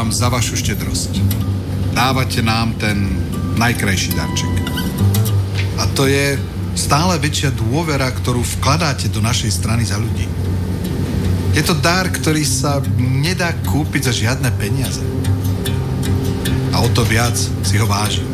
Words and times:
vám 0.00 0.16
za 0.16 0.32
vašu 0.32 0.56
štedrosť. 0.56 1.20
Dávate 1.92 2.40
nám 2.40 2.72
ten 2.80 3.20
najkrajší 3.60 4.16
darček. 4.16 4.54
A 5.76 5.84
to 5.92 6.08
je 6.08 6.40
stále 6.72 7.20
väčšia 7.20 7.52
dôvera, 7.52 8.08
ktorú 8.08 8.40
vkladáte 8.40 9.12
do 9.12 9.20
našej 9.20 9.60
strany 9.60 9.84
za 9.84 10.00
ľudí. 10.00 10.24
Je 11.52 11.60
to 11.60 11.76
dar, 11.84 12.08
ktorý 12.08 12.40
sa 12.48 12.80
nedá 12.96 13.52
kúpiť 13.68 14.08
za 14.08 14.12
žiadne 14.16 14.48
peniaze. 14.56 15.04
A 16.72 16.80
o 16.80 16.88
to 16.96 17.04
viac 17.04 17.36
si 17.60 17.76
ho 17.76 17.84
vážim. 17.84 18.24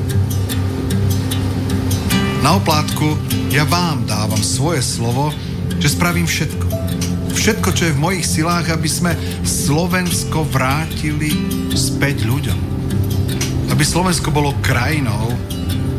Na 2.47 2.63
oplátku 2.63 3.19
ja 3.51 3.67
vám 3.67 4.07
dávam 4.07 4.39
svoje 4.39 4.87
slovo, 4.87 5.35
že 5.83 5.91
spravím 5.91 6.31
všetko. 6.31 6.76
Všetko, 7.37 7.69
čo 7.77 7.83
je 7.87 7.95
v 7.95 8.03
mojich 8.03 8.27
silách, 8.27 8.73
aby 8.73 8.89
sme 8.89 9.13
Slovensko 9.45 10.49
vrátili 10.49 11.31
späť 11.77 12.25
ľuďom. 12.27 12.59
Aby 13.71 13.85
Slovensko 13.85 14.33
bolo 14.33 14.57
krajinou, 14.65 15.31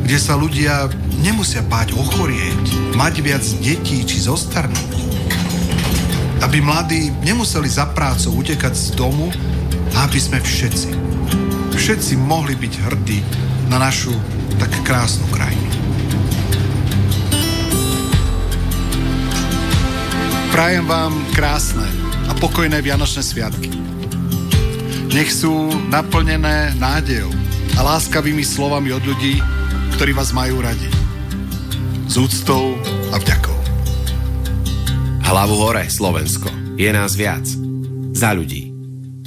kde 0.03 0.17
sa 0.17 0.35
ľudia 0.35 0.89
nemusia 1.21 1.63
báť 1.63 1.95
ochorieť, 1.95 2.97
mať 2.99 3.13
viac 3.23 3.45
detí 3.63 4.03
či 4.03 4.17
zostarnúť. 4.19 4.97
Aby 6.43 6.59
mladí 6.59 7.13
nemuseli 7.23 7.69
za 7.69 7.87
prácou 7.93 8.41
utekať 8.41 8.73
z 8.73 8.87
domu 8.97 9.31
aby 9.97 10.19
sme 10.21 10.37
všetci, 10.37 10.89
všetci 11.73 12.13
mohli 12.21 12.53
byť 12.53 12.73
hrdí 12.85 13.19
na 13.73 13.81
našu 13.81 14.13
tak 14.61 14.69
krásnu 14.85 15.25
krajinu. 15.33 15.56
Prajem 20.57 20.89
vám 20.89 21.13
krásne 21.37 21.85
a 22.25 22.33
pokojné 22.33 22.81
Vianočné 22.81 23.21
sviatky. 23.21 23.69
Nech 25.13 25.29
sú 25.29 25.53
naplnené 25.93 26.73
nádejou 26.81 27.29
a 27.77 27.85
láskavými 27.85 28.41
slovami 28.41 28.89
od 28.89 29.05
ľudí, 29.05 29.37
ktorí 29.93 30.17
vás 30.17 30.33
majú 30.33 30.57
radi. 30.65 30.89
S 32.09 32.17
úctou 32.17 32.73
a 33.13 33.21
vďakou. 33.21 33.53
Hlavu 35.29 35.61
hore, 35.61 35.85
Slovensko. 35.93 36.49
Je 36.73 36.89
nás 36.89 37.13
viac. 37.13 37.45
Za 38.17 38.33
ľudí. 38.33 38.73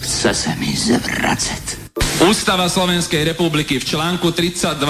Chce 0.03 0.35
sa 0.35 0.59
mi 0.59 0.75
zvracať. 0.75 1.95
Ústava 2.27 2.67
Slovenskej 2.67 3.31
republiky 3.31 3.79
v 3.79 3.87
článku 3.87 4.35
32 4.35 4.83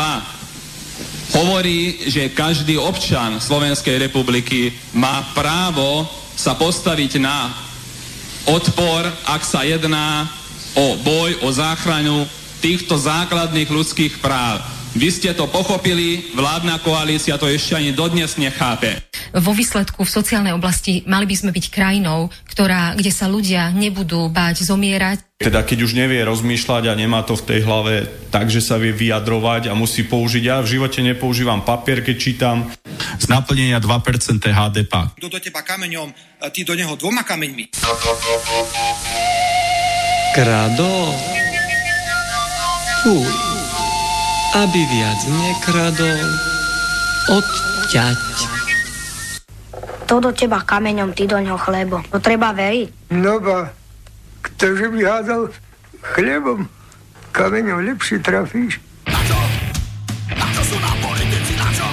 hovorí, 1.36 2.00
že 2.08 2.32
každý 2.32 2.80
občan 2.80 3.44
Slovenskej 3.44 4.08
republiky 4.08 4.72
má 4.96 5.20
právo 5.36 6.08
sa 6.40 6.56
postaviť 6.56 7.20
na 7.20 7.52
odpor, 8.48 9.04
ak 9.28 9.44
sa 9.44 9.60
jedná 9.60 10.24
o 10.72 10.96
boj, 11.04 11.36
o 11.44 11.52
záchranu 11.52 12.24
týchto 12.64 12.96
základných 12.96 13.68
ľudských 13.68 14.24
práv. 14.24 14.64
Vy 14.90 15.06
ste 15.14 15.30
to 15.38 15.46
pochopili, 15.46 16.34
vládna 16.34 16.82
koalícia 16.82 17.38
to 17.38 17.46
ešte 17.46 17.78
ani 17.78 17.94
dodnes 17.94 18.34
nechápe. 18.34 18.98
Vo 19.30 19.54
výsledku 19.54 20.02
v 20.02 20.10
sociálnej 20.10 20.50
oblasti 20.50 21.06
mali 21.06 21.30
by 21.30 21.36
sme 21.38 21.50
byť 21.54 21.66
krajinou, 21.70 22.26
ktorá, 22.50 22.98
kde 22.98 23.14
sa 23.14 23.30
ľudia 23.30 23.70
nebudú 23.70 24.26
báť 24.26 24.66
zomierať. 24.66 25.38
Teda 25.38 25.62
keď 25.62 25.86
už 25.86 25.94
nevie 25.94 26.18
rozmýšľať 26.26 26.90
a 26.90 26.98
nemá 26.98 27.22
to 27.22 27.38
v 27.38 27.46
tej 27.46 27.60
hlave 27.62 28.10
tak, 28.34 28.50
že 28.50 28.58
sa 28.58 28.82
vie 28.82 28.90
vyjadrovať 28.90 29.70
a 29.70 29.78
musí 29.78 30.02
použiť. 30.02 30.42
Ja 30.42 30.58
v 30.58 30.74
živote 30.74 31.06
nepoužívam 31.06 31.62
papier, 31.62 32.02
keď 32.02 32.16
čítam. 32.18 32.66
Z 33.22 33.30
naplnenia 33.30 33.78
2% 33.78 34.42
HDP. 34.42 34.92
Kto 35.22 35.30
do 35.30 35.38
teba 35.38 35.62
kameňom, 35.62 36.10
ty 36.50 36.66
do 36.66 36.74
neho 36.74 36.98
dvoma 36.98 37.22
kameňmi. 37.22 37.78
Krado. 40.34 41.14
Fuj. 43.06 43.49
Aby 44.50 44.82
viac 44.90 45.20
nekradol. 45.30 46.26
Odťať. 47.30 48.18
To 50.10 50.18
do 50.18 50.34
teba 50.34 50.58
kameňom, 50.66 51.14
ty 51.14 51.30
do 51.30 51.38
ňoho 51.38 51.54
chlebo. 51.54 52.02
To 52.10 52.18
treba 52.18 52.50
veriť. 52.50 53.14
No 53.14 53.38
ba, 53.38 53.70
ktože 54.42 54.90
by 54.90 54.98
hádal 55.06 55.54
chlebom, 56.02 56.66
kameňom 57.30 57.94
lepšie 57.94 58.18
trafíš. 58.18 58.82
Na 59.06 59.22
čo? 59.22 59.38
Na 60.34 60.46
čo 60.50 60.62
sú 60.66 60.76
nám 60.82 60.98
politici, 60.98 61.54
na 61.54 61.68
čo? 61.70 61.88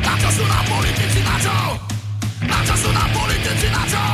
Na 0.00 0.14
čo 0.16 0.28
sú 0.32 0.44
nám 0.48 0.64
politici, 0.72 1.20
na 1.20 1.36
čo? 1.36 1.56
Na 2.48 2.58
čo 2.64 2.74
sú 2.80 2.88
nám 2.96 3.10
politici, 3.12 3.66
na 3.68 3.82
čo? 3.84 4.04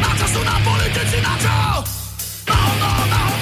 Na 0.00 0.10
čo 0.16 0.26
sú 0.32 0.40
nám 0.40 0.60
politici, 0.64 1.18
na 1.20 1.34
čo? 1.36 1.56
No, 2.48 2.56
no, 2.80 2.90
no, 3.12 3.22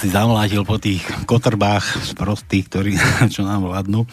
si 0.00 0.08
zamlátil 0.08 0.64
po 0.64 0.80
tých 0.80 1.04
kotrbách 1.28 2.16
prostých, 2.16 2.72
ktorí 2.72 2.92
čo 3.34 3.44
nám 3.44 3.68
vládnu. 3.68 4.08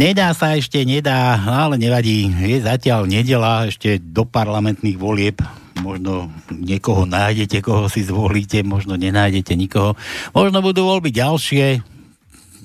Nedá 0.00 0.32
sa 0.32 0.56
ešte, 0.56 0.80
nedá, 0.88 1.36
ale 1.36 1.76
nevadí. 1.76 2.32
Je 2.32 2.64
zatiaľ 2.64 3.04
nedela 3.04 3.68
ešte 3.68 4.00
do 4.00 4.24
parlamentných 4.24 4.96
volieb. 4.96 5.36
Možno 5.84 6.32
niekoho 6.48 7.04
nájdete, 7.04 7.60
koho 7.60 7.92
si 7.92 8.08
zvolíte, 8.08 8.64
možno 8.64 8.96
nenájdete 8.96 9.52
nikoho. 9.52 10.00
Možno 10.32 10.64
budú 10.64 10.88
voľby 10.88 11.12
ďalšie, 11.12 11.84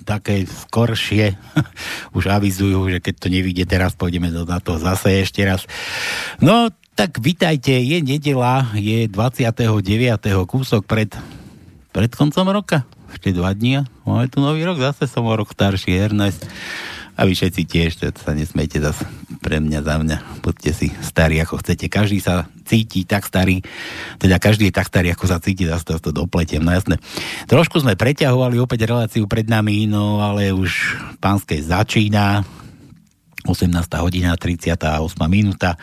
také 0.07 0.47
skoršie. 0.47 1.35
Už 2.15 2.31
avizujú, 2.31 2.87
že 2.87 3.03
keď 3.03 3.13
to 3.19 3.27
nevidie 3.27 3.67
teraz, 3.67 3.91
pôjdeme 3.91 4.31
do 4.31 4.47
na 4.47 4.63
to 4.63 4.79
zase 4.79 5.27
ešte 5.27 5.43
raz. 5.43 5.67
No, 6.39 6.71
tak 6.97 7.21
vitajte, 7.21 7.77
je 7.77 8.01
nedela, 8.01 8.73
je 8.73 9.05
29. 9.05 9.53
kúsok 10.49 10.81
pred 10.81 11.13
pred 11.93 12.09
koncom 12.09 12.49
roka. 12.49 12.89
Ešte 13.13 13.37
dva 13.37 13.53
dní 13.53 13.85
máme 14.01 14.25
tu 14.33 14.41
nový 14.41 14.65
rok, 14.65 14.81
zase 14.81 15.05
som 15.05 15.21
o 15.29 15.33
rok 15.37 15.53
starší, 15.53 15.93
Ernest. 15.93 16.41
A 17.17 17.25
vy 17.25 17.33
všetci 17.33 17.61
tiež, 17.65 17.97
sa 17.97 18.33
nesmejte 18.33 18.77
zase 18.77 19.01
pre 19.41 19.57
mňa, 19.57 19.79
za 19.81 19.97
mňa. 19.97 20.17
Poďte 20.45 20.71
si 20.73 20.87
starí, 21.01 21.41
ako 21.41 21.65
chcete. 21.65 21.89
Každý 21.89 22.21
sa 22.21 22.45
cíti 22.61 23.09
tak 23.09 23.25
starý, 23.25 23.65
teda 24.21 24.37
každý 24.37 24.69
je 24.69 24.77
tak 24.77 24.85
starý, 24.85 25.17
ako 25.17 25.25
sa 25.25 25.41
cíti, 25.41 25.65
zase 25.65 25.85
to, 25.85 25.97
to 25.97 26.13
dopletiem, 26.13 26.61
no 26.61 26.69
jasné. 26.73 27.01
Trošku 27.49 27.81
sme 27.81 27.97
preťahovali 27.97 28.61
opäť 28.61 28.85
reláciu 28.85 29.25
pred 29.25 29.49
nami, 29.49 29.89
no 29.89 30.21
ale 30.21 30.53
už 30.53 30.97
pánskej 31.17 31.65
začína, 31.65 32.45
18. 33.45 33.69
hodina 34.01 34.33
38 34.33 34.73
minúta. 35.29 35.77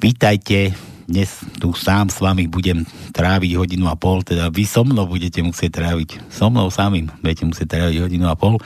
Vítajte, 0.00 0.72
dnes 1.04 1.28
tu 1.60 1.76
sám 1.76 2.08
s 2.08 2.16
vami 2.24 2.48
budem 2.48 2.88
tráviť 3.12 3.60
hodinu 3.60 3.92
a 3.92 3.96
pol, 3.96 4.24
teda 4.24 4.48
vy 4.48 4.64
so 4.64 4.88
mnou 4.88 5.04
budete 5.04 5.44
musieť 5.44 5.84
tráviť, 5.84 6.32
so 6.32 6.48
mnou 6.48 6.72
samým 6.72 7.12
budete 7.20 7.44
musieť 7.44 7.76
tráviť 7.76 7.96
hodinu 8.08 8.26
a 8.32 8.36
pol, 8.38 8.56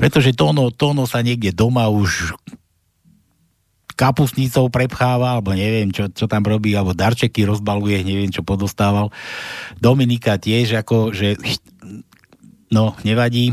pretože 0.00 0.32
Tono, 0.32 0.72
Tono 0.72 1.04
sa 1.04 1.20
niekde 1.20 1.52
doma 1.52 1.92
už 1.92 2.32
kapusnicou 3.92 4.72
prepcháva, 4.72 5.36
alebo 5.36 5.52
neviem, 5.52 5.92
čo, 5.92 6.08
čo 6.08 6.24
tam 6.24 6.42
robí, 6.48 6.72
alebo 6.72 6.96
darčeky 6.96 7.44
rozbaluje, 7.44 8.00
neviem, 8.02 8.32
čo 8.32 8.40
podostával. 8.40 9.12
Dominika 9.78 10.40
tiež, 10.40 10.80
ako, 10.80 11.12
že 11.12 11.36
no, 12.72 12.96
nevadí, 13.04 13.52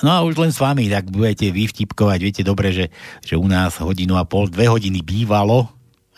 No 0.00 0.10
a 0.12 0.24
už 0.24 0.40
len 0.40 0.52
s 0.52 0.60
vami, 0.60 0.88
tak 0.88 1.12
budete 1.12 1.52
vy 1.52 1.68
vtipkovať. 1.68 2.18
Viete 2.20 2.42
dobre, 2.42 2.72
že, 2.72 2.88
že 3.20 3.36
u 3.36 3.44
nás 3.44 3.76
hodinu 3.80 4.16
a 4.16 4.24
pol, 4.24 4.48
dve 4.48 4.68
hodiny 4.68 5.04
bývalo, 5.04 5.68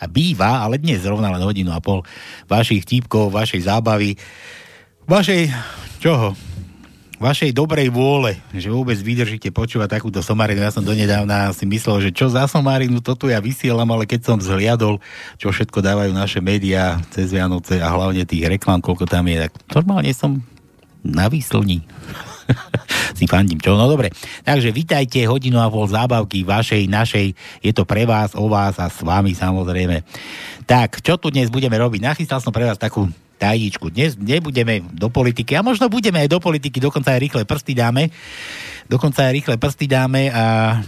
a 0.03 0.05
býva, 0.11 0.59
ale 0.59 0.75
dnes 0.75 0.99
zrovna 0.99 1.31
len 1.31 1.39
hodinu 1.39 1.71
a 1.71 1.79
pol 1.79 2.03
vašich 2.51 2.83
vtipkov, 2.83 3.31
vašej 3.31 3.71
zábavy, 3.71 4.19
vašej, 5.07 5.47
čoho? 6.03 6.35
Vašej 7.23 7.55
dobrej 7.55 7.87
vôle, 7.87 8.35
že 8.51 8.67
vôbec 8.67 8.99
vydržíte 8.99 9.47
počúvať 9.47 9.95
takúto 9.95 10.19
somarinu. 10.19 10.59
Ja 10.59 10.75
som 10.75 10.83
donedávna 10.83 11.55
si 11.55 11.63
myslel, 11.63 12.09
že 12.09 12.11
čo 12.11 12.27
za 12.27 12.51
somarinu, 12.51 12.99
toto 12.99 13.31
ja 13.31 13.39
vysielam, 13.39 13.87
ale 13.95 14.03
keď 14.03 14.27
som 14.27 14.37
zhliadol, 14.43 14.99
čo 15.39 15.47
všetko 15.47 15.79
dávajú 15.79 16.11
naše 16.11 16.43
médiá 16.43 16.99
cez 17.15 17.31
Vianoce 17.31 17.79
a 17.79 17.87
hlavne 17.87 18.27
tých 18.27 18.43
reklam, 18.43 18.83
koľko 18.83 19.07
tam 19.07 19.31
je, 19.31 19.47
tak 19.47 19.55
normálne 19.71 20.11
som 20.11 20.43
na 20.99 21.31
výslni. 21.31 21.87
si 23.17 23.25
fandím, 23.29 23.59
čo? 23.59 23.75
No 23.75 23.87
dobre. 23.87 24.11
Takže 24.43 24.73
vitajte 24.73 25.23
hodinu 25.25 25.59
a 25.61 25.71
pol 25.71 25.87
zábavky 25.87 26.43
vašej, 26.43 26.89
našej. 26.89 27.27
Je 27.63 27.71
to 27.71 27.87
pre 27.87 28.03
vás, 28.03 28.35
o 28.35 28.47
vás 28.51 28.77
a 28.79 28.87
s 28.87 28.99
vami 29.01 29.33
samozrejme. 29.35 30.03
Tak, 30.63 31.03
čo 31.03 31.19
tu 31.19 31.29
dnes 31.31 31.51
budeme 31.51 31.75
robiť? 31.75 31.99
Nachystal 32.03 32.39
som 32.39 32.55
pre 32.55 32.67
vás 32.67 32.79
takú 32.79 33.07
tajničku. 33.43 33.91
Dnes 33.91 34.15
nebudeme 34.15 34.79
do 34.93 35.11
politiky, 35.11 35.59
a 35.59 35.65
možno 35.65 35.91
budeme 35.91 36.23
aj 36.23 36.31
do 36.31 36.39
politiky, 36.39 36.79
dokonca 36.79 37.11
aj 37.11 37.19
rýchle 37.19 37.43
prsty 37.43 37.73
dáme. 37.75 38.07
Dokonca 38.87 39.27
aj 39.27 39.33
rýchle 39.35 39.55
prsty 39.59 39.85
dáme 39.91 40.31
a 40.31 40.79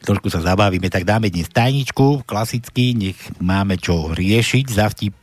trošku 0.00 0.32
sa 0.32 0.40
zabavíme, 0.40 0.88
tak 0.88 1.04
dáme 1.04 1.28
dnes 1.28 1.52
tajničku, 1.52 2.24
klasicky, 2.24 2.96
nech 2.96 3.20
máme 3.36 3.76
čo 3.76 4.08
riešiť 4.16 4.66
za 4.72 4.88
vtip 4.88 5.19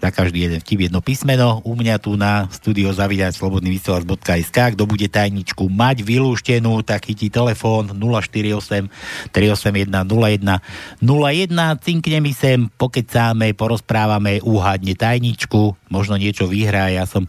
za 0.00 0.10
každý 0.12 0.46
jeden 0.46 0.60
vtip 0.60 0.88
jedno 0.88 1.00
písmeno. 1.00 1.64
U 1.64 1.72
mňa 1.74 1.96
tu 1.98 2.14
na 2.14 2.46
studio 2.52 2.92
zavidať 2.92 3.36
slobodný 3.36 3.74
vysielač.sk. 3.74 4.76
Kto 4.76 4.84
bude 4.84 5.08
tajničku 5.08 5.66
mať 5.66 6.04
vylúštenú, 6.04 6.84
tak 6.84 7.08
chytí 7.08 7.32
telefón 7.32 7.90
048 7.96 8.88
381 9.32 9.92
01 9.92 10.60
01. 11.00 11.84
Cinkne 11.84 12.18
mi 12.20 12.32
sem, 12.36 12.68
pokecáme, 12.76 13.56
porozprávame, 13.56 14.44
uhádne 14.44 14.94
tajničku, 14.94 15.76
možno 15.88 16.20
niečo 16.20 16.46
vyhrá. 16.46 16.92
Ja 16.92 17.08
som 17.08 17.26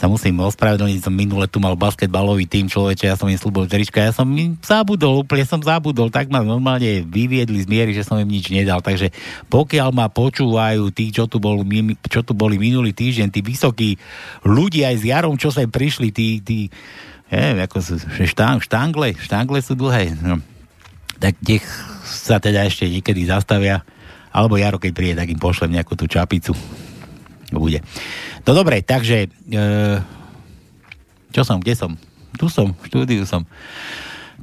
sa 0.00 0.08
musím 0.08 0.40
ospravedlniť, 0.40 1.04
som 1.04 1.12
minule 1.12 1.44
tu 1.44 1.60
mal 1.60 1.76
basketbalový 1.76 2.48
tým 2.48 2.72
človeče, 2.72 3.12
ja 3.12 3.20
som 3.20 3.28
im 3.28 3.36
slúbil 3.36 3.68
trička, 3.68 4.00
ja 4.00 4.16
som 4.16 4.24
im 4.32 4.56
zabudol, 4.64 5.20
úplne 5.20 5.44
som 5.44 5.60
zabudol, 5.60 6.08
tak 6.08 6.32
ma 6.32 6.40
normálne 6.40 7.04
vyviedli 7.04 7.60
z 7.60 7.68
miery, 7.68 7.92
že 7.92 8.08
som 8.08 8.16
im 8.16 8.24
nič 8.24 8.48
nedal. 8.48 8.80
Takže 8.80 9.12
pokiaľ 9.52 9.92
ma 9.92 10.08
počúvajú 10.08 10.88
tí, 10.96 11.12
čo 11.12 11.28
tu, 11.28 11.36
bol, 11.36 11.60
čo 12.08 12.24
tu 12.24 12.32
boli 12.32 12.56
minulý 12.56 12.96
týždeň, 12.96 13.28
tí 13.28 13.40
vysokí 13.44 14.00
ľudia 14.46 14.94
aj 14.94 14.96
s 14.96 15.04
Jarom, 15.04 15.36
čo 15.36 15.52
sa 15.52 15.66
prišli, 15.66 16.08
tí, 16.14 16.40
tí 16.40 16.72
neviem, 17.30 17.62
ako 17.62 17.78
sú, 17.78 17.94
štang, 18.26 18.58
štangle, 18.64 19.14
štangle 19.20 19.58
sú 19.62 19.78
dlhé. 19.78 20.16
No. 20.18 20.42
Tak 21.20 21.38
nech 21.44 21.64
sa 22.02 22.42
teda 22.42 22.66
ešte 22.66 22.90
niekedy 22.90 23.28
zastavia, 23.28 23.86
alebo 24.34 24.58
Jaro, 24.58 24.82
keď 24.82 24.92
príde, 24.94 25.14
tak 25.18 25.30
im 25.30 25.38
pošlem 25.38 25.78
nejakú 25.78 25.94
tú 25.94 26.10
čapicu. 26.10 26.56
Bude. 27.50 27.82
No 28.46 28.54
dobre, 28.54 28.82
takže 28.82 29.26
e, 29.26 29.58
čo 31.34 31.42
som, 31.42 31.58
kde 31.58 31.74
som? 31.74 31.98
Tu 32.38 32.46
som, 32.46 32.70
v 32.74 32.84
štúdiu 32.86 33.22
som. 33.26 33.42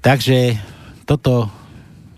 Takže 0.03 0.59
toto 1.07 1.47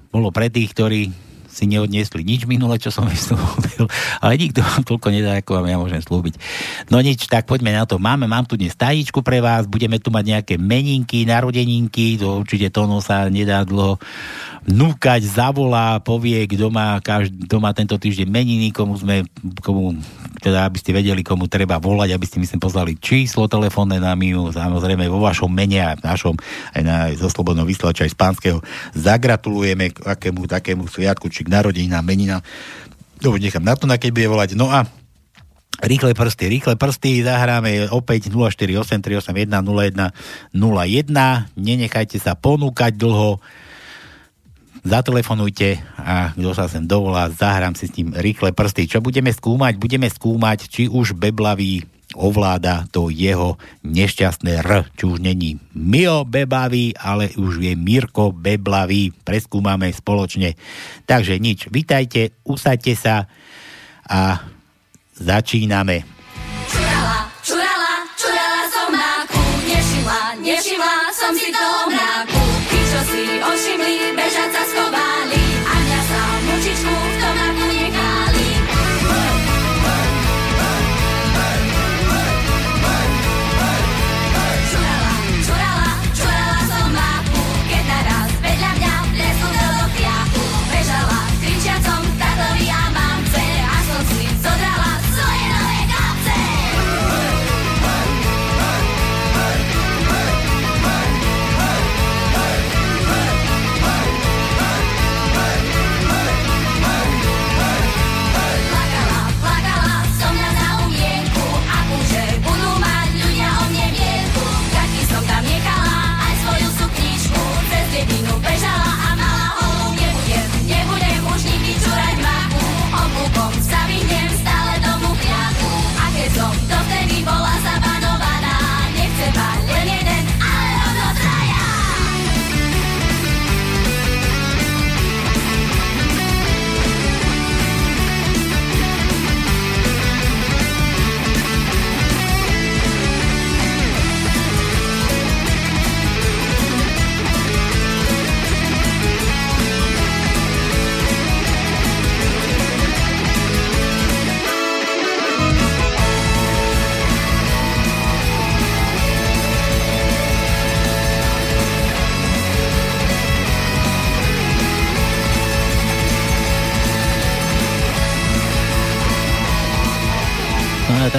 bolo 0.09 0.33
pre 0.33 0.49
tých, 0.49 0.73
ktorí 0.73 1.13
si 1.59 1.67
neodniesli 1.67 2.23
nič 2.23 2.47
minule, 2.47 2.79
čo 2.79 2.87
som 2.87 3.03
vyslúbil, 3.11 3.91
ale 4.23 4.39
nikto 4.39 4.63
vám 4.63 4.87
toľko 4.87 5.07
nedá, 5.11 5.35
ako 5.43 5.59
vám 5.59 5.67
ja 5.67 5.75
môžem 5.75 5.99
slúbiť. 5.99 6.39
No 6.87 7.03
nič, 7.03 7.27
tak 7.27 7.43
poďme 7.43 7.75
na 7.75 7.83
to. 7.83 7.99
Máme, 7.99 8.23
mám 8.31 8.47
tu 8.47 8.55
dnes 8.55 8.71
tajičku 8.71 9.19
pre 9.19 9.43
vás, 9.43 9.67
budeme 9.67 9.99
tu 9.99 10.07
mať 10.07 10.39
nejaké 10.39 10.55
meninky, 10.55 11.27
narodeninky, 11.27 12.15
to 12.15 12.39
určite 12.39 12.71
tónu 12.71 13.03
sa 13.03 13.27
nedá 13.27 13.67
dlho 13.67 13.99
núkať, 14.69 15.25
zavolá, 15.25 15.97
povie, 15.99 16.45
kto 16.45 16.69
má, 16.69 17.01
každý, 17.01 17.47
kto 17.49 17.57
má 17.57 17.73
tento 17.73 17.97
týždeň 17.97 18.27
meniny, 18.29 18.69
komu 18.69 18.93
sme, 18.95 19.25
komu, 19.65 19.97
teda 20.43 20.69
aby 20.69 20.77
ste 20.77 20.93
vedeli, 20.93 21.25
komu 21.25 21.49
treba 21.49 21.81
volať, 21.81 22.13
aby 22.13 22.25
ste 22.27 22.37
myslím 22.37 22.61
poslali 22.61 22.99
číslo 22.99 23.49
telefónne 23.49 23.97
na 23.97 24.13
miu, 24.13 24.53
samozrejme 24.53 25.09
vo 25.09 25.23
vašom 25.25 25.49
mene 25.49 25.81
a 25.81 25.97
v 25.97 26.05
našom, 26.05 26.35
aj 26.75 26.81
na, 26.85 27.09
zo 27.17 27.31
Slobodného 27.31 27.65
vysielača 27.65 28.05
aj 28.05 28.13
z 28.13 28.17
pánskeho. 28.19 28.59
Zagratulujeme 28.93 29.95
k 29.95 29.97
akému 30.05 30.45
takému 30.45 30.85
sviatku, 30.85 31.31
či 31.33 31.47
k 31.49 31.51
narodinám, 31.51 32.05
menina. 32.05 32.45
Dobre, 33.17 33.41
nechám 33.41 33.65
na 33.65 33.73
to, 33.73 33.89
na 33.89 33.97
keď 33.97 34.13
bude 34.13 34.29
volať. 34.29 34.53
No 34.53 34.69
a 34.69 34.85
Rýchle 35.79 36.11
prsty, 36.11 36.51
rýchle 36.51 36.75
prsty, 36.75 37.23
zahráme 37.23 37.87
opäť 37.95 38.27
048 38.27 38.99
381 38.99 39.47
01 39.63 40.11
01. 40.51 41.55
Nenechajte 41.55 42.19
sa 42.19 42.35
ponúkať 42.35 42.99
dlho 42.99 43.39
zatelefonujte 44.83 45.79
a 45.99 46.31
kto 46.35 46.51
sa 46.55 46.71
sem 46.71 46.83
dovolá, 46.83 47.27
zahrám 47.31 47.75
si 47.75 47.87
s 47.87 47.95
tým 47.95 48.15
rýchle 48.15 48.51
prsty. 48.51 48.87
Čo 48.87 48.99
budeme 49.03 49.31
skúmať? 49.31 49.75
Budeme 49.75 50.07
skúmať, 50.07 50.67
či 50.67 50.83
už 50.87 51.15
Beblavý 51.15 51.83
ovláda 52.17 52.89
to 52.89 53.13
jeho 53.13 53.61
nešťastné 53.85 54.65
R, 54.65 54.89
či 54.97 55.03
už 55.05 55.21
není 55.21 55.61
Mio 55.77 56.25
Bebavý, 56.25 56.97
ale 56.97 57.29
už 57.37 57.61
je 57.61 57.73
Mirko 57.77 58.33
Beblavý. 58.33 59.13
Preskúmame 59.13 59.93
spoločne. 59.93 60.57
Takže 61.05 61.37
nič, 61.37 61.69
vitajte, 61.69 62.33
usaďte 62.45 62.93
sa 62.97 63.15
a 64.09 64.41
začíname. 65.13 66.01
Čurala, 66.69 67.29
čurala, 67.45 67.93
čurala 68.17 68.63
som 68.73 68.89
máku, 68.89 69.41
nešimla, 69.69 70.21
nešimla 70.41 70.95
som 71.13 71.31
si 71.37 71.53
to 71.53 71.78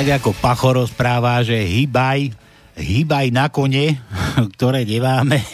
tak 0.00 0.24
ako 0.24 0.32
Pacho 0.32 0.72
rozpráva, 0.72 1.44
že 1.44 1.60
hýbaj, 1.60 2.32
hýbaj 2.72 3.28
na 3.36 3.52
kone, 3.52 4.00
ktoré 4.56 4.88
nemáme. 4.88 5.44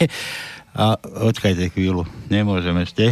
A 0.71 0.95
očkajte 1.03 1.67
chvíľu, 1.75 2.07
nemôžem 2.31 2.71
ešte. 2.79 3.11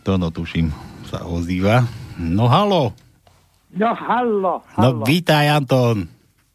Tono 0.00 0.32
tuším 0.32 0.72
sa 1.04 1.28
ozýva. 1.28 1.84
No 2.16 2.48
halo. 2.48 2.96
No 3.76 3.92
hallo, 3.92 4.64
No 4.80 4.96
hallo. 4.96 5.04
vítaj 5.04 5.52
Anton. 5.52 6.08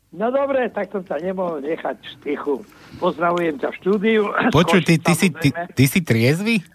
No 0.09 0.33
dobre, 0.33 0.73
tak 0.73 0.89
som 0.89 1.05
sa 1.05 1.21
nemohol 1.21 1.61
nechať 1.61 1.93
v 1.93 2.09
stychu. 2.17 2.55
Pozdravujem 2.97 3.61
ťa 3.61 3.69
v 3.69 3.77
štúdiu. 3.77 4.21
Počuj, 4.57 4.89
ty, 4.89 4.97
ty, 4.97 5.13
si, 5.13 5.29
ty, 5.29 5.53
ty 5.53 5.85
si 5.85 6.01
triezvy? 6.01 6.65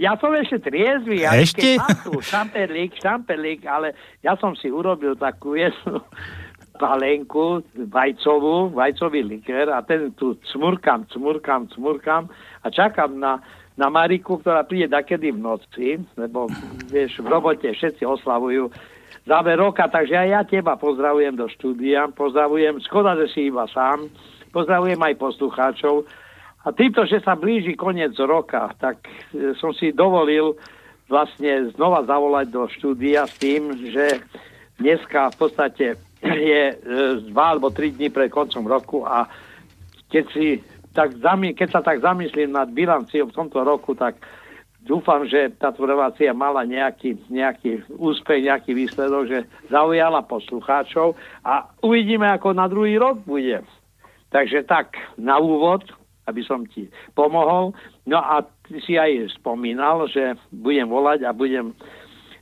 Ja 0.00 0.16
som 0.16 0.32
ešte 0.32 0.64
triezvy. 0.64 1.28
Ja 1.28 1.36
Ešte? 1.36 1.76
Mám 1.76 2.08
tu 2.08 2.24
ale 3.68 3.92
ja 4.24 4.32
som 4.40 4.56
si 4.56 4.72
urobil 4.72 5.12
takú 5.12 5.52
jednu 5.60 6.00
palenku 6.80 7.60
vajcovú, 7.76 8.72
vajcový 8.72 9.20
likér 9.20 9.68
a 9.68 9.84
ten 9.84 10.08
tu 10.16 10.40
cmurkam, 10.48 11.04
cmurkam, 11.12 11.68
cmurkam 11.76 12.32
a 12.64 12.72
čakám 12.72 13.20
na, 13.20 13.44
na 13.76 13.92
Mariku, 13.92 14.40
ktorá 14.40 14.64
príde 14.64 14.88
dakedy 14.88 15.36
v 15.36 15.44
noci, 15.44 15.88
lebo 16.16 16.48
vieš, 16.88 17.20
v 17.20 17.28
robote 17.28 17.68
všetci 17.68 18.08
oslavujú 18.08 18.72
záver 19.28 19.60
roka, 19.60 19.84
takže 19.84 20.16
aj 20.16 20.28
ja 20.32 20.40
teba 20.48 20.80
pozdravujem 20.80 21.36
do 21.36 21.46
štúdia, 21.52 22.08
pozdravujem, 22.16 22.80
škoda, 22.88 23.20
že 23.20 23.26
si 23.28 23.40
iba 23.52 23.68
sám, 23.68 24.08
pozdravujem 24.50 24.96
aj 24.96 25.14
poslucháčov. 25.20 26.08
A 26.60 26.72
týmto, 26.76 27.04
že 27.08 27.24
sa 27.24 27.36
blíži 27.36 27.72
koniec 27.72 28.12
roka, 28.20 28.68
tak 28.76 29.00
e, 29.32 29.56
som 29.56 29.72
si 29.72 29.96
dovolil 29.96 30.56
vlastne 31.08 31.72
znova 31.72 32.04
zavolať 32.04 32.46
do 32.52 32.68
štúdia 32.68 33.24
s 33.24 33.34
tým, 33.40 33.72
že 33.88 34.20
dneska 34.76 35.32
v 35.32 35.36
podstate 35.40 35.86
je 36.22 36.62
e, 36.72 36.76
dva 37.32 37.56
alebo 37.56 37.72
tri 37.72 37.90
dní 37.90 38.12
pred 38.12 38.28
koncom 38.28 38.64
roku 38.68 39.08
a 39.08 39.24
keď, 40.10 40.24
si, 40.34 40.60
tak 40.92 41.16
zamy, 41.22 41.54
keď 41.54 41.68
sa 41.70 41.80
tak 41.80 42.02
zamyslím 42.02 42.52
nad 42.52 42.68
bilanciou 42.68 43.30
v 43.30 43.36
tomto 43.36 43.62
roku, 43.62 43.94
tak 43.94 44.18
dúfam, 44.84 45.24
že 45.28 45.54
táto 45.56 45.86
relácia 45.86 46.34
mala 46.34 46.66
nejaký, 46.66 47.16
nejaký 47.30 47.86
úspech, 47.94 48.44
nejaký 48.44 48.74
výsledok, 48.74 49.24
že 49.28 49.38
zaujala 49.70 50.26
poslucháčov 50.26 51.14
a 51.46 51.68
uvidíme, 51.84 52.26
ako 52.26 52.56
na 52.56 52.66
druhý 52.66 52.98
rok 52.98 53.22
bude. 53.22 53.62
Takže 54.30 54.62
tak, 54.66 54.94
na 55.18 55.38
úvod, 55.38 55.86
aby 56.30 56.42
som 56.46 56.62
ti 56.66 56.86
pomohol. 57.18 57.74
No 58.06 58.22
a 58.22 58.46
ty 58.66 58.78
si 58.82 58.94
aj 58.94 59.34
spomínal, 59.34 60.06
že 60.06 60.38
budem 60.54 60.86
volať 60.86 61.26
a 61.26 61.34
budem, 61.34 61.74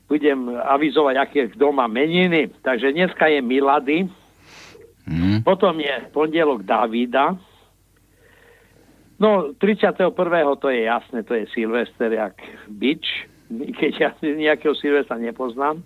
budem 0.08 0.56
avizovať, 0.56 1.14
aké 1.20 1.40
kto 1.52 1.70
má 1.70 1.84
meniny. 1.84 2.48
Takže 2.64 2.96
dneska 2.96 3.28
je 3.28 3.40
Milady, 3.44 4.08
Mm. 5.08 5.40
potom 5.40 5.72
je 5.80 5.94
pondelok 6.12 6.68
Davida. 6.68 7.32
No, 9.18 9.56
31. 9.56 10.12
to 10.60 10.68
je 10.68 10.84
jasné, 10.84 11.24
to 11.24 11.34
je 11.34 11.48
Silvester 11.50 12.12
jak 12.12 12.36
bič, 12.68 13.26
keď 13.48 13.92
ja 13.98 14.10
nejakého 14.20 14.76
Silvestra 14.76 15.16
nepoznám. 15.16 15.80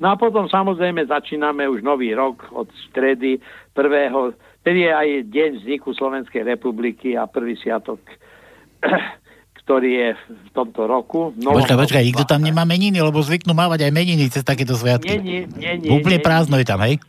No 0.00 0.06
a 0.10 0.18
potom 0.18 0.50
samozrejme 0.50 1.06
začíname 1.06 1.68
už 1.68 1.84
nový 1.84 2.10
rok 2.16 2.48
od 2.50 2.66
stredy 2.90 3.38
1. 3.76 4.34
Tedy 4.66 4.80
je 4.88 4.90
aj 4.90 5.08
deň 5.30 5.50
vzniku 5.62 5.94
Slovenskej 5.94 6.42
republiky 6.42 7.14
a 7.14 7.30
prvý 7.30 7.54
sviatok, 7.54 8.00
ktorý 9.72 9.88
je 9.88 10.08
v 10.28 10.50
tomto 10.52 10.84
roku. 10.84 11.32
Počkaj, 11.32 11.80
počkaj, 11.80 12.04
nikto 12.04 12.28
tam 12.28 12.44
nemá 12.44 12.68
meniny, 12.68 13.00
lebo 13.00 13.24
zvyknú 13.24 13.56
mávať 13.56 13.88
aj 13.88 13.92
meniny 13.96 14.28
cez 14.28 14.44
takéto 14.44 14.76
sviatky. 14.76 15.16
Nie, 15.16 15.48
nie, 15.48 15.72
nie, 15.80 15.88
Úplne 15.96 16.20
nie. 16.20 16.26
prázdno 16.28 16.60
je 16.60 16.66
tam, 16.68 16.84
hej? 16.84 17.00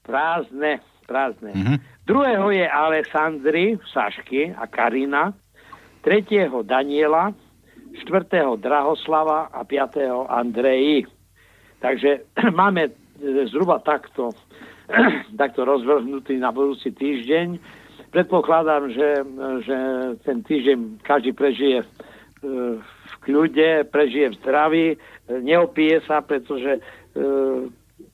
Prázdne, 0.00 0.80
prázdne. 1.04 1.52
Mhm. 1.52 1.76
Druhého 2.08 2.48
je 2.56 2.64
Alessandri, 2.64 3.76
Sašky 3.92 4.48
a 4.56 4.64
Karina. 4.64 5.36
Tretieho 6.00 6.64
Daniela. 6.64 7.36
Štvrtého 8.00 8.56
Drahoslava 8.56 9.52
a 9.52 9.60
piatého 9.68 10.24
Andreji. 10.24 11.04
Takže 11.84 12.24
máme 12.64 12.88
e, 12.88 12.92
zhruba 13.52 13.76
takto, 13.84 14.32
takto 15.40 15.68
rozvrhnutý 15.68 16.40
na 16.40 16.48
budúci 16.48 16.96
týždeň. 16.96 17.60
Predpokladám, 18.10 18.90
že, 18.90 19.22
že 19.62 19.78
ten 20.26 20.42
týždeň 20.42 21.06
každý 21.06 21.30
prežije 21.30 21.78
e, 21.78 21.86
v 22.82 23.14
kľude, 23.22 23.86
prežije 23.86 24.34
v 24.34 24.38
zdraví, 24.42 24.86
neopije 25.30 26.02
sa, 26.10 26.18
pretože 26.18 26.74
e, 26.74 26.80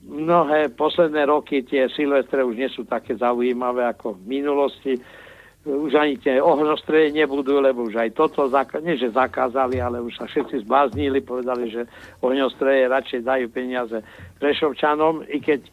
mnohé 0.05 0.69
posledné 0.69 1.25
roky 1.25 1.65
tie 1.65 1.89
silvestre 1.89 2.45
už 2.45 2.55
nie 2.55 2.69
sú 2.69 2.85
také 2.85 3.17
zaujímavé 3.17 3.89
ako 3.89 4.21
v 4.21 4.37
minulosti. 4.39 4.93
Už 5.67 5.99
ani 5.99 6.15
tie 6.21 6.39
ohňostroje 6.39 7.11
nebudú, 7.11 7.59
lebo 7.59 7.83
už 7.83 7.99
aj 7.99 8.15
toto, 8.15 8.47
nie 8.79 8.95
že 8.95 9.11
zakázali, 9.11 9.83
ale 9.83 9.99
už 9.99 10.15
sa 10.15 10.23
všetci 10.29 10.63
zbláznili, 10.63 11.19
povedali, 11.19 11.67
že 11.73 11.89
ohňostroje 12.23 12.87
radšej 12.87 13.21
dajú 13.25 13.45
peniaze 13.51 13.99
Prešovčanom, 14.39 15.27
i 15.27 15.41
keď 15.41 15.59
e, 15.65 15.71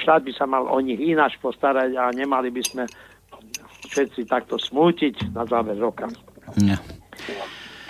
štát 0.00 0.24
by 0.24 0.32
sa 0.34 0.48
mal 0.48 0.66
o 0.66 0.80
nich 0.80 0.98
ináč 0.98 1.36
postarať 1.38 1.94
a 1.94 2.10
nemali 2.10 2.50
by 2.50 2.62
sme 2.64 2.84
všetci 3.90 4.30
takto 4.30 4.56
smútiť 4.56 5.34
na 5.34 5.42
záver 5.44 5.74
roka. 5.76 6.06
Nie. 6.56 6.78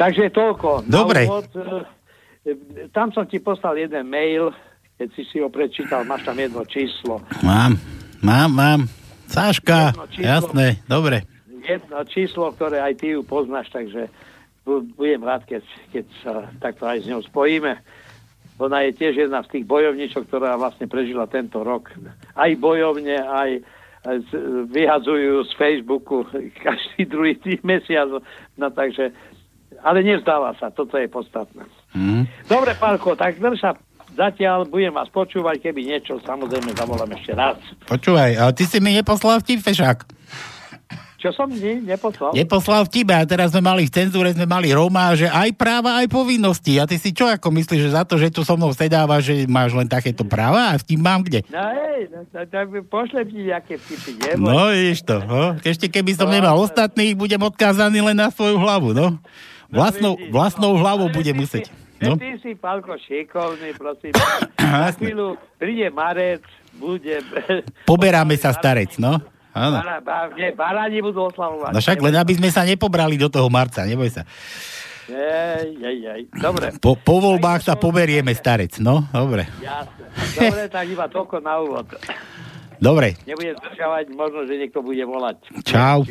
Takže 0.00 0.32
toľko. 0.32 0.88
Na 0.88 0.92
Dobre. 1.04 1.28
úvod, 1.28 1.48
e, 1.52 1.60
e, 2.48 2.88
tam 2.88 3.12
som 3.12 3.28
ti 3.28 3.36
poslal 3.36 3.76
jeden 3.76 4.08
mail, 4.08 4.48
keď 4.96 5.08
si 5.12 5.22
si 5.28 5.36
ho 5.40 5.48
prečítal, 5.52 6.08
máš 6.08 6.24
tam 6.24 6.36
jedno 6.40 6.64
číslo. 6.64 7.20
Mám, 7.44 7.76
mám, 8.24 8.50
mám. 8.52 8.80
Sáška, 9.30 9.94
číslo. 10.10 10.26
jasné, 10.26 10.66
dobre. 10.90 11.22
Jedno 11.62 12.02
číslo, 12.08 12.50
ktoré 12.50 12.82
aj 12.82 12.98
ty 12.98 13.14
ju 13.14 13.22
poznáš, 13.22 13.70
takže 13.70 14.10
bu- 14.66 14.82
budem 14.98 15.22
rád, 15.22 15.46
keď, 15.46 15.62
keď 15.94 16.04
sa 16.24 16.32
takto 16.58 16.82
aj 16.88 17.04
s 17.04 17.06
ňou 17.06 17.22
spojíme. 17.22 17.78
Ona 18.60 18.84
je 18.88 18.92
tiež 18.92 19.16
jedna 19.16 19.40
z 19.46 19.56
tých 19.56 19.64
bojovníčok, 19.64 20.28
ktorá 20.28 20.58
vlastne 20.60 20.84
prežila 20.84 21.24
tento 21.30 21.64
rok. 21.64 21.88
Aj 22.36 22.50
bojovne, 22.60 23.16
aj, 23.16 23.64
vyhadzujú 24.70 25.44
z 25.44 25.52
Facebooku 25.56 26.24
každý 26.66 27.04
druhý 27.04 27.36
tý- 27.36 27.60
mesiac. 27.62 28.08
No 28.56 28.66
takže, 28.72 29.12
ale 29.84 30.00
nevzdáva 30.00 30.56
sa, 30.56 30.72
toto 30.72 30.96
je 30.96 31.08
podstatné. 31.08 31.64
Mm. 31.92 32.24
Dobre, 32.48 32.72
Pálko, 32.76 33.16
tak 33.16 33.36
sa 33.60 33.76
zatiaľ, 34.16 34.66
budem 34.66 34.90
vás 34.90 35.06
počúvať, 35.08 35.70
keby 35.70 35.86
niečo, 35.86 36.18
samozrejme 36.26 36.74
zavolám 36.74 37.14
ešte 37.14 37.32
raz. 37.34 37.58
Počúvaj, 37.86 38.30
ale 38.36 38.52
ty 38.54 38.66
si 38.66 38.82
mi 38.82 38.94
neposlal 38.94 39.38
vtip, 39.40 39.62
fešák. 39.62 39.98
Čo 41.20 41.36
som 41.36 41.52
ni, 41.52 41.84
neposlal? 41.84 42.32
Neposlal 42.32 42.88
vtip 42.88 43.12
a 43.12 43.20
teraz 43.28 43.52
sme 43.52 43.60
mali 43.60 43.84
v 43.84 43.92
cenzúre, 43.92 44.32
sme 44.32 44.48
mali 44.48 44.72
Roma, 44.72 45.12
že 45.12 45.28
aj 45.28 45.52
práva, 45.52 46.00
aj 46.00 46.08
povinnosti. 46.08 46.80
A 46.80 46.88
ty 46.88 46.96
si 46.96 47.12
čo 47.12 47.28
ako 47.28 47.52
myslíš, 47.52 47.80
že 47.84 47.92
za 47.92 48.08
to, 48.08 48.16
že 48.16 48.32
tu 48.32 48.40
so 48.40 48.56
mnou 48.56 48.72
sedávaš, 48.72 49.28
že 49.28 49.44
máš 49.44 49.76
len 49.76 49.84
takéto 49.84 50.24
práva 50.24 50.72
a 50.72 50.80
vtip 50.80 50.96
mám 50.96 51.20
kde? 51.20 51.44
No 51.52 51.60
hej, 51.60 52.08
no, 52.08 52.24
no, 52.24 52.80
pošlem 52.88 53.28
ti 53.28 53.52
nejaké 53.52 53.76
vtipy, 53.76 54.10
neboj. 54.16 54.48
No, 54.48 54.72
vidíš 54.72 55.00
to. 55.04 55.16
No. 55.20 55.60
Ešte 55.60 55.92
keby 55.92 56.16
som 56.16 56.32
nemal 56.32 56.56
ostatných, 56.56 57.12
budem 57.12 57.44
odkázaný 57.44 58.00
len 58.00 58.16
na 58.16 58.32
svoju 58.32 58.56
hlavu, 58.56 58.96
no. 58.96 59.20
Vlastnou, 59.68 60.16
vlastnou 60.32 60.72
hlavou 60.80 61.12
budem 61.12 61.36
musieť. 61.36 61.68
No. 61.68 61.80
No. 62.00 62.16
Ty 62.16 62.32
si, 62.40 62.56
Pálko, 62.56 62.96
šikovný, 62.96 63.76
prosím. 63.76 64.16
Na 64.56 64.88
chvíľu 64.88 65.36
príde 65.60 65.92
Marec, 65.92 66.40
bude... 66.80 67.20
Poberáme 67.84 68.40
sa 68.40 68.56
starec, 68.56 68.96
no. 68.96 69.20
Áno. 69.50 69.76
Baráni 70.54 70.98
budú 71.00 71.26
oslavovať. 71.26 71.72
No 71.74 71.78
však 71.78 71.98
len 71.98 72.14
aby 72.14 72.32
sme 72.38 72.48
sa 72.48 72.62
nepobrali 72.62 73.18
do 73.18 73.26
toho 73.26 73.50
marca, 73.50 73.82
neboj 73.82 74.10
sa. 74.10 74.22
Jej, 75.10 75.74
jej, 75.74 75.96
jej. 76.06 76.22
Dobre, 76.38 76.70
Po, 76.78 76.94
po 76.94 77.18
voľbách 77.18 77.66
sa 77.66 77.74
poberieme 77.74 78.30
starec, 78.30 78.78
no. 78.78 79.02
Dobre. 79.10 79.50
jasne. 79.58 80.06
Dobre, 80.38 80.62
tak 80.70 80.86
iba 80.86 81.10
toľko 81.10 81.36
na 81.42 81.58
úvod. 81.58 81.86
Dobre. 82.78 83.18
Nebudem 83.26 83.58
zdržavať, 83.58 84.04
možno, 84.14 84.46
že 84.46 84.54
niekto 84.56 84.80
bude 84.80 85.02
volať. 85.02 85.36
Čau. 85.66 86.06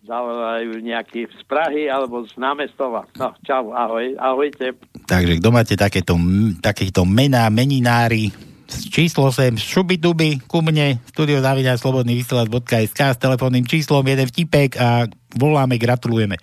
Zavolajú 0.00 0.80
nejaký 0.80 1.28
z 1.28 1.42
Prahy 1.44 1.90
alebo 1.90 2.24
z 2.24 2.32
námestova. 2.38 3.04
No, 3.18 3.34
čau, 3.42 3.74
ahoj, 3.74 4.16
ahojte. 4.16 4.72
Takže 5.04 5.36
kto 5.36 5.48
máte 5.50 5.74
takéto, 5.74 6.14
takéto 6.62 7.02
mená, 7.04 7.44
meninári, 7.50 8.32
číslo 8.68 9.32
sem, 9.32 9.56
šubiduby 9.56 10.44
ku 10.44 10.60
mne, 10.60 11.00
studiozávina 11.08 11.80
slobodný 11.80 12.20
vysielač.sk 12.20 13.00
s 13.00 13.18
telefónnym 13.18 13.64
číslom, 13.64 14.04
jeden 14.04 14.28
vtipek 14.28 14.76
a 14.76 15.08
voláme, 15.34 15.80
gratulujeme. 15.80 16.36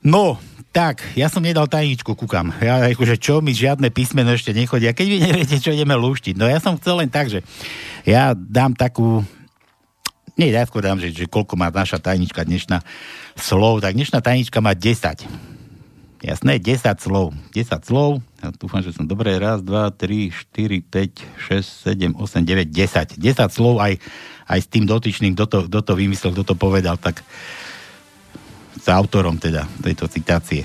No, 0.00 0.40
tak, 0.72 1.04
ja 1.18 1.28
som 1.28 1.44
nedal 1.44 1.68
tajničku, 1.68 2.16
kúkam. 2.16 2.52
Ja 2.60 2.84
akože 2.86 3.20
čo, 3.20 3.40
mi 3.44 3.52
žiadne 3.56 3.88
písmeno 3.92 4.32
ešte 4.32 4.54
nechodia. 4.56 4.96
Keď 4.96 5.06
vy 5.08 5.18
neviete, 5.20 5.56
čo 5.58 5.74
ideme 5.74 5.96
lúštiť. 5.96 6.36
No 6.38 6.46
ja 6.46 6.60
som 6.60 6.76
chcel 6.76 7.02
len 7.02 7.10
tak, 7.10 7.32
že 7.32 7.44
ja 8.04 8.32
dám 8.36 8.76
takú 8.76 9.24
nie, 10.38 10.54
ja 10.54 10.62
skôr 10.62 10.86
dám, 10.86 11.02
že, 11.02 11.10
že 11.10 11.26
koľko 11.26 11.58
má 11.58 11.66
naša 11.74 11.98
tajnička 11.98 12.46
dnešná 12.46 12.78
slov, 13.34 13.82
tak 13.82 13.98
dnešná 13.98 14.22
tajnička 14.22 14.62
má 14.62 14.70
10. 14.70 15.26
Jasné, 16.22 16.62
10 16.62 16.78
slov. 17.02 17.34
10 17.50 17.82
slov, 17.82 18.22
Ja 18.38 18.54
dúfam, 18.54 18.78
že 18.78 18.94
som 18.94 19.02
dobre. 19.02 19.34
Raz, 19.34 19.66
dva, 19.66 19.90
tri, 19.90 20.30
štyri, 20.30 20.78
5, 20.78 21.42
6, 21.50 21.90
7, 21.90 22.14
8, 22.14 22.46
9, 22.46 22.70
10. 22.70 23.18
10 23.18 23.50
slov 23.50 23.82
aj, 23.82 23.98
aj 24.46 24.58
s 24.62 24.68
tým 24.70 24.86
dotyčným, 24.86 25.34
kto 25.34 25.44
to, 25.50 25.58
kto 25.66 25.80
to 25.82 25.92
vymyslel, 25.98 26.30
kto 26.30 26.44
to 26.46 26.54
povedal, 26.54 26.94
tak 26.94 27.26
s 28.78 28.86
autorom 28.86 29.42
teda 29.42 29.66
tejto 29.82 30.06
citácie. 30.06 30.62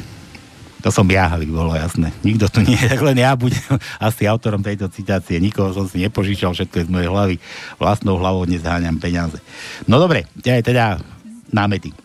To 0.86 0.92
som 0.92 1.08
ja, 1.08 1.32
aby 1.32 1.48
bolo 1.48 1.74
jasné. 1.74 2.12
Nikto 2.22 2.52
tu 2.52 2.60
nie 2.60 2.76
je, 2.76 2.92
tak 2.92 3.02
len 3.02 3.18
ja 3.18 3.34
budem 3.34 3.58
asi 4.08 4.30
autorom 4.30 4.62
tejto 4.62 4.92
citácie. 4.94 5.42
Nikoho 5.42 5.74
som 5.74 5.90
si 5.90 6.04
nepožičal, 6.04 6.54
všetko 6.54 6.76
je 6.78 6.86
z 6.86 6.94
mojej 6.94 7.10
hlavy. 7.10 7.36
Vlastnou 7.82 8.22
hlavou 8.22 8.46
dnes 8.46 8.62
háňam 8.62 9.02
peniaze. 9.02 9.42
No 9.90 9.98
dobre, 9.98 10.30
teda 10.44 11.02
námety. 11.50 12.03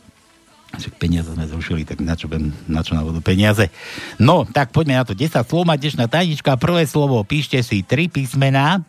Však 0.69 1.01
peniaze 1.01 1.33
sme 1.33 1.49
zrušili, 1.49 1.89
tak 1.89 2.05
na 2.05 2.13
čo, 2.13 2.29
budem, 2.29 2.53
na 2.69 2.85
čo 2.85 2.93
návodu 2.93 3.25
peniaze? 3.25 3.73
No, 4.21 4.45
tak 4.45 4.69
poďme 4.69 5.01
na 5.01 5.05
to. 5.09 5.17
10 5.17 5.41
slov 5.49 5.65
má 5.65 5.81
dnešná 5.81 6.05
tajnička. 6.13 6.61
Prvé 6.61 6.85
slovo 6.85 7.25
píšte 7.25 7.57
si 7.65 7.81
3 7.81 8.13
písmená, 8.13 8.85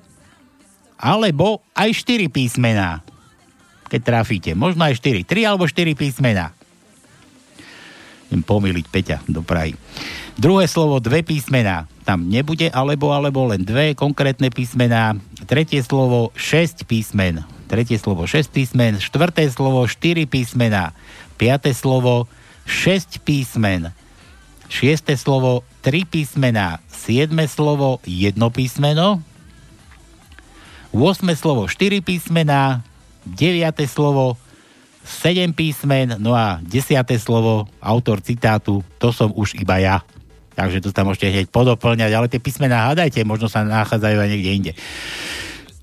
alebo 1.00 1.64
aj 1.72 1.96
4 2.04 2.28
písmená. 2.28 3.00
Keď 3.88 4.02
trafíte. 4.04 4.52
Možno 4.54 4.84
aj 4.84 5.00
4. 5.00 5.24
3 5.24 5.50
alebo 5.50 5.64
4 5.66 5.96
písmená. 5.96 6.52
Idem 8.30 8.46
pomýliť 8.46 8.86
Peťa 8.92 9.18
do 9.26 9.42
Prahy. 9.42 9.74
Druhé 10.38 10.70
slovo, 10.70 11.02
dve 11.02 11.26
písmená. 11.26 11.90
Tam 12.06 12.30
nebude 12.30 12.70
alebo, 12.70 13.10
alebo 13.10 13.50
len 13.50 13.66
dve 13.66 13.98
konkrétne 13.98 14.54
písmená. 14.54 15.18
Tretie 15.50 15.82
slovo, 15.82 16.30
6 16.38 16.86
písmen. 16.86 17.42
Tretie 17.66 17.98
slovo, 17.98 18.30
6 18.30 18.54
písmen. 18.54 19.02
Štvrté 19.02 19.50
slovo, 19.50 19.82
4 19.90 20.30
písmená. 20.30 20.94
Piaté 21.40 21.72
slovo, 21.72 22.28
6 22.68 23.24
písmen. 23.24 23.96
Šiesté 24.68 25.16
slovo, 25.16 25.64
3 25.82 26.04
písmená. 26.04 26.84
Siedme 26.92 27.48
slovo, 27.48 28.04
jedno 28.04 28.52
písmeno. 28.52 29.24
8 30.92 31.24
slovo, 31.40 31.72
4 31.72 32.04
písmená. 32.04 32.84
9 33.24 33.72
slovo, 33.88 34.36
7 35.04 35.54
písmen, 35.56 36.20
no 36.20 36.36
a 36.36 36.60
10 36.62 37.02
slovo, 37.18 37.66
autor 37.82 38.22
citátu, 38.22 38.84
to 39.02 39.10
som 39.10 39.34
už 39.34 39.58
iba 39.58 39.80
ja. 39.82 39.98
Takže 40.54 40.84
to 40.84 40.92
tam 40.92 41.08
môžete 41.08 41.32
hneď 41.32 41.48
podoplňať, 41.50 42.12
ale 42.14 42.28
tie 42.28 42.44
písmená 42.44 42.92
hádajte, 42.92 43.24
možno 43.24 43.48
sa 43.48 43.64
nachádzajú 43.64 44.18
aj 44.20 44.30
niekde 44.30 44.52
inde. 44.52 44.72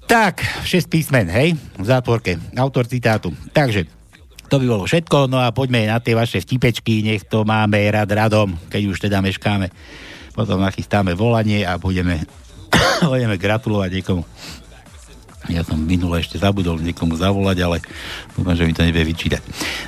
Tak, 0.06 0.44
6 0.62 0.86
písmen, 0.86 1.26
hej, 1.26 1.58
v 1.58 1.84
zátvorke, 1.86 2.38
autor 2.54 2.86
citátu. 2.86 3.34
Takže, 3.50 3.88
to 4.46 4.62
by 4.62 4.66
bolo 4.66 4.84
všetko, 4.86 5.26
no 5.26 5.42
a 5.42 5.50
poďme 5.50 5.90
na 5.90 5.98
tie 5.98 6.14
vaše 6.14 6.38
vtipečky, 6.42 7.02
nech 7.02 7.26
to 7.26 7.42
máme 7.42 7.78
rad 7.90 8.10
radom, 8.10 8.54
keď 8.70 8.82
už 8.86 8.98
teda 9.02 9.18
meškáme. 9.22 9.70
Potom 10.32 10.60
nachystáme 10.60 11.16
volanie 11.16 11.64
a 11.64 11.80
budeme, 11.80 12.22
budeme 13.12 13.36
gratulovať 13.40 13.90
niekomu. 14.00 14.22
Ja 15.46 15.62
som 15.62 15.78
minule 15.78 16.18
ešte 16.18 16.42
zabudol 16.42 16.82
niekomu 16.82 17.14
zavolať, 17.14 17.58
ale 17.62 17.78
dúfam, 18.34 18.58
že 18.58 18.66
mi 18.66 18.74
to 18.74 18.82
nevie 18.82 19.06
vyčítať. 19.06 19.38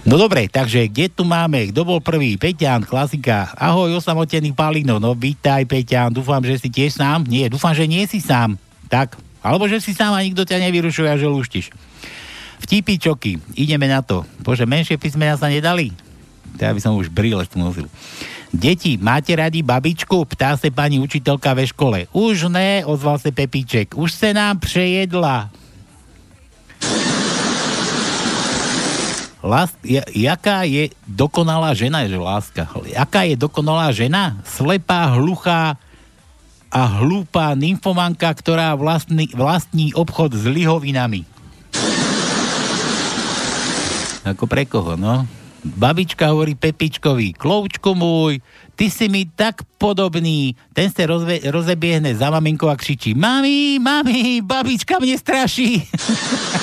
No 0.07 0.14
dobre, 0.14 0.47
takže 0.47 0.87
kde 0.87 1.11
tu 1.11 1.27
máme? 1.27 1.75
Kto 1.75 1.83
bol 1.83 1.99
prvý? 1.99 2.38
Peťan, 2.38 2.87
klasika. 2.87 3.51
Ahoj, 3.59 3.90
osamotený 3.99 4.55
Palino. 4.55 5.03
No 5.03 5.18
vítaj, 5.18 5.66
Peťan. 5.66 6.14
Dúfam, 6.14 6.38
že 6.47 6.62
si 6.62 6.71
tiež 6.71 6.94
sám. 7.03 7.27
Nie, 7.27 7.51
dúfam, 7.51 7.75
že 7.75 7.90
nie 7.90 8.07
si 8.07 8.23
sám. 8.23 8.55
Tak, 8.87 9.18
alebo 9.42 9.66
že 9.66 9.83
si 9.83 9.99
sám 9.99 10.14
a 10.14 10.23
nikto 10.23 10.47
ťa 10.47 10.62
nevyrušuje 10.62 11.09
a 11.11 11.18
že 11.18 11.27
luštiš. 11.27 11.66
Vtipy 12.62 12.99
čoky. 12.99 13.38
Ideme 13.55 13.87
na 13.87 14.03
to. 14.03 14.27
Bože, 14.42 14.66
menšie 14.66 14.99
písmena 14.99 15.38
sa 15.38 15.47
nedali? 15.47 15.94
Ja 16.59 16.75
by 16.75 16.81
som 16.83 16.99
už 16.99 17.07
brýle 17.09 17.47
tu. 17.47 17.59
Deti, 18.49 18.97
máte 18.97 19.37
radi 19.37 19.61
babičku? 19.61 20.25
Ptá 20.25 20.57
se 20.57 20.73
pani 20.73 20.99
učiteľka 20.99 21.53
ve 21.53 21.64
škole. 21.68 21.99
Už 22.16 22.49
ne, 22.49 22.83
ozval 22.83 23.21
se 23.21 23.31
Pepíček. 23.31 23.94
Už 23.94 24.11
se 24.12 24.35
nám 24.35 24.59
přejedla. 24.59 25.53
Lás, 29.38 29.71
jaká 30.12 30.66
je 30.66 30.90
dokonalá 31.07 31.71
žena, 31.71 32.03
že 32.11 32.18
láska. 32.18 32.66
Jaká 32.90 33.23
je 33.23 33.38
dokonalá 33.38 33.94
žena? 33.94 34.35
Slepá, 34.42 35.14
hluchá 35.14 35.79
a 36.68 36.81
hlúpa 37.01 37.57
nymfomanka, 37.57 38.29
ktorá 38.29 38.75
vlastní, 38.77 39.31
vlastní 39.33 39.94
obchod 39.94 40.37
s 40.37 40.44
lihovinami. 40.44 41.25
Ako 44.33 44.45
pre 44.45 44.69
koho, 44.69 44.99
no? 44.99 45.25
Babička 45.59 46.31
hovorí 46.31 46.55
Pepičkovi, 46.55 47.35
kloučku 47.35 47.91
môj, 47.91 48.38
ty 48.79 48.87
si 48.87 49.11
mi 49.11 49.27
tak 49.27 49.67
podobný. 49.75 50.55
Ten 50.71 50.87
sa 50.87 51.03
rozve, 51.03 51.43
rozebiehne 51.51 52.14
za 52.14 52.31
maminkou 52.31 52.71
a 52.71 52.79
kričí, 52.79 53.11
mami, 53.12 53.83
mami, 53.83 54.38
babička 54.38 55.03
mne 55.03 55.19
straší. 55.19 55.83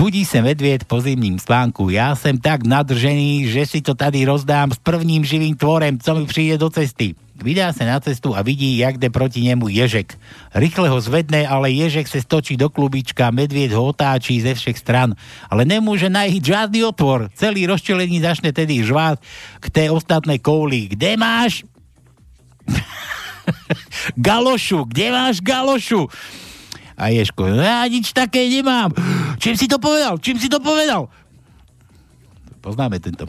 Zbudí 0.00 0.24
sa 0.24 0.40
medvied 0.40 0.88
po 0.88 0.96
zimním 0.96 1.36
spánku. 1.36 1.92
Ja 1.92 2.16
som 2.16 2.32
tak 2.40 2.64
nadržený, 2.64 3.52
že 3.52 3.68
si 3.68 3.84
to 3.84 3.92
tady 3.92 4.24
rozdám 4.24 4.72
s 4.72 4.80
prvním 4.80 5.20
živým 5.20 5.52
tvorem, 5.52 6.00
co 6.00 6.16
mi 6.16 6.24
príde 6.24 6.56
do 6.56 6.72
cesty. 6.72 7.12
Vydá 7.36 7.68
sa 7.76 7.84
na 7.84 8.00
cestu 8.00 8.32
a 8.32 8.40
vidí, 8.40 8.80
jak 8.80 8.96
jde 8.96 9.12
proti 9.12 9.44
nemu 9.44 9.68
ježek. 9.68 10.16
Rýchle 10.56 10.88
ho 10.88 10.96
zvedne, 11.04 11.44
ale 11.44 11.76
ježek 11.76 12.08
sa 12.08 12.16
stočí 12.16 12.56
do 12.56 12.72
klubička, 12.72 13.28
medvied 13.28 13.76
ho 13.76 13.92
otáčí 13.92 14.40
ze 14.40 14.56
všech 14.56 14.80
stran. 14.80 15.12
Ale 15.52 15.68
nemôže 15.68 16.08
nájsť 16.08 16.48
žiadny 16.48 16.80
otvor. 16.80 17.28
Celý 17.36 17.68
rozčelený 17.68 18.24
začne 18.24 18.56
tedy 18.56 18.80
žvát 18.80 19.20
k 19.60 19.68
tej 19.68 19.92
ostatnej 19.92 20.40
kouli. 20.40 20.96
Kde 20.96 21.20
máš? 21.20 21.68
galošu, 24.16 24.88
kde 24.88 25.12
máš 25.12 25.44
galošu? 25.44 26.08
A 27.00 27.08
Ježko, 27.08 27.48
ja 27.48 27.80
nič 27.88 28.12
také 28.12 28.44
nemám. 28.44 28.92
Čím 29.40 29.56
si 29.56 29.64
to 29.64 29.80
povedal? 29.80 30.20
Čím 30.20 30.36
si 30.36 30.52
to 30.52 30.60
povedal? 30.60 31.08
Poznáme 32.60 33.00
tento. 33.00 33.24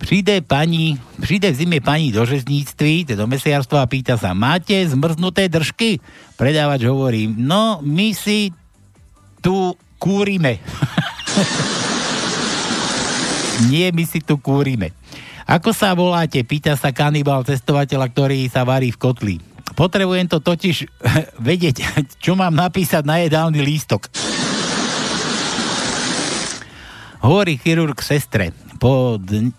Príde 0.00 0.40
pani, 0.40 0.96
príde 1.20 1.52
v 1.52 1.58
zime 1.58 1.84
pani 1.84 2.08
do 2.14 2.24
žezníctví, 2.24 3.12
do 3.12 3.28
mesiarstva 3.28 3.84
a 3.84 3.90
pýta 3.90 4.16
sa, 4.16 4.32
máte 4.32 4.72
zmrznuté 4.88 5.52
držky? 5.52 6.00
Predávač 6.40 6.88
hovorí, 6.88 7.28
no 7.28 7.84
my 7.84 8.16
si 8.16 8.56
tu 9.44 9.76
kúrime. 10.00 10.56
Nie, 13.68 13.92
my 13.92 14.08
si 14.08 14.24
tu 14.24 14.40
kúrime. 14.40 14.96
Ako 15.44 15.76
sa 15.76 15.92
voláte? 15.92 16.40
Pýta 16.46 16.72
sa 16.78 16.94
kanibal 16.94 17.44
cestovateľa, 17.44 18.08
ktorý 18.14 18.48
sa 18.48 18.64
varí 18.64 18.94
v 18.94 19.00
kotli. 19.02 19.55
Potrebujem 19.76 20.24
to 20.24 20.40
totiž 20.40 20.88
vedieť, 21.48 21.84
čo 22.24 22.32
mám 22.32 22.56
napísať 22.56 23.04
na 23.04 23.20
jedálny 23.20 23.60
lístok. 23.60 24.08
Hovorí 27.20 27.60
chirurg 27.60 28.00
sestre. 28.00 28.56
Po 28.80 29.20
dň, 29.20 29.52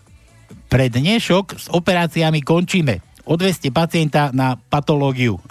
pre 0.65 0.89
dnešok 0.89 1.45
s 1.53 1.69
operáciami 1.69 2.41
končíme. 2.41 3.05
Odveste 3.27 3.69
pacienta 3.69 4.31
na 4.33 4.57
patológiu. 4.57 5.37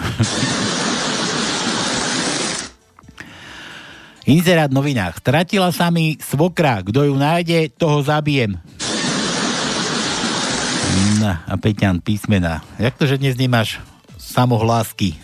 Inzerát 4.27 4.67
v 4.73 4.75
novinách. 4.75 5.23
Stratila 5.23 5.71
sa 5.71 5.87
mi 5.95 6.19
svokra. 6.19 6.83
Kto 6.83 7.07
ju 7.07 7.15
nájde, 7.15 7.71
toho 7.71 8.03
zabijem. 8.03 8.59
No, 11.23 11.31
a 11.31 11.55
Peťan 11.61 12.03
písmena. 12.03 12.67
Jak 12.81 12.99
to, 12.99 13.07
že 13.07 13.23
dnes 13.23 13.39
nemáš 13.39 13.79
samohlásky? 14.27 15.15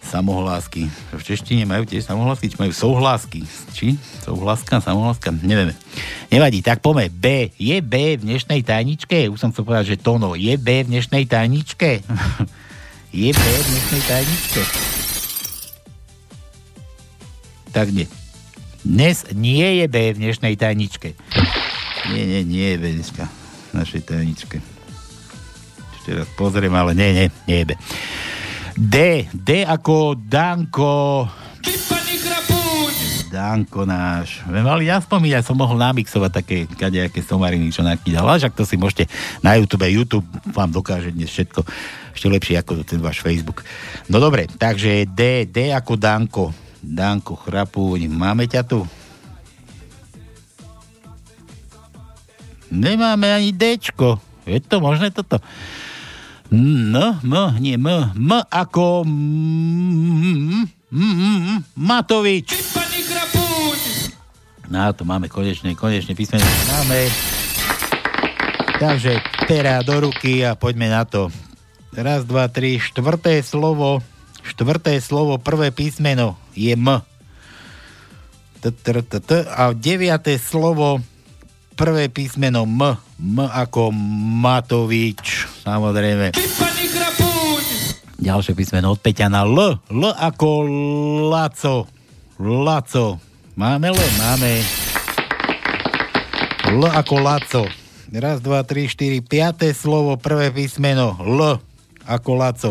Samohlásky. 0.00 0.88
V 1.12 1.22
češtine 1.26 1.68
majú 1.68 1.84
tiež 1.84 2.08
samohlásky, 2.08 2.48
či 2.48 2.56
majú 2.56 2.72
souhlásky? 2.72 3.40
Či? 3.74 3.98
Souhláska, 4.24 4.80
samohláska? 4.80 5.34
Nevieme. 5.34 5.76
Nevadí, 6.30 6.64
tak 6.64 6.80
pome 6.80 7.10
B. 7.10 7.50
Je 7.60 7.82
B 7.84 8.16
v 8.16 8.24
dnešnej 8.24 8.64
tajničke? 8.64 9.28
Už 9.28 9.42
som 9.42 9.50
chcel 9.50 9.66
povedať, 9.66 9.96
že 9.96 10.00
Tono. 10.00 10.38
Je 10.38 10.54
B 10.56 10.86
v 10.86 10.96
dnešnej 10.96 11.28
tajničke? 11.28 12.00
je 13.26 13.30
B 13.34 13.42
v 13.42 13.64
dnešnej 13.68 14.02
tajničke? 14.06 14.60
Tak 17.74 17.90
nie. 17.90 18.06
Dnes 18.86 19.26
nie 19.34 19.82
je 19.82 19.86
B 19.90 19.96
v 20.14 20.16
dnešnej 20.20 20.54
tajničke. 20.54 21.18
Nie, 22.12 22.22
nie, 22.22 22.40
nie 22.46 22.66
je 22.70 22.78
B 22.78 22.84
dneska 23.00 23.26
v 23.72 23.82
našej 23.82 24.02
tajničke. 24.06 24.73
Ešte 26.04 26.20
pozriem, 26.36 26.68
ale 26.76 26.92
nie, 26.92 27.32
nie, 27.48 27.64
B. 27.64 27.72
D. 28.76 29.24
D 29.32 29.64
ako 29.64 30.12
Danko. 30.12 31.24
Danko 33.32 33.88
náš. 33.88 34.44
Mali 34.44 34.92
ja 34.92 35.00
spomínať, 35.00 35.48
som 35.48 35.56
mohol 35.56 35.80
namixovať 35.80 36.28
také 36.28 36.68
kadejaké 36.68 37.24
somariny, 37.24 37.72
čo 37.72 37.80
nakýdal. 37.80 38.28
Ale 38.28 38.36
však 38.36 38.52
to 38.52 38.68
si 38.68 38.76
môžete 38.76 39.08
na 39.40 39.56
YouTube. 39.56 39.88
YouTube 39.88 40.28
vám 40.52 40.68
dokáže 40.68 41.08
dnes 41.08 41.32
všetko 41.32 41.64
ešte 42.12 42.28
lepšie 42.28 42.60
ako 42.60 42.84
ten 42.84 43.00
váš 43.00 43.24
Facebook. 43.24 43.64
No 44.12 44.20
dobre, 44.20 44.44
takže 44.44 45.08
D. 45.08 45.48
D 45.48 45.72
ako 45.72 45.96
Danko. 45.96 46.44
Danko 46.84 47.32
Chrapúň. 47.40 48.12
Máme 48.12 48.44
ťa 48.44 48.60
tu? 48.68 48.84
Nemáme 52.68 53.32
ani 53.32 53.56
Dčko. 53.56 54.20
Je 54.44 54.60
to 54.60 54.84
možné 54.84 55.08
toto? 55.08 55.40
M, 56.52 56.96
M, 57.24 57.34
nie 57.60 57.80
M, 57.80 57.88
M 58.12 58.30
ako 58.50 59.04
M, 59.06 60.66
M, 60.92 61.64
M. 61.76 61.90
No 64.64 64.90
to 64.96 65.04
máme 65.06 65.28
konečne, 65.28 65.76
konečne 65.78 66.18
písmeno 66.18 66.42
máme. 66.72 67.06
Takže 68.74 69.22
pera 69.46 69.78
do 69.86 70.10
ruky 70.10 70.42
a 70.42 70.58
poďme 70.58 70.90
na 70.90 71.06
to. 71.06 71.30
Raz, 71.94 72.26
dva, 72.26 72.50
tri, 72.50 72.82
štvrté 72.82 73.38
slovo, 73.46 74.02
štvrté 74.42 74.98
slovo, 74.98 75.38
prvé 75.38 75.70
písmeno 75.70 76.34
je 76.58 76.74
M. 76.74 76.98
A 79.54 79.62
deviaté 79.78 80.42
slovo, 80.42 80.98
prvé 81.74 82.06
písmeno 82.08 82.62
M. 82.64 82.94
M 83.18 83.38
ako 83.42 83.90
Matovič, 84.40 85.50
samozrejme. 85.66 86.32
Ďalšie 88.24 88.56
písmeno 88.56 88.94
od 88.94 89.02
Peťana 89.02 89.44
L. 89.44 89.76
L 89.92 90.02
ako 90.08 90.48
Laco. 91.28 91.84
Laco. 92.40 93.20
Máme 93.58 93.92
L? 93.92 93.98
Máme. 94.16 94.64
L 96.72 96.82
ako 96.88 97.14
Laco. 97.20 97.62
Raz, 98.14 98.38
dva, 98.40 98.62
tri, 98.62 98.86
štyri, 98.86 99.20
piaté 99.20 99.74
slovo, 99.74 100.14
prvé 100.14 100.54
písmeno 100.54 101.18
L 101.20 101.58
ako 102.06 102.30
Laco. 102.38 102.70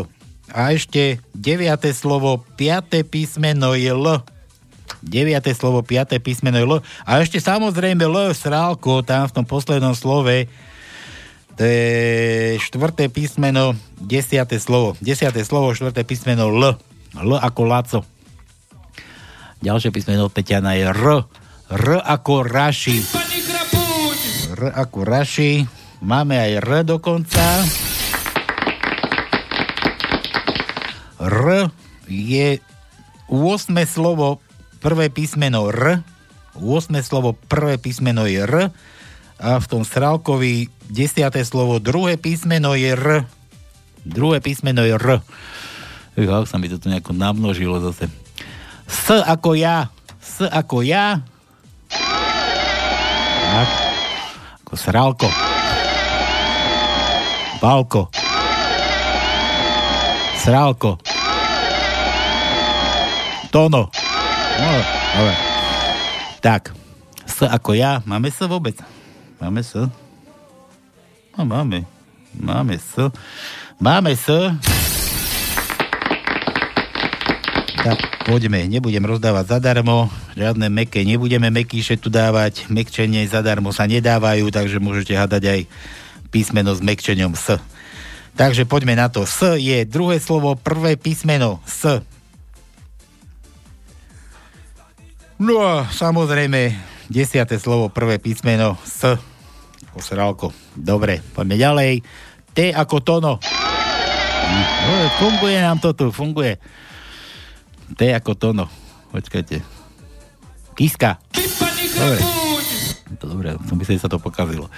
A 0.50 0.72
ešte 0.72 1.20
deviaté 1.36 1.94
slovo, 1.94 2.42
piaté 2.58 3.04
písmeno 3.04 3.76
je 3.76 3.92
L. 3.94 4.24
Deviaté 5.00 5.56
slovo, 5.56 5.82
piaté 5.82 6.20
písmeno 6.22 6.60
je 6.60 6.66
L. 6.66 6.74
A 7.08 7.10
ešte 7.24 7.42
samozrejme 7.42 8.06
L 8.06 8.30
srálko, 8.36 9.02
tam 9.02 9.26
v 9.26 9.34
tom 9.34 9.46
poslednom 9.48 9.96
slove, 9.96 10.46
to 11.54 11.62
je 11.62 12.58
štvrté 12.58 13.14
písmeno, 13.14 13.78
desiaté 13.94 14.58
slovo. 14.58 14.98
Desiaté 14.98 15.46
slovo, 15.46 15.70
štvrté 15.70 16.02
písmeno 16.02 16.50
L. 16.50 16.74
L 17.14 17.30
ako 17.38 17.62
Laco. 17.62 18.00
Ďalšie 19.62 19.94
písmeno 19.94 20.26
od 20.26 20.34
Peťana 20.34 20.74
je 20.74 20.90
R. 20.90 21.04
R 21.70 21.86
ako 22.02 22.42
Raši. 22.42 22.98
R 24.58 24.62
ako 24.74 24.98
Raši. 25.06 25.62
Máme 26.02 26.34
aj 26.36 26.50
R 26.58 26.70
dokonca. 26.82 27.62
R 31.22 31.70
je 32.10 32.58
8 33.30 33.38
slovo, 33.86 34.42
prvé 34.84 35.08
písmeno 35.08 35.64
R. 35.72 36.04
8 36.60 36.92
slovo, 37.00 37.32
prvé 37.32 37.80
písmeno 37.80 38.28
je 38.28 38.44
R. 38.44 38.68
A 39.40 39.56
v 39.56 39.66
tom 39.66 39.80
Sralkovi 39.80 40.68
10. 40.92 41.24
slovo, 41.48 41.80
druhé 41.80 42.20
písmeno 42.20 42.76
je 42.76 42.92
R. 42.92 43.24
Druhé 44.04 44.44
písmeno 44.44 44.84
je 44.84 44.92
R. 45.00 45.24
Ako 46.20 46.44
sa 46.44 46.60
mi 46.60 46.68
to 46.68 46.76
tu 46.76 46.92
nejako 46.92 47.16
namnožilo 47.16 47.80
zase. 47.80 48.12
S 48.84 49.08
ako 49.24 49.56
ja. 49.56 49.88
S 50.20 50.44
ako 50.44 50.84
ja. 50.84 51.24
Tak. 53.40 53.68
Ako 54.68 54.74
Sralko. 54.76 55.28
Balko. 57.64 58.12
Sralko. 60.44 61.00
Tono. 63.48 64.03
No, 64.54 64.70
dobre. 65.18 65.34
Tak. 66.38 66.62
S 67.26 67.42
ako 67.42 67.74
ja. 67.74 67.98
Máme 68.06 68.30
S 68.30 68.38
vôbec? 68.46 68.78
Máme 69.42 69.66
S? 69.66 69.74
No, 71.34 71.42
máme. 71.42 71.82
Máme 72.38 72.78
S. 72.78 73.10
Máme 73.82 74.14
S. 74.14 74.30
Tak, 77.82 77.98
poďme. 78.24 78.70
Nebudem 78.70 79.02
rozdávať 79.02 79.58
zadarmo. 79.58 80.06
Žiadne 80.38 80.70
meké. 80.70 81.02
Nebudeme 81.02 81.50
mekýše 81.50 81.98
tu 81.98 82.06
dávať. 82.06 82.70
Mekčenie 82.70 83.26
zadarmo 83.26 83.74
sa 83.74 83.90
nedávajú, 83.90 84.48
takže 84.54 84.78
môžete 84.78 85.18
hádať 85.18 85.42
aj 85.50 85.60
písmeno 86.30 86.72
s 86.72 86.80
mekčením 86.80 87.34
S. 87.34 87.58
Takže 88.38 88.66
poďme 88.66 88.94
na 88.94 89.10
to. 89.10 89.26
S 89.26 89.58
je 89.58 89.82
druhé 89.86 90.22
slovo, 90.22 90.54
prvé 90.54 90.94
písmeno 90.94 91.58
S. 91.66 92.02
No 95.44 95.60
a 95.60 95.84
samozrejme, 95.92 96.72
desiate 97.12 97.60
slovo, 97.60 97.92
prvé 97.92 98.16
písmeno 98.16 98.80
S. 98.80 99.04
Osrálko. 99.92 100.56
Dobre, 100.72 101.20
poďme 101.36 101.60
ďalej. 101.60 101.92
T 102.56 102.72
ako 102.72 103.04
tono. 103.04 103.32
No, 104.88 104.94
funguje 105.20 105.60
nám 105.60 105.84
to 105.84 105.92
tu, 105.92 106.08
funguje. 106.08 106.56
T 107.92 108.08
ako 108.16 108.32
tono. 108.40 108.72
Počkajte. 109.12 109.60
Kiska. 110.72 111.20
Dobre. 111.92 112.20
To 113.20 113.24
dobre, 113.28 113.48
som 113.68 113.76
myslel, 113.76 114.00
že 114.00 114.04
sa 114.08 114.08
to 114.08 114.16
pokazilo. 114.16 114.72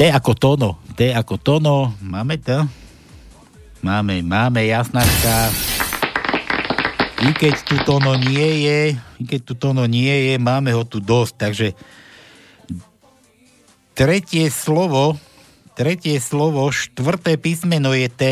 T 0.00 0.08
ako 0.08 0.32
tono. 0.32 0.80
T 0.96 1.12
ako 1.12 1.36
tono. 1.36 1.92
Máme 2.00 2.40
to? 2.40 2.64
Máme, 3.84 4.24
máme, 4.24 4.64
jasnačka. 4.64 5.52
I 7.26 7.34
keď 7.34 7.54
tu 7.66 7.76
tono 7.82 8.14
nie 8.14 8.62
je, 8.62 8.80
i 8.94 9.24
keď 9.26 9.40
tu 9.42 9.58
tono 9.58 9.82
nie 9.90 10.30
je, 10.30 10.34
máme 10.38 10.70
ho 10.70 10.86
tu 10.86 11.02
dosť, 11.02 11.34
takže 11.34 11.68
tretie 13.98 14.46
slovo, 14.46 15.18
tretie 15.74 16.22
slovo, 16.22 16.70
štvrté 16.70 17.34
písmeno 17.34 17.90
je 17.98 18.06
T, 18.06 18.22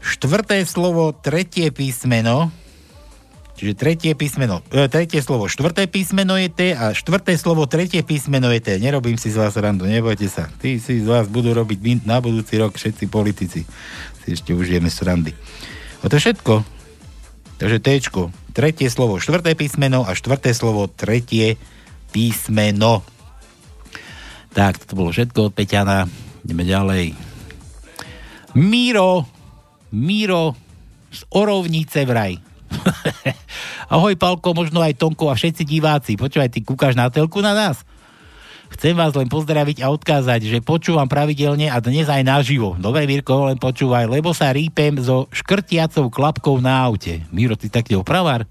štvrté 0.00 0.64
slovo, 0.64 1.12
tretie 1.12 1.68
písmeno, 1.68 2.48
čiže 3.64 3.80
tretie 3.80 4.12
písmeno, 4.12 4.60
e, 4.68 4.84
tretie 4.92 5.24
slovo, 5.24 5.48
štvrté 5.48 5.88
písmeno 5.88 6.36
je 6.36 6.52
T 6.52 6.60
a 6.76 6.92
štvrté 6.92 7.40
slovo, 7.40 7.64
tretie 7.64 8.04
písmeno 8.04 8.52
je 8.52 8.60
T. 8.60 8.68
Nerobím 8.76 9.16
si 9.16 9.32
z 9.32 9.40
vás 9.40 9.56
randu, 9.56 9.88
nebojte 9.88 10.28
sa. 10.28 10.52
Tí 10.60 10.76
si 10.76 11.00
z 11.00 11.08
vás 11.08 11.24
budú 11.32 11.56
robiť 11.56 12.04
na 12.04 12.20
budúci 12.20 12.60
rok 12.60 12.76
všetci 12.76 13.08
politici 13.08 13.64
si 14.24 14.28
ešte 14.32 14.56
užijeme 14.56 14.88
srandy. 14.88 15.36
A 16.00 16.08
to 16.08 16.16
všetko. 16.16 16.64
Takže 17.60 17.78
T. 17.80 17.88
Tretie 18.54 18.88
slovo, 18.88 19.20
štvrté 19.20 19.52
písmeno 19.58 20.08
a 20.08 20.16
štvrté 20.16 20.56
slovo, 20.56 20.88
tretie 20.88 21.60
písmeno. 22.14 23.04
Tak, 24.54 24.84
toto 24.84 24.94
bolo 24.94 25.10
všetko 25.10 25.50
od 25.50 25.52
Peťana. 25.52 26.06
Ideme 26.46 26.62
ďalej. 26.62 27.04
Míro, 28.54 29.26
Míro 29.90 30.54
z 31.10 31.20
Orovnice 31.34 32.06
vraj. 32.06 32.53
Ahoj, 33.94 34.14
Palko, 34.16 34.56
možno 34.56 34.80
aj 34.80 34.96
Tonko 34.96 35.28
a 35.30 35.38
všetci 35.38 35.62
diváci. 35.64 36.16
Počúvaj, 36.16 36.50
ty 36.50 36.60
kúkaš 36.64 36.96
na 36.96 37.08
telku 37.08 37.40
na 37.44 37.52
nás? 37.52 37.82
Chcem 38.74 38.96
vás 38.98 39.14
len 39.14 39.30
pozdraviť 39.30 39.86
a 39.86 39.92
odkázať, 39.94 40.50
že 40.50 40.58
počúvam 40.58 41.06
pravidelne 41.06 41.70
a 41.70 41.78
dnes 41.78 42.10
aj 42.10 42.26
naživo. 42.26 42.74
Dobre, 42.74 43.06
Mirko, 43.06 43.46
len 43.46 43.54
počúvaj, 43.54 44.10
lebo 44.10 44.34
sa 44.34 44.50
rýpem 44.50 44.98
so 44.98 45.30
škrtiacou 45.30 46.10
klapkou 46.10 46.58
na 46.58 46.82
aute. 46.82 47.22
Miro, 47.30 47.54
ty 47.54 47.70
taký 47.70 47.94
opravár? 47.94 48.48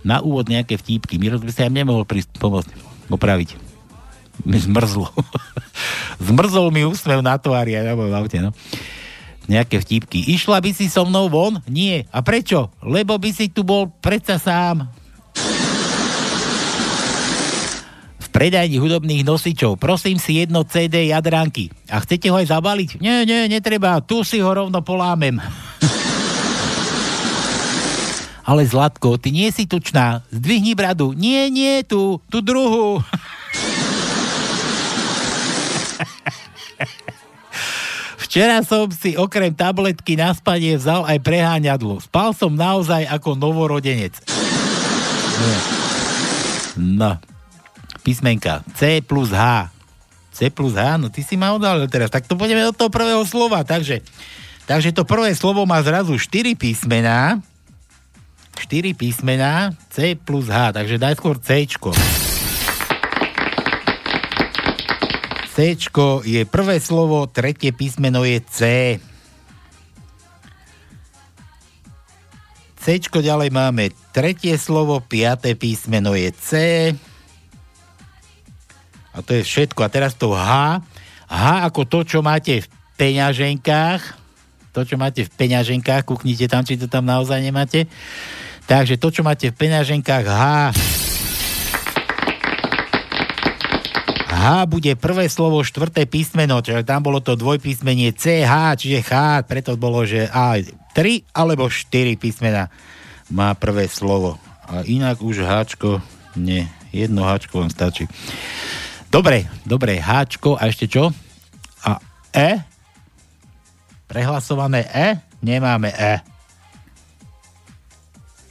Na 0.00 0.24
úvod 0.24 0.48
nejaké 0.48 0.80
vtípky. 0.80 1.20
Miro, 1.20 1.36
by 1.36 1.52
sa 1.52 1.68
ja 1.68 1.70
nemohol 1.72 2.08
prísť 2.08 2.40
pomôcť 2.40 2.72
opraviť. 3.12 3.60
Mi 4.48 4.56
zmrzlo. 4.64 5.12
Zmrzol 6.26 6.72
mi 6.72 6.88
úsmev 6.88 7.20
na 7.20 7.36
tvári 7.36 7.76
na 7.76 7.92
mojom 7.92 8.14
aute, 8.16 8.38
no. 8.40 8.50
Nejaké 9.44 9.76
vtípky. 9.80 10.24
Išla 10.32 10.60
by 10.60 10.70
si 10.72 10.88
so 10.88 11.04
mnou 11.04 11.28
von? 11.28 11.60
Nie. 11.68 12.08
A 12.08 12.24
prečo? 12.24 12.72
Lebo 12.80 13.20
by 13.20 13.30
si 13.32 13.52
tu 13.52 13.60
bol 13.60 13.92
predsa 14.00 14.40
sám. 14.40 14.88
predajni 18.34 18.82
hudobných 18.82 19.22
nosičov. 19.22 19.78
Prosím 19.78 20.18
si 20.18 20.42
jedno 20.42 20.66
CD 20.66 21.14
jadránky. 21.14 21.70
A 21.86 22.02
chcete 22.02 22.34
ho 22.34 22.34
aj 22.34 22.50
zabaliť? 22.50 22.98
Nie, 22.98 23.22
nie, 23.22 23.46
netreba. 23.46 24.02
Tu 24.02 24.26
si 24.26 24.42
ho 24.42 24.50
rovno 24.50 24.82
polámem. 24.82 25.38
Ale 28.50 28.66
Zlatko, 28.66 29.22
ty 29.22 29.30
nie 29.30 29.54
si 29.54 29.70
tučná. 29.70 30.26
Zdvihni 30.34 30.74
bradu. 30.74 31.14
Nie, 31.14 31.46
nie, 31.46 31.86
tu, 31.86 32.18
tu 32.26 32.42
druhú. 32.42 32.98
Včera 38.34 38.66
som 38.66 38.90
si 38.90 39.14
okrem 39.14 39.54
tabletky 39.54 40.18
na 40.18 40.34
spanie 40.34 40.74
vzal 40.74 41.06
aj 41.06 41.22
preháňadlo. 41.22 42.02
Spal 42.02 42.34
som 42.34 42.50
naozaj 42.50 43.06
ako 43.06 43.38
novorodenec. 43.38 44.10
No 46.74 47.14
písmenka 48.02 48.66
C 48.74 48.98
plus 49.06 49.30
H. 49.30 49.70
C 50.34 50.50
plus 50.50 50.74
H, 50.74 50.98
no 50.98 51.14
ty 51.14 51.22
si 51.22 51.38
ma 51.38 51.54
odhalil 51.54 51.86
teraz. 51.86 52.10
Tak 52.10 52.26
to 52.26 52.34
pôjdeme 52.34 52.66
do 52.66 52.74
toho 52.74 52.90
prvého 52.90 53.22
slova. 53.22 53.62
Takže, 53.62 54.02
takže 54.66 54.90
to 54.90 55.06
prvé 55.06 55.30
slovo 55.38 55.62
má 55.62 55.78
zrazu 55.86 56.18
4 56.18 56.58
písmená. 56.58 57.38
4 58.58 58.98
písmená 58.98 59.78
C 59.94 60.18
plus 60.18 60.50
H. 60.50 60.74
Takže 60.74 60.98
daj 60.98 61.22
skôr 61.22 61.38
C. 61.38 61.70
C 65.54 65.78
je 66.26 66.42
prvé 66.50 66.82
slovo, 66.82 67.30
tretie 67.30 67.70
písmeno 67.70 68.26
je 68.26 68.42
C. 68.42 68.60
C 72.84 72.98
ďalej 73.22 73.54
máme 73.54 73.94
tretie 74.10 74.58
slovo, 74.58 74.98
piaté 74.98 75.54
písmeno 75.54 76.18
je 76.18 76.30
C. 76.34 76.50
A 79.14 79.22
to 79.22 79.30
je 79.38 79.46
všetko. 79.46 79.86
A 79.86 79.88
teraz 79.88 80.18
to 80.18 80.34
H. 80.34 80.82
H 81.30 81.42
ako 81.70 81.86
to, 81.86 82.02
čo 82.02 82.18
máte 82.18 82.60
v 82.60 82.68
peňaženkách. 82.98 84.02
To, 84.74 84.82
čo 84.82 84.98
máte 84.98 85.22
v 85.22 85.30
peňaženkách. 85.38 86.02
Kúknite 86.02 86.50
tam, 86.50 86.66
či 86.66 86.74
to 86.74 86.90
tam 86.90 87.06
naozaj 87.06 87.38
nemáte. 87.38 87.86
Takže 88.66 88.98
to, 88.98 89.08
čo 89.14 89.22
máte 89.22 89.54
v 89.54 89.56
peňaženkách 89.56 90.26
H. 90.26 90.42
H 94.44 94.68
bude 94.68 94.92
prvé 94.92 95.24
slovo, 95.32 95.64
štvrté 95.64 96.04
písmeno, 96.04 96.60
čiže 96.60 96.84
tam 96.84 97.00
bolo 97.00 97.24
to 97.24 97.32
dvojpísmenie 97.32 98.12
CH, 98.12 98.76
čiže 98.76 99.00
H, 99.00 99.40
preto 99.48 99.72
bolo, 99.80 100.04
že 100.04 100.28
A 100.28 100.60
3 100.60 101.32
alebo 101.32 101.72
4 101.72 102.20
písmena 102.20 102.68
má 103.32 103.56
prvé 103.56 103.88
slovo. 103.88 104.36
A 104.68 104.84
inak 104.84 105.24
už 105.24 105.48
Hčko, 105.48 106.04
nie, 106.36 106.68
jedno 106.92 107.24
Hčko 107.24 107.64
vám 107.64 107.72
stačí. 107.72 108.04
Dobre, 109.08 109.48
dobre, 109.64 109.96
Háčko 109.96 110.60
a 110.60 110.68
ešte 110.68 110.92
čo? 110.92 111.08
A 111.80 111.96
E? 112.28 112.60
Prehlasované 114.04 114.84
E? 114.92 115.24
Nemáme 115.40 115.88
E. 115.88 116.14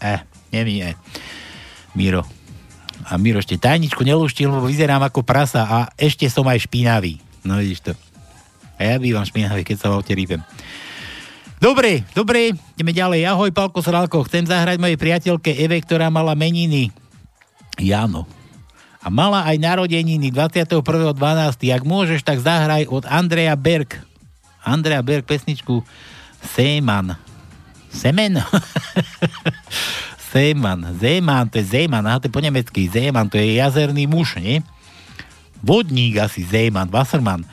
E, 0.01 0.15
nemí 0.49 0.81
E. 0.81 0.97
Miro. 1.93 2.25
A 3.07 3.19
Miro 3.19 3.39
ešte 3.39 3.59
tajničku 3.59 4.01
nelúštil, 4.03 4.47
lebo 4.47 4.67
vyzerám 4.67 5.03
ako 5.03 5.23
prasa 5.27 5.67
a 5.67 5.79
ešte 5.99 6.27
som 6.31 6.47
aj 6.47 6.67
špinavý. 6.67 7.19
No 7.43 7.59
vidíš 7.59 7.91
to. 7.91 7.93
A 8.79 8.79
ja 8.83 8.95
bývam 8.97 9.27
špinavý, 9.27 9.67
keď 9.67 9.77
sa 9.79 9.87
v 9.91 9.95
aute 9.99 10.13
rýpem. 10.15 10.39
Dobre, 11.59 12.03
dobre, 12.11 12.51
ideme 12.75 12.91
ďalej. 12.91 13.23
Ahoj, 13.27 13.51
Palko 13.55 13.79
Sralko, 13.79 14.27
chcem 14.27 14.43
zahrať 14.43 14.79
mojej 14.79 14.99
priateľke 14.99 15.55
Eve, 15.55 15.79
ktorá 15.79 16.11
mala 16.11 16.35
meniny. 16.35 16.91
Jano, 17.79 18.27
a 19.03 19.11
mala 19.11 19.43
aj 19.43 19.59
narodeniny 19.59 20.31
21.12. 20.31 20.79
Ak 21.75 21.83
môžeš, 21.83 22.23
tak 22.23 22.39
zahraj 22.39 22.87
od 22.87 23.03
Andreja 23.03 23.51
Berg. 23.59 23.99
Andrea 24.63 25.03
Berg 25.03 25.27
pesničku 25.27 25.83
Seman. 26.39 27.19
Semen? 27.91 28.39
Seman. 30.33 30.81
Zeman, 30.97 31.45
to 31.45 31.61
je 31.61 31.65
Zeman, 31.69 32.01
aha, 32.09 32.17
to 32.17 32.25
je 32.25 32.33
po 32.33 32.41
nemecky. 32.41 32.89
Zeman, 32.89 33.29
to 33.29 33.37
je 33.37 33.61
jazerný 33.61 34.09
muž, 34.09 34.41
nie? 34.41 34.65
Vodník 35.61 36.17
asi 36.17 36.41
Zeman, 36.41 36.89
Wasserman. 36.89 37.45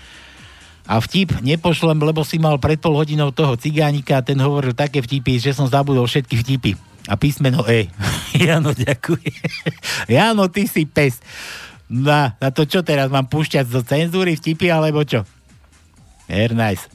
A 0.88 0.96
vtip 0.96 1.44
nepošlem, 1.44 2.00
lebo 2.00 2.24
si 2.24 2.40
mal 2.40 2.56
pred 2.56 2.80
pol 2.80 2.96
hodinou 2.96 3.28
toho 3.36 3.54
cigánika 3.60 4.18
a 4.18 4.24
ten 4.24 4.40
hovoril 4.40 4.72
také 4.72 5.04
vtipy, 5.04 5.36
že 5.36 5.52
som 5.52 5.68
zabudol 5.68 6.08
všetky 6.08 6.40
vtipy. 6.40 6.72
A 7.04 7.20
písmeno 7.20 7.68
E. 7.68 7.92
Jano, 8.48 8.72
ďakujem. 8.72 9.44
Jano, 10.16 10.48
ty 10.48 10.64
si 10.64 10.88
pes. 10.88 11.20
Na, 11.84 12.32
na 12.40 12.48
to 12.48 12.64
čo 12.64 12.80
teraz 12.80 13.12
mám 13.12 13.28
púšťať 13.28 13.68
zo 13.68 13.84
cenzúry 13.84 14.40
vtipy, 14.40 14.72
alebo 14.72 15.04
čo? 15.04 15.28
Air 16.32 16.56
nice. 16.56 16.88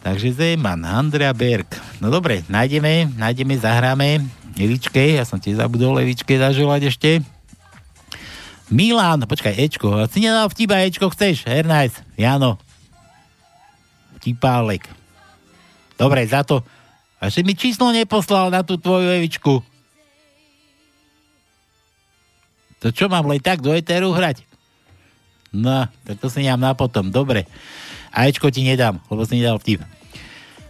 Takže 0.00 0.32
Zeman, 0.32 0.88
Andrea 0.88 1.36
Berg. 1.36 1.68
No 2.00 2.08
dobre, 2.08 2.48
nájdeme, 2.48 3.12
nájdeme, 3.12 3.54
zahráme. 3.60 4.24
Evičke, 4.54 5.18
ja 5.18 5.26
som 5.26 5.42
ti 5.42 5.54
zabudol 5.54 5.98
Evičke 5.98 6.38
zaželať 6.38 6.94
ešte. 6.94 7.10
Milan, 8.70 9.26
počkaj, 9.26 9.54
Ečko. 9.54 10.06
Si 10.08 10.24
nedal 10.24 10.48
vtipa, 10.48 10.82
Ečko, 10.86 11.10
chceš? 11.10 11.46
Nice. 11.66 12.00
Jano. 12.16 12.56
Vtipálek. 14.18 14.88
Dobre, 15.98 16.24
za 16.26 16.42
to 16.42 16.64
a 17.24 17.32
že 17.32 17.40
mi 17.40 17.56
číslo 17.56 17.88
neposlal 17.88 18.52
na 18.52 18.60
tú 18.60 18.76
tvoju 18.76 19.08
Evičku. 19.08 19.64
To 22.84 22.92
čo 22.92 23.08
mám 23.08 23.24
len 23.24 23.40
tak 23.40 23.64
do 23.64 23.72
Eteru 23.72 24.12
hrať? 24.12 24.44
No, 25.48 25.88
tak 26.04 26.20
to 26.20 26.28
si 26.28 26.44
nechám 26.44 26.60
na 26.60 26.76
potom. 26.76 27.08
Dobre. 27.08 27.48
Ečko 28.12 28.52
ti 28.52 28.60
nedám, 28.60 29.00
lebo 29.08 29.24
si 29.24 29.40
nedal 29.40 29.56
vtip. 29.56 29.80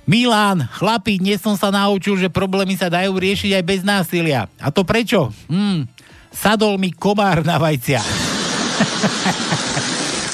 Milan, 0.05 0.69
chlapi, 0.69 1.17
dnes 1.17 1.41
som 1.41 1.57
sa 1.57 1.73
naučil, 1.73 2.21
že 2.21 2.29
problémy 2.29 2.77
sa 2.77 2.93
dajú 2.93 3.17
riešiť 3.17 3.57
aj 3.57 3.65
bez 3.65 3.81
násilia. 3.81 4.53
A 4.61 4.69
to 4.69 4.85
prečo? 4.85 5.33
Hm, 5.49 5.89
sadol 6.29 6.77
mi 6.77 6.93
komár 6.93 7.41
na 7.41 7.57
vajcia. 7.57 8.05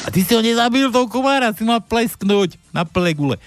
A 0.05 0.09
ty 0.11 0.27
si 0.27 0.35
ho 0.35 0.43
nezabil, 0.43 0.91
toho 0.91 1.07
komára, 1.07 1.55
si 1.55 1.63
mal 1.63 1.79
plesknúť 1.79 2.59
na 2.75 2.83
plné 2.83 3.15
gule. 3.15 3.39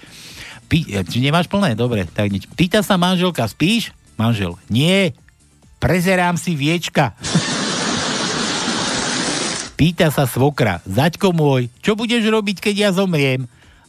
Pí, 0.64 0.88
či 0.88 1.20
nemáš 1.20 1.44
plné? 1.44 1.76
Dobre, 1.76 2.08
tak 2.08 2.32
nič. 2.32 2.48
Pýta 2.56 2.80
sa 2.80 2.96
manželka, 2.96 3.44
spíš? 3.44 3.92
Manžel, 4.16 4.56
nie, 4.72 5.12
prezerám 5.76 6.40
si 6.40 6.56
viečka. 6.56 7.12
Pýta 9.78 10.08
sa 10.08 10.24
svokra, 10.24 10.80
zaďko 10.88 11.36
môj, 11.36 11.68
čo 11.84 11.92
budeš 11.92 12.24
robiť, 12.32 12.64
keď 12.64 12.74
ja 12.80 12.90
zomriem? 12.96 13.44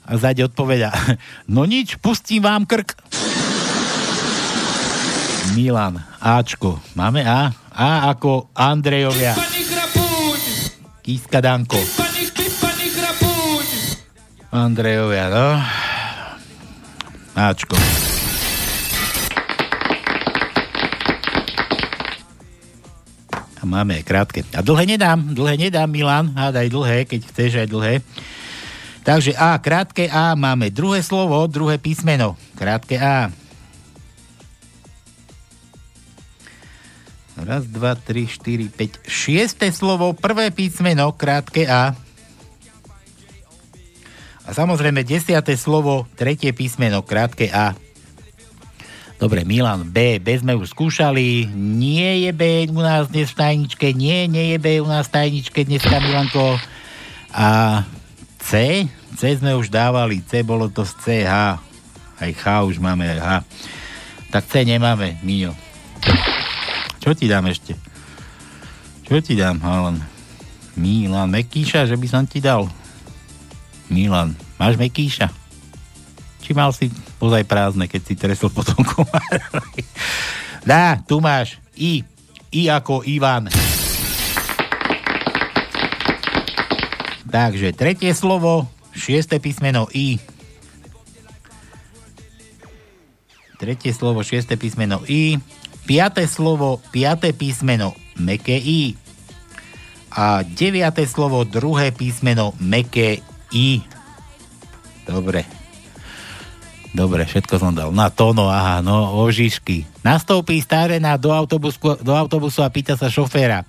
A 0.05 0.11
zaď 0.21 0.45
odpoveda, 0.49 0.93
no 1.53 1.65
nič, 1.65 1.97
pustím 1.97 2.45
vám 2.45 2.69
krk. 2.69 2.93
Milan, 5.57 6.01
Ačko, 6.21 6.81
máme 6.93 7.25
A? 7.25 7.49
A 7.75 8.09
ako 8.13 8.49
Andrejovia. 8.55 9.35
Kíska 11.05 11.37
Danko. 11.37 11.77
Andrejovia, 14.55 15.27
no. 15.29 15.47
Ačko. 17.35 17.75
A 23.59 23.63
máme 23.67 23.99
krátke. 24.07 24.47
A 24.55 24.63
dlhé 24.63 24.95
nedám, 24.95 25.35
dlhé 25.35 25.67
nedám, 25.67 25.91
Milan. 25.91 26.31
Hádaj 26.31 26.71
dlhé, 26.71 26.97
keď 27.05 27.21
chceš 27.27 27.51
aj 27.59 27.67
dlhé. 27.67 27.93
Takže 29.05 29.37
A, 29.37 29.53
krátke 29.61 30.09
A, 30.09 30.33
máme 30.33 30.73
druhé 30.73 31.05
slovo, 31.05 31.45
druhé 31.45 31.77
písmeno. 31.77 32.33
Krátke 32.57 32.97
A. 32.97 33.29
Raz, 37.37 37.69
dva, 37.69 37.93
tri, 37.93 38.25
štyri, 38.25 38.65
päť. 38.65 38.97
Šiesté 39.05 39.69
slovo, 39.69 40.17
prvé 40.17 40.49
písmeno, 40.49 41.13
krátke 41.13 41.69
A. 41.69 41.93
A 44.45 44.49
samozrejme 44.49 45.05
desiate 45.05 45.53
slovo, 45.53 46.09
tretie 46.17 46.49
písmeno, 46.49 47.05
krátke 47.05 47.53
A. 47.53 47.77
Dobre, 49.21 49.45
Milan, 49.45 49.85
B. 49.85 50.17
B 50.17 50.33
sme 50.33 50.57
už 50.57 50.73
skúšali. 50.73 51.45
Nie 51.53 52.25
je 52.25 52.31
B 52.33 52.65
u 52.73 52.81
nás 52.81 53.13
dnes 53.13 53.29
v 53.31 53.37
tajničke. 53.37 53.93
Nie, 53.93 54.25
nie 54.25 54.55
je 54.55 54.57
B 54.57 54.81
u 54.81 54.89
nás 54.89 55.07
v 55.07 55.13
tajničke 55.13 55.61
dneska, 55.61 56.01
Milanko. 56.01 56.57
A 57.29 57.47
C? 58.45 58.85
C 59.17 59.21
sme 59.33 59.57
už 59.57 59.73
dávali. 59.73 60.21
C 60.21 60.45
bolo 60.45 60.69
to 60.69 60.85
z 60.85 60.93
C, 61.01 61.05
H. 61.25 61.57
Aj 62.21 62.31
H 62.31 62.45
už 62.69 62.77
máme, 62.77 63.09
aj 63.09 63.19
H. 63.19 63.29
Tak 64.29 64.45
C 64.45 64.61
nemáme, 64.61 65.17
Miňo. 65.25 65.57
Čo 67.01 67.17
ti 67.17 67.25
dám 67.25 67.49
ešte? 67.49 67.73
Čo 69.05 69.17
ti 69.21 69.33
dám, 69.33 69.61
Alan? 69.65 69.97
Milan 70.77 71.31
Mekíša, 71.33 71.89
že 71.89 71.97
by 71.97 72.07
som 72.09 72.23
ti 72.25 72.41
dal? 72.41 72.69
Milan, 73.89 74.33
máš 74.57 74.81
mekíša? 74.81 75.29
Či 76.41 76.53
mal 76.53 76.73
si 76.73 76.89
pozaj 77.21 77.45
prázdne, 77.45 77.85
keď 77.89 78.01
si 78.01 78.13
tresol 78.17 78.49
potom 78.49 78.81
komárovi? 78.91 79.85
Dá, 80.65 80.97
tu 81.05 81.21
máš 81.21 81.61
I. 81.77 82.01
I 82.49 82.69
ako 82.69 83.05
Ivan. 83.05 83.49
Takže 87.35 87.75
tretie 87.75 88.15
slovo, 88.15 88.63
šieste 88.95 89.43
písmeno 89.43 89.91
I. 89.91 90.23
Tretie 93.59 93.91
slovo, 93.91 94.23
šieste 94.23 94.55
písmeno 94.55 95.03
I. 95.03 95.43
Piaté 95.83 96.31
slovo, 96.31 96.79
piaté 96.95 97.35
písmeno, 97.35 97.91
meké 98.15 98.55
I. 98.55 98.95
A 100.15 100.47
deviaté 100.47 101.03
slovo, 101.03 101.43
druhé 101.43 101.91
písmeno, 101.91 102.55
meké 102.55 103.19
I. 103.51 103.83
Dobre. 105.03 105.43
Dobre, 106.95 107.27
všetko 107.27 107.59
som 107.59 107.75
dal. 107.75 107.91
Na 107.91 108.07
tono, 108.07 108.47
aha, 108.47 108.79
no, 108.79 109.11
ožišky. 109.27 109.83
Nastoupí 110.07 110.63
starená 110.63 111.19
do 111.19 111.35
autobusu, 111.35 111.99
do 111.99 112.15
autobusu 112.15 112.63
a 112.63 112.71
pýta 112.71 112.95
sa 112.95 113.11
šoféra. 113.11 113.67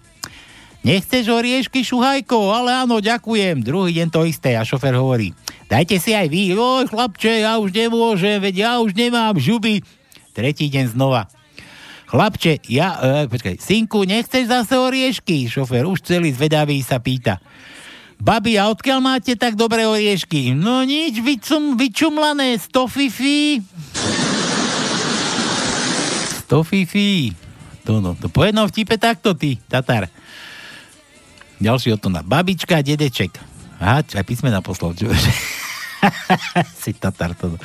Nechceš 0.87 1.27
oriešky, 1.35 1.83
šuhajko? 1.83 2.55
Ale 2.55 2.87
áno, 2.87 3.03
ďakujem. 3.03 3.59
Druhý 3.59 3.91
deň 3.99 4.07
to 4.07 4.23
isté 4.23 4.55
a 4.55 4.63
šofér 4.63 4.95
hovorí. 4.95 5.35
Dajte 5.67 5.99
si 5.99 6.15
aj 6.15 6.31
vy. 6.31 6.55
Oj, 6.55 6.87
chlapče, 6.87 7.43
ja 7.43 7.59
už 7.59 7.75
nemôžem, 7.75 8.39
veď 8.39 8.55
ja 8.55 8.73
už 8.79 8.95
nemám 8.95 9.35
žuby. 9.35 9.83
Tretí 10.31 10.71
deň 10.71 10.95
znova. 10.95 11.27
Chlapče, 12.07 12.63
ja, 12.71 13.03
e, 13.03 13.27
počkaj, 13.27 13.59
synku, 13.59 14.07
nechceš 14.07 14.47
zase 14.47 14.79
oriešky? 14.79 15.51
Šofér 15.51 15.91
už 15.91 16.07
celý 16.07 16.31
zvedavý 16.31 16.79
sa 16.87 17.03
pýta. 17.03 17.43
Babi, 18.23 18.55
a 18.55 18.71
odkiaľ 18.71 19.03
máte 19.03 19.35
tak 19.35 19.59
dobré 19.59 19.91
oriešky? 19.91 20.55
No 20.55 20.87
nič, 20.87 21.19
vycum, 21.19 21.75
vyčumlané, 21.75 22.63
sto 22.63 22.87
fifi. 22.87 23.59
Sto 26.47 26.63
fifi. 26.63 27.35
To 27.91 27.99
no, 27.99 28.15
to 28.15 28.31
po 28.31 28.47
jednom 28.47 28.71
vtipe 28.71 28.95
takto 29.03 29.35
ty, 29.35 29.59
Tatar. 29.67 30.07
Ďalší 31.57 31.97
od 31.97 32.01
to 32.05 32.09
na 32.13 32.21
babička 32.21 32.85
dedeček. 32.85 33.33
Aha, 33.81 34.05
aj 34.05 34.25
písmena 34.25 34.65
poslal, 34.65 34.97
čo? 34.97 35.09
si 36.83 36.93
Tatar 36.97 37.37
to. 37.37 37.57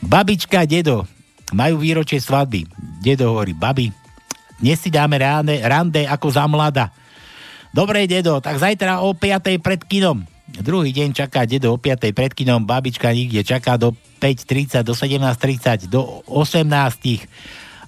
Babička 0.00 0.64
dedo 0.64 1.04
majú 1.52 1.80
výročie 1.80 2.20
svadby. 2.20 2.64
Dedo 3.04 3.36
hovorí, 3.36 3.52
babi, 3.52 3.92
dnes 4.62 4.80
si 4.80 4.88
dáme 4.88 5.20
rande, 5.20 5.60
rande 5.60 6.08
ako 6.08 6.26
za 6.32 6.44
mlada. 6.48 6.88
Dobre, 7.72 8.04
dedo, 8.04 8.40
tak 8.40 8.60
zajtra 8.60 9.00
o 9.00 9.16
5. 9.16 9.60
pred 9.60 9.80
kinom. 9.84 10.24
Druhý 10.52 10.92
deň 10.92 11.16
čaká 11.16 11.48
dedo 11.48 11.72
o 11.72 11.80
5. 11.80 12.12
pred 12.12 12.32
kinom, 12.36 12.64
babička 12.64 13.08
nikde 13.12 13.40
čaká 13.40 13.80
do 13.80 13.96
5.30, 14.20 14.84
do 14.84 14.92
17.30, 14.92 15.88
do 15.88 16.20
18. 16.28 16.68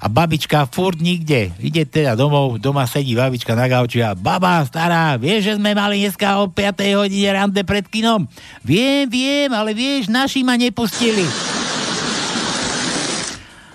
A 0.03 0.11
babička 0.11 0.67
furt 0.67 0.99
nikde. 0.99 1.55
Ide 1.63 1.87
teda 1.87 2.19
domov, 2.19 2.59
doma 2.59 2.85
sedí 2.85 3.15
babička 3.15 3.55
na 3.55 3.71
gauči 3.71 4.03
a 4.03 4.19
baba 4.19 4.61
stará, 4.67 5.15
vieš, 5.15 5.49
že 5.49 5.53
sme 5.57 5.73
mali 5.73 6.03
dneska 6.03 6.43
o 6.43 6.51
5. 6.51 6.99
hodine 6.99 7.31
rande 7.31 7.63
pred 7.63 7.87
kinom? 7.87 8.27
Viem, 8.67 9.07
viem, 9.07 9.51
ale 9.55 9.71
vieš, 9.71 10.11
naši 10.11 10.43
ma 10.43 10.59
nepustili. 10.59 11.25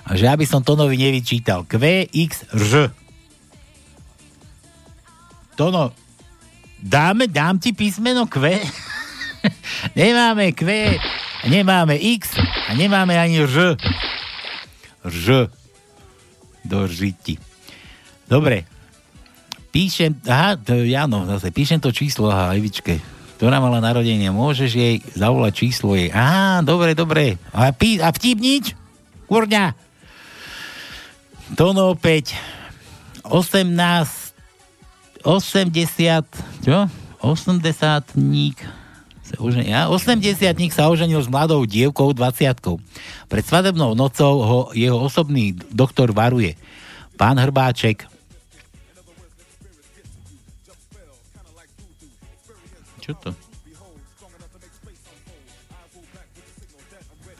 A 0.10 0.18
že 0.18 0.26
aby 0.26 0.44
som 0.44 0.66
Tonovi 0.66 0.98
nevyčítal. 0.98 1.70
Q, 1.70 1.78
X, 2.10 2.50
Ž. 2.52 2.90
Tono, 5.54 5.94
dáme, 6.82 7.28
dám 7.30 7.60
ti 7.62 7.76
písmeno 7.76 8.26
Q? 8.26 8.40
nemáme 10.00 10.52
Q, 10.52 10.66
nemáme 11.46 11.96
X 12.20 12.36
a 12.42 12.74
nemáme 12.74 13.16
ani 13.20 13.46
Ž. 13.46 13.78
Ž. 15.06 15.59
Do 16.70 16.86
žiti. 16.86 17.42
Dobre. 18.30 18.70
Píšem, 19.74 20.14
aha, 20.30 20.54
to, 20.58 20.86
Jano, 20.86 21.26
zase, 21.26 21.50
píšem 21.50 21.82
to 21.82 21.90
číslo, 21.90 22.30
aha, 22.30 22.54
Evičke, 22.58 23.02
ktorá 23.38 23.58
mala 23.58 23.82
narodenie, 23.82 24.30
môžeš 24.30 24.72
jej 24.74 24.96
zavolať 25.18 25.54
číslo 25.66 25.98
jej. 25.98 26.14
Á, 26.14 26.62
dobre, 26.62 26.94
dobre. 26.94 27.42
A, 27.54 27.74
pí, 27.74 27.98
a 27.98 28.10
vtip 28.14 28.38
nič? 28.38 28.78
Kurňa. 29.26 29.74
Tono 31.58 31.94
opäť. 31.94 32.38
18 33.26 34.30
80, 35.26 36.64
čo? 36.64 36.78
80 37.20 38.16
ník 38.16 38.64
sa 39.30 39.38
oženil, 39.38 39.70
ja? 39.70 39.82
80 39.86 40.58
ník 40.58 40.74
sa 40.74 40.90
oženil 40.90 41.22
s 41.22 41.30
mladou 41.30 41.62
dievkou 41.70 42.10
20 42.18 42.82
Pred 43.30 43.44
svadebnou 43.46 43.94
nocou 43.94 44.36
ho 44.42 44.60
jeho 44.74 44.98
osobný 44.98 45.54
doktor 45.70 46.10
varuje. 46.10 46.58
Pán 47.14 47.38
Hrbáček, 47.38 48.10
Čo 53.10 53.18
to? 53.26 53.34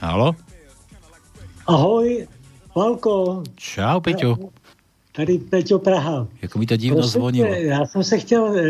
Halo? 0.02 0.34
Ahoj, 1.70 2.26
Valko. 2.74 3.46
Čau, 3.54 4.02
Peťo. 4.02 4.50
Tady 5.14 5.38
Peťo 5.38 5.78
Praha. 5.78 6.26
Jako 6.42 6.60
mi 6.60 6.66
to 6.66 6.78
divno 6.78 6.98
Prosím 6.98 7.22
zvonilo. 7.22 7.54
Já 7.54 7.86
jsem 7.86 8.04
se 8.04 8.18
chtěl 8.18 8.58
e, 8.58 8.62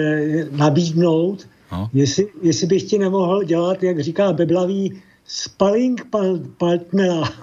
nabídnout, 0.52 1.48
No. 1.72 1.90
jestli, 1.94 2.28
jestli 2.42 2.68
bych 2.68 2.84
ti 2.84 2.98
nemohl 2.98 3.44
dělat, 3.44 3.84
jak 3.84 4.00
říká 4.00 4.34
Beblavý, 4.34 5.02
spalling 5.26 6.06
pal, 6.10 6.40
partnera. 6.58 7.24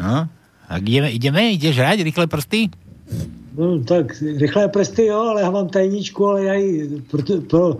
No? 0.00 0.28
Tak 0.68 0.88
ideme, 0.88 1.10
ideme? 1.10 1.50
Ideš 1.52 1.78
hrať? 1.78 2.02
Rýchle 2.02 2.26
prsty? 2.26 2.68
No 3.56 3.84
tak 3.84 4.22
rychlé 4.36 4.68
prsty, 4.68 5.06
jo, 5.06 5.18
ale 5.18 5.42
já 5.42 5.50
mám 5.50 5.68
tajničku, 5.68 6.26
ale 6.26 6.44
já 6.44 6.54
ji, 6.54 7.02
proto, 7.10 7.40
pro, 7.40 7.76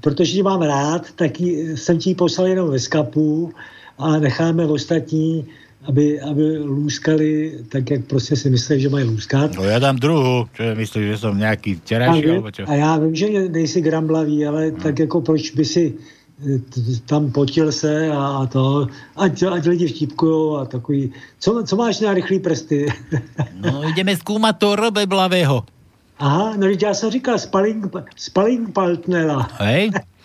protože 0.00 0.36
ji 0.36 0.42
mám 0.42 0.62
rád, 0.62 1.12
tak 1.12 1.40
ji, 1.40 1.76
jsem 1.76 1.98
ti 1.98 2.10
ji 2.10 2.14
poslal 2.14 2.46
jenom 2.46 2.70
ve 2.70 2.78
skapu 2.78 3.52
a 3.98 4.18
necháme 4.18 4.66
ostatní, 4.66 5.46
aby, 5.88 6.20
aby 6.20 6.58
lůskali 6.58 7.52
tak, 7.68 7.90
jak 7.90 8.04
prostě 8.04 8.36
si 8.36 8.50
myslí, 8.50 8.80
že 8.80 8.88
mají 8.88 9.04
lůskat. 9.04 9.56
No 9.56 9.64
ja 9.64 9.80
dám 9.80 9.96
druhú. 9.96 10.44
Čo 10.52 10.76
myslíš, 10.76 11.04
že 11.08 11.16
som 11.16 11.32
nejaký 11.32 11.70
A, 11.72 11.78
včerajší, 11.80 12.24
alebo 12.28 12.50
čo? 12.52 12.62
a 12.68 12.72
já 12.74 12.92
vím, 13.00 13.14
že 13.14 13.48
nejsi 13.48 13.80
gramblavý, 13.80 14.46
ale 14.46 14.70
tak 14.70 14.98
jako 14.98 15.20
proč 15.20 15.50
by 15.56 15.64
si 15.64 15.94
eh, 15.96 16.60
tam 17.08 17.32
potil 17.32 17.72
se 17.72 18.12
a 18.12 18.46
to, 18.52 18.86
ať, 19.16 19.42
ať 19.42 19.62
lidi 19.66 19.86
vtipkujou 19.88 20.56
a 20.56 20.64
takový. 20.64 21.12
Co, 21.40 21.62
co 21.66 21.76
máš 21.76 22.00
na 22.00 22.14
rychlý 22.14 22.38
prsty? 22.38 22.86
No 23.64 23.82
ideme 23.88 24.12
skúmať 24.16 24.54
to 24.60 24.72
R 24.76 24.92
beblavého. 24.92 25.64
Aha, 26.18 26.54
no 26.56 26.66
já 26.66 26.94
jsem 26.94 27.10
říkal 27.10 27.38
spalling, 27.38 27.86
spalling 28.16 28.72
partnera. 28.72 29.48
Hej? 29.58 29.90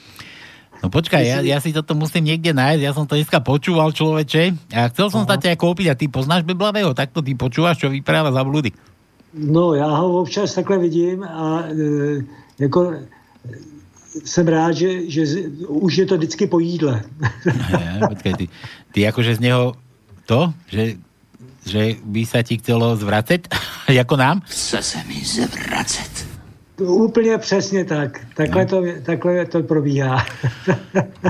No 0.84 0.92
počkaj, 0.92 1.24
ja, 1.24 1.40
ja 1.40 1.64
si 1.64 1.72
toto 1.72 1.96
musím 1.96 2.28
niekde 2.28 2.52
nájsť, 2.52 2.82
ja 2.84 2.92
som 2.92 3.08
to 3.08 3.16
dneska 3.16 3.40
počúval 3.40 3.96
človeče 3.96 4.76
a 4.76 4.92
chcel 4.92 5.08
som 5.08 5.24
sa 5.24 5.40
ťa 5.40 5.56
kúpiť 5.56 5.88
a 5.88 5.96
ty 5.96 6.12
poznáš 6.12 6.44
beblavého, 6.44 6.92
takto 6.92 7.24
ty 7.24 7.32
počúvaš, 7.34 7.80
čo 7.80 7.88
vypráva 7.88 8.36
za 8.36 8.44
blúdy. 8.44 8.76
No, 9.34 9.74
já 9.74 9.88
ho 9.88 10.22
občas 10.22 10.54
takhle 10.54 10.78
vidím 10.78 11.24
a 11.24 11.64
e, 11.66 11.74
jako 12.60 12.94
jsem 14.24 14.48
rád, 14.48 14.72
že, 14.76 15.10
že 15.10 15.26
z- 15.26 15.48
už 15.68 15.98
je 15.98 16.06
to 16.06 16.18
vždycky 16.18 16.48
po 16.48 16.60
jídle. 16.60 17.02
Ja, 17.72 18.04
počkaj, 18.04 18.34
ty, 18.38 18.46
ty 18.92 19.00
akože 19.08 19.36
z 19.36 19.40
neho 19.40 19.74
to, 20.28 20.54
že, 20.68 21.00
že 21.66 21.96
by 22.04 22.22
sa 22.28 22.44
ti 22.44 22.60
chcelo 22.60 22.94
zvracať, 23.00 23.48
ako 24.04 24.16
nám? 24.20 24.44
Chce 24.46 24.84
se 24.84 25.00
mi 25.08 25.24
zvracet. 25.24 26.33
Úplně 26.78 27.38
přesně 27.38 27.86
tak. 27.86 28.22
Takhle, 28.36 28.66
to, 28.66 28.84
takhle 29.04 29.46
to 29.46 29.64
probíhá. 29.64 30.26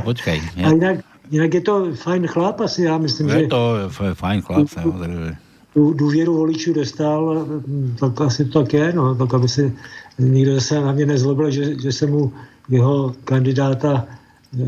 Počkaj. 0.03 0.41
A 0.55 0.59
Ja, 0.59 0.71
jinak, 0.71 0.99
jinak 1.31 1.53
je 1.53 1.61
to 1.61 1.95
fajn 1.95 2.27
chlap 2.27 2.61
asi, 2.61 2.83
já 2.83 2.97
myslím, 2.97 3.29
že 3.29 3.37
je 3.41 3.47
to 3.47 3.89
fajn 4.13 4.41
chlap, 4.41 4.67
samozrejme. 4.67 5.37
tu 5.73 5.93
důvěru 5.93 6.37
voličů 6.37 6.73
dostal, 6.73 7.45
hm, 7.67 7.95
tak 7.99 8.21
asi 8.21 8.45
to 8.45 8.63
tak 8.63 8.73
je, 8.73 8.93
no, 8.93 9.15
tak 9.15 9.33
aby 9.33 9.49
se 9.49 9.71
nikdo 10.19 10.61
se 10.61 10.81
na 10.81 10.91
mě 10.91 11.05
nezlobil, 11.05 11.51
že, 11.51 11.81
že 11.81 11.91
se 11.91 12.05
mu 12.07 12.33
jeho 12.69 13.15
kandidáta 13.23 14.05
eh, 14.07 14.65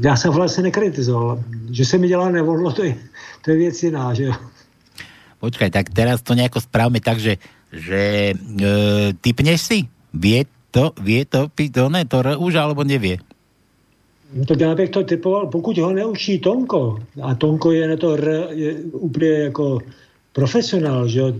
já 0.00 0.16
jsem 0.16 0.32
vlastně 0.32 0.62
nekritizoval. 0.62 1.44
Že 1.70 1.84
se 1.84 1.98
mi 1.98 2.08
dělá 2.08 2.30
nevolno, 2.30 2.72
to 2.72 2.84
je, 2.84 2.96
to 3.44 3.50
je 3.50 3.56
věc 3.56 3.82
jiná, 3.82 4.14
že 4.14 4.24
jo. 4.24 4.34
Počkaj, 5.40 5.70
tak 5.70 5.92
teraz 5.92 6.22
to 6.22 6.34
nejako 6.34 6.60
správme 6.60 7.00
tak, 7.00 7.20
že, 7.20 7.36
že 7.76 8.32
e, 8.32 8.66
typneš 9.20 9.60
si? 9.60 9.78
Vie 10.16 10.48
to, 10.72 10.92
vie 11.00 11.24
to, 11.24 11.48
pi- 11.52 11.70
to, 11.70 11.88
už, 12.40 12.52
alebo 12.56 12.84
nevie? 12.84 13.20
No 14.34 14.44
tak 14.44 14.60
já 14.60 14.74
bych 14.74 14.90
to 14.90 15.04
typoval, 15.04 15.46
pokud 15.46 15.78
ho 15.78 15.92
neučí 15.92 16.38
Tonko, 16.38 16.98
a 17.22 17.34
Tonko 17.34 17.72
je 17.72 17.88
na 17.88 17.96
to 17.96 18.12
R, 18.12 18.48
je 18.50 18.74
úplně 18.92 19.30
jako 19.30 19.78
profesionál, 20.32 21.08
že 21.08 21.18
jo, 21.18 21.32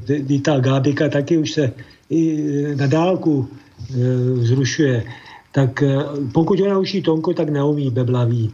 ta 0.42 0.60
Gábika 0.60 1.08
taky 1.08 1.38
už 1.38 1.50
se 1.50 1.72
i 2.10 2.22
na 2.76 2.86
dálku 2.86 3.48
e, 3.48 3.94
zrušuje, 4.36 5.04
tak 5.52 5.82
e, 5.82 5.96
pokud 6.32 6.60
ho 6.60 6.68
naučí 6.68 7.02
Tonko, 7.02 7.34
tak 7.34 7.48
neumí 7.48 7.90
beblavý. 7.90 8.52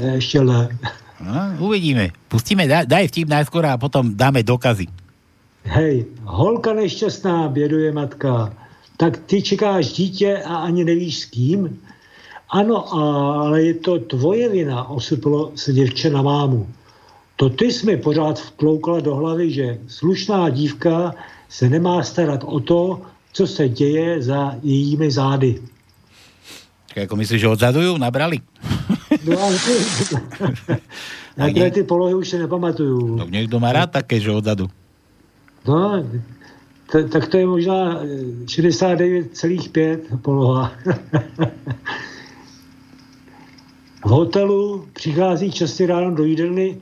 E, 0.00 0.14
ještě 0.14 0.40
le. 0.40 0.68
No, 1.18 1.66
uvidíme. 1.66 2.14
Pustíme, 2.30 2.70
daj 2.70 3.10
vtip 3.10 3.26
najskôr 3.26 3.66
a 3.66 3.74
potom 3.74 4.14
dáme 4.14 4.46
dokazy. 4.46 4.86
Hej, 5.68 6.06
holka 6.24 6.72
nešťastná, 6.72 7.48
běduje 7.48 7.92
matka, 7.92 8.56
tak 8.96 9.20
ty 9.28 9.42
čekáš 9.42 9.92
dítě 9.92 10.40
a 10.40 10.56
ani 10.56 10.84
nevíš 10.84 11.18
s 11.18 11.24
kým? 11.24 11.80
Ano, 12.50 12.94
ale 12.94 13.62
je 13.62 13.74
to 13.74 13.98
tvoje 13.98 14.48
vina, 14.48 14.88
osyplo 14.88 15.52
se 15.54 15.72
děvče 15.72 16.10
na 16.10 16.22
mámu. 16.22 16.66
To 17.36 17.48
ty 17.48 17.72
jsi 17.72 17.86
mi 17.86 17.96
pořád 17.96 18.40
vtloukla 18.40 19.00
do 19.00 19.14
hlavy, 19.14 19.50
že 19.50 19.78
slušná 19.86 20.48
dívka 20.48 21.14
se 21.48 21.68
nemá 21.68 22.02
starat 22.02 22.40
o 22.44 22.60
to, 22.60 23.00
co 23.32 23.46
se 23.46 23.68
děje 23.68 24.22
za 24.22 24.56
jejími 24.62 25.10
zády. 25.10 25.60
Čakaj, 26.88 27.04
ako 27.04 27.16
myslíš, 27.20 27.40
že 27.40 27.52
odzadu 27.52 27.84
ju 27.84 28.00
nabrali? 28.00 28.40
No, 29.28 29.36
ale 29.36 29.56
ty, 31.54 31.70
ty 31.70 31.82
polohy 31.84 32.16
už 32.16 32.28
se 32.28 32.38
nepamatuju. 32.40 33.20
Tak 33.20 33.28
niekto 33.28 33.60
má 33.60 33.76
rád 33.76 33.92
také, 33.92 34.16
že 34.16 34.32
odzadu. 34.32 34.72
No, 35.66 36.04
t- 36.92 37.08
tak 37.08 37.28
to 37.28 37.36
je 37.36 37.46
možná 37.46 38.00
eh, 38.02 38.06
69,5 38.44 40.18
poloha. 40.22 40.72
v 44.04 44.10
hotelu 44.10 44.86
přichází 44.92 45.52
častěji 45.52 45.86
ráno 45.86 46.14
do 46.14 46.24
jídelny 46.24 46.80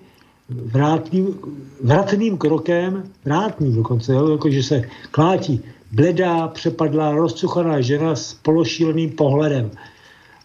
vrátným, 0.49 1.39
vratným 1.83 2.39
krokem, 2.39 3.03
vrátným 3.25 3.77
dokonce, 3.77 4.13
jo, 4.13 4.29
jakože 4.29 4.63
se 4.63 4.83
klátí 5.11 5.61
bledá, 5.93 6.49
přepadlá, 6.49 7.11
rozcuchaná 7.11 7.81
žena 7.81 8.17
s 8.17 8.35
pološíleným 8.35 9.11
pohledem. 9.11 9.71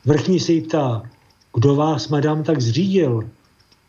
Vrchní 0.06 0.40
se 0.40 0.52
jí 0.52 0.62
ptá, 0.62 1.04
kdo 1.54 1.76
vás, 1.76 2.08
madam, 2.08 2.44
tak 2.44 2.62
zřídil? 2.62 3.30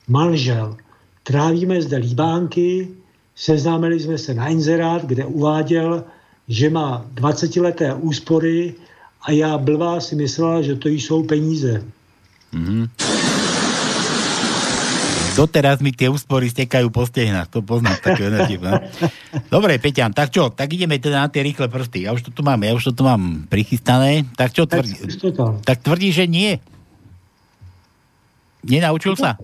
Manžel. 0.08 0.76
Trávíme 1.22 1.82
zde 1.82 1.96
líbánky, 1.96 2.88
seznámili 3.34 4.00
jsme 4.00 4.18
se 4.18 4.34
na 4.34 4.48
inzerát, 4.48 5.04
kde 5.04 5.24
uváděl, 5.24 6.04
že 6.48 6.70
má 6.70 7.06
20-leté 7.14 7.94
úspory 7.94 8.74
a 9.22 9.30
já 9.30 9.58
blbá 9.58 10.00
si 10.00 10.16
myslela, 10.16 10.62
že 10.62 10.74
to 10.74 10.88
jsou 10.88 11.22
peníze. 11.22 11.82
Mhm. 12.52 12.88
Doteraz 15.32 15.80
mi 15.80 15.96
tie 15.96 16.12
úspory 16.12 16.52
stekajú 16.52 16.92
po 16.92 17.08
stehnách, 17.08 17.48
to 17.48 17.64
poznám 17.64 17.96
takého 18.04 18.28
vtip, 18.44 18.60
no. 18.60 18.76
Dobre, 19.48 19.80
Peťan, 19.80 20.12
tak 20.12 20.28
čo, 20.28 20.52
tak 20.52 20.68
ideme 20.68 21.00
teda 21.00 21.24
na 21.24 21.28
tie 21.32 21.40
rýchle 21.40 21.72
prsty. 21.72 22.04
Ja 22.04 22.12
už 22.12 22.28
to 22.28 22.30
tu 22.36 22.44
mám, 22.44 22.60
ja 22.60 22.76
už 22.76 22.92
to 22.92 23.00
tu 23.00 23.02
mám 23.08 23.48
prichystané. 23.48 24.28
Tak 24.36 24.52
čo 24.52 24.68
tvrdí? 24.68 24.92
Tak 25.64 25.80
tvrdí, 25.80 26.12
že 26.12 26.28
nie. 26.28 26.60
Nenaučil 28.60 29.16
sa? 29.16 29.40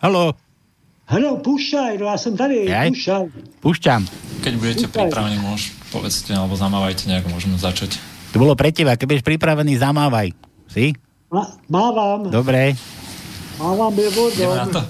Haló? 0.00 0.32
Haló, 1.04 1.36
púšťaj, 1.44 2.00
no 2.00 2.08
ja 2.08 2.16
som 2.16 2.32
tady, 2.32 2.72
Jaj? 2.72 2.88
púšťaj. 2.96 3.24
Púšťam. 3.60 4.00
Keď 4.40 4.52
budete 4.56 4.84
pripravení, 4.88 5.36
môž, 5.36 5.76
povedzte, 5.92 6.32
alebo 6.32 6.56
zamávajte 6.56 7.04
nejak, 7.04 7.28
môžeme 7.28 7.60
začať. 7.60 8.00
To 8.32 8.40
bolo 8.40 8.56
pre 8.56 8.72
teba, 8.72 8.96
keď 8.96 9.04
budeš 9.04 9.24
pripravený, 9.28 9.76
zamávaj. 9.76 10.32
Si? 10.72 10.96
Má, 11.28 11.52
mávam, 11.68 12.32
Dobre. 12.32 12.72
mávam 13.60 13.92
je 13.92 14.08
Ideme 14.08 14.56
na 14.56 14.66
to? 14.72 14.80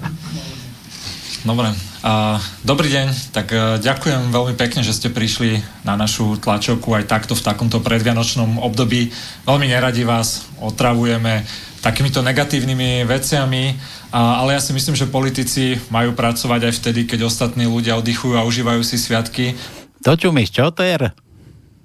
Dobre. 1.43 1.75
Uh, 2.01 2.39
dobrý 2.63 2.87
deň, 2.87 3.35
tak 3.35 3.51
uh, 3.51 3.75
ďakujem 3.83 4.31
veľmi 4.31 4.55
pekne, 4.55 4.81
že 4.85 4.95
ste 4.95 5.11
prišli 5.11 5.59
na 5.83 5.99
našu 5.99 6.39
tlačovku 6.39 6.87
aj 6.95 7.11
takto 7.11 7.35
v 7.35 7.43
takomto 7.43 7.83
predvianočnom 7.83 8.63
období. 8.63 9.11
Veľmi 9.43 9.67
neradi 9.67 10.07
vás 10.07 10.47
otravujeme 10.63 11.43
takýmito 11.81 12.21
negatívnymi 12.21 13.03
veciami, 13.09 13.73
ale 14.11 14.59
ja 14.59 14.61
si 14.61 14.75
myslím, 14.75 14.95
že 14.95 15.07
politici 15.07 15.79
majú 15.87 16.11
pracovať 16.11 16.67
aj 16.67 16.73
vtedy, 16.83 17.07
keď 17.07 17.31
ostatní 17.31 17.63
ľudia 17.63 17.95
oddychujú 17.95 18.35
a 18.35 18.43
užívajú 18.43 18.83
si 18.83 18.99
sviatky. 18.99 19.55
To 20.03 20.19
čumíš, 20.19 20.51
čo 20.51 20.67
to 20.75 20.83
je? 20.83 20.99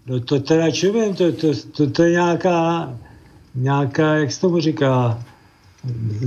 No 0.06 0.20
to 0.22 0.38
teda 0.42 0.70
čumím, 0.70 1.14
to, 1.14 1.32
to, 1.32 1.54
to, 1.54 1.90
to 1.90 2.02
je 2.02 2.10
nějaká, 2.10 2.90
nějaká, 3.54 4.14
jak 4.14 4.32
se 4.32 4.40
tomu 4.40 4.60
říká, 4.60 5.18
e, 6.22 6.26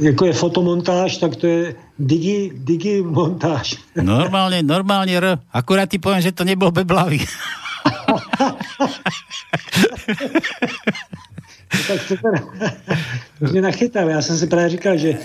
jako 0.00 0.26
je 0.26 0.32
fotomontáž, 0.32 1.16
tak 1.16 1.36
to 1.36 1.46
je 1.46 1.74
digi, 1.98 2.52
digi 2.54 3.02
montáž. 3.02 3.74
Normálne, 3.98 4.62
normálne 4.62 5.12
R. 5.12 5.38
Akurát 5.52 5.90
ti 5.90 5.98
poviem, 5.98 6.22
že 6.22 6.32
to 6.32 6.46
nebol 6.46 6.70
beblavý. 6.70 7.20
tak 11.88 12.00
to 12.08 12.14
teda, 12.16 12.38
mě 13.50 13.62
nachytal, 13.62 14.08
já 14.08 14.22
jsem 14.22 14.38
si 14.38 14.46
právě 14.46 14.68
říkal, 14.68 14.96
že, 14.96 15.18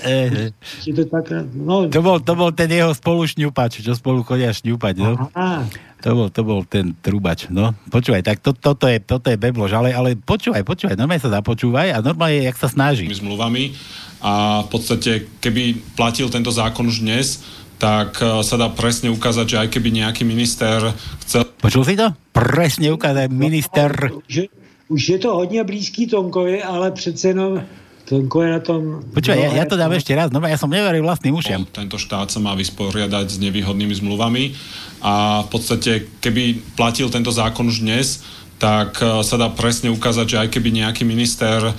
že 0.85 0.93
to 0.93 1.05
tak, 1.05 1.25
no, 1.53 1.89
To 1.89 2.01
bol, 2.01 2.19
to 2.19 2.35
bol 2.35 2.51
ten 2.51 2.71
jeho 2.71 2.95
spolušňupač, 2.95 3.83
čo 3.83 3.93
spolu 3.93 4.23
chodia 4.23 4.49
šňupať, 4.55 4.93
no. 4.97 5.29
Aha. 5.35 5.67
To 6.05 6.09
bol, 6.13 6.27
to 6.29 6.41
bol 6.45 6.61
ten 6.63 6.93
trubač, 7.01 7.49
no. 7.49 7.73
Počúvaj, 7.89 8.21
tak 8.21 8.37
to, 8.39 8.53
toto, 8.53 8.85
je, 8.85 9.01
toto 9.01 9.33
je 9.33 9.37
beblož, 9.37 9.73
ale, 9.73 9.91
ale 9.91 10.13
počúvaj, 10.13 10.61
počúvaj, 10.61 10.95
normálne 10.95 11.21
sa 11.21 11.33
započúvaj 11.33 11.93
a 11.93 11.97
normálne, 12.05 12.45
jak 12.45 12.57
sa 12.57 12.69
snaží. 12.69 13.09
zmluvami 13.09 13.73
a 14.21 14.65
v 14.65 14.69
podstate, 14.69 15.29
keby 15.41 15.93
platil 15.93 16.29
tento 16.29 16.49
zákon 16.49 16.89
už 16.89 17.05
dnes, 17.05 17.45
tak 17.77 18.17
eh, 18.21 18.41
sa 18.41 18.55
dá 18.57 18.69
presne 18.73 19.13
ukázať, 19.13 19.45
že 19.45 19.57
aj 19.61 19.69
keby 19.73 19.89
nejaký 19.93 20.25
minister 20.25 20.93
chcel... 21.25 21.45
Počul 21.61 21.85
si 21.85 21.93
to? 21.97 22.13
Presne 22.33 22.93
ukázať 22.93 23.29
minister. 23.29 23.89
že 24.25 24.49
už 24.87 25.09
je 25.09 25.17
to 25.17 25.35
hodně 25.35 25.63
blízký 25.63 26.07
Tonkovi, 26.07 26.63
ale 26.63 26.91
přece 26.91 27.27
jenom 27.27 27.61
Tonko 28.07 28.41
je 28.41 28.51
na 28.51 28.59
tom... 28.59 29.03
Počúvaj, 29.13 29.39
ja, 29.39 29.49
ja 29.59 29.65
to 29.67 29.75
dám 29.75 29.91
ešte 29.91 30.15
raz, 30.15 30.31
no 30.31 30.39
ja 30.39 30.55
som 30.55 30.71
neveril 30.71 31.03
vlastným 31.03 31.35
ušiam. 31.35 31.67
Tento 31.67 31.99
štát 31.99 32.31
sa 32.31 32.39
má 32.39 32.55
vysporiadať 32.55 33.27
s 33.27 33.37
nevýhodnými 33.43 33.91
zmluvami 33.99 34.55
a 35.03 35.43
v 35.43 35.47
podstate, 35.51 36.07
keby 36.23 36.63
platil 36.79 37.11
tento 37.11 37.35
zákon 37.35 37.67
už 37.67 37.83
dnes, 37.83 38.23
tak 38.63 39.03
eh, 39.03 39.19
sa 39.27 39.35
dá 39.35 39.51
presne 39.51 39.91
ukázať, 39.91 40.23
že 40.23 40.37
aj 40.39 40.49
keby 40.55 40.69
nejaký 40.79 41.03
minister 41.03 41.75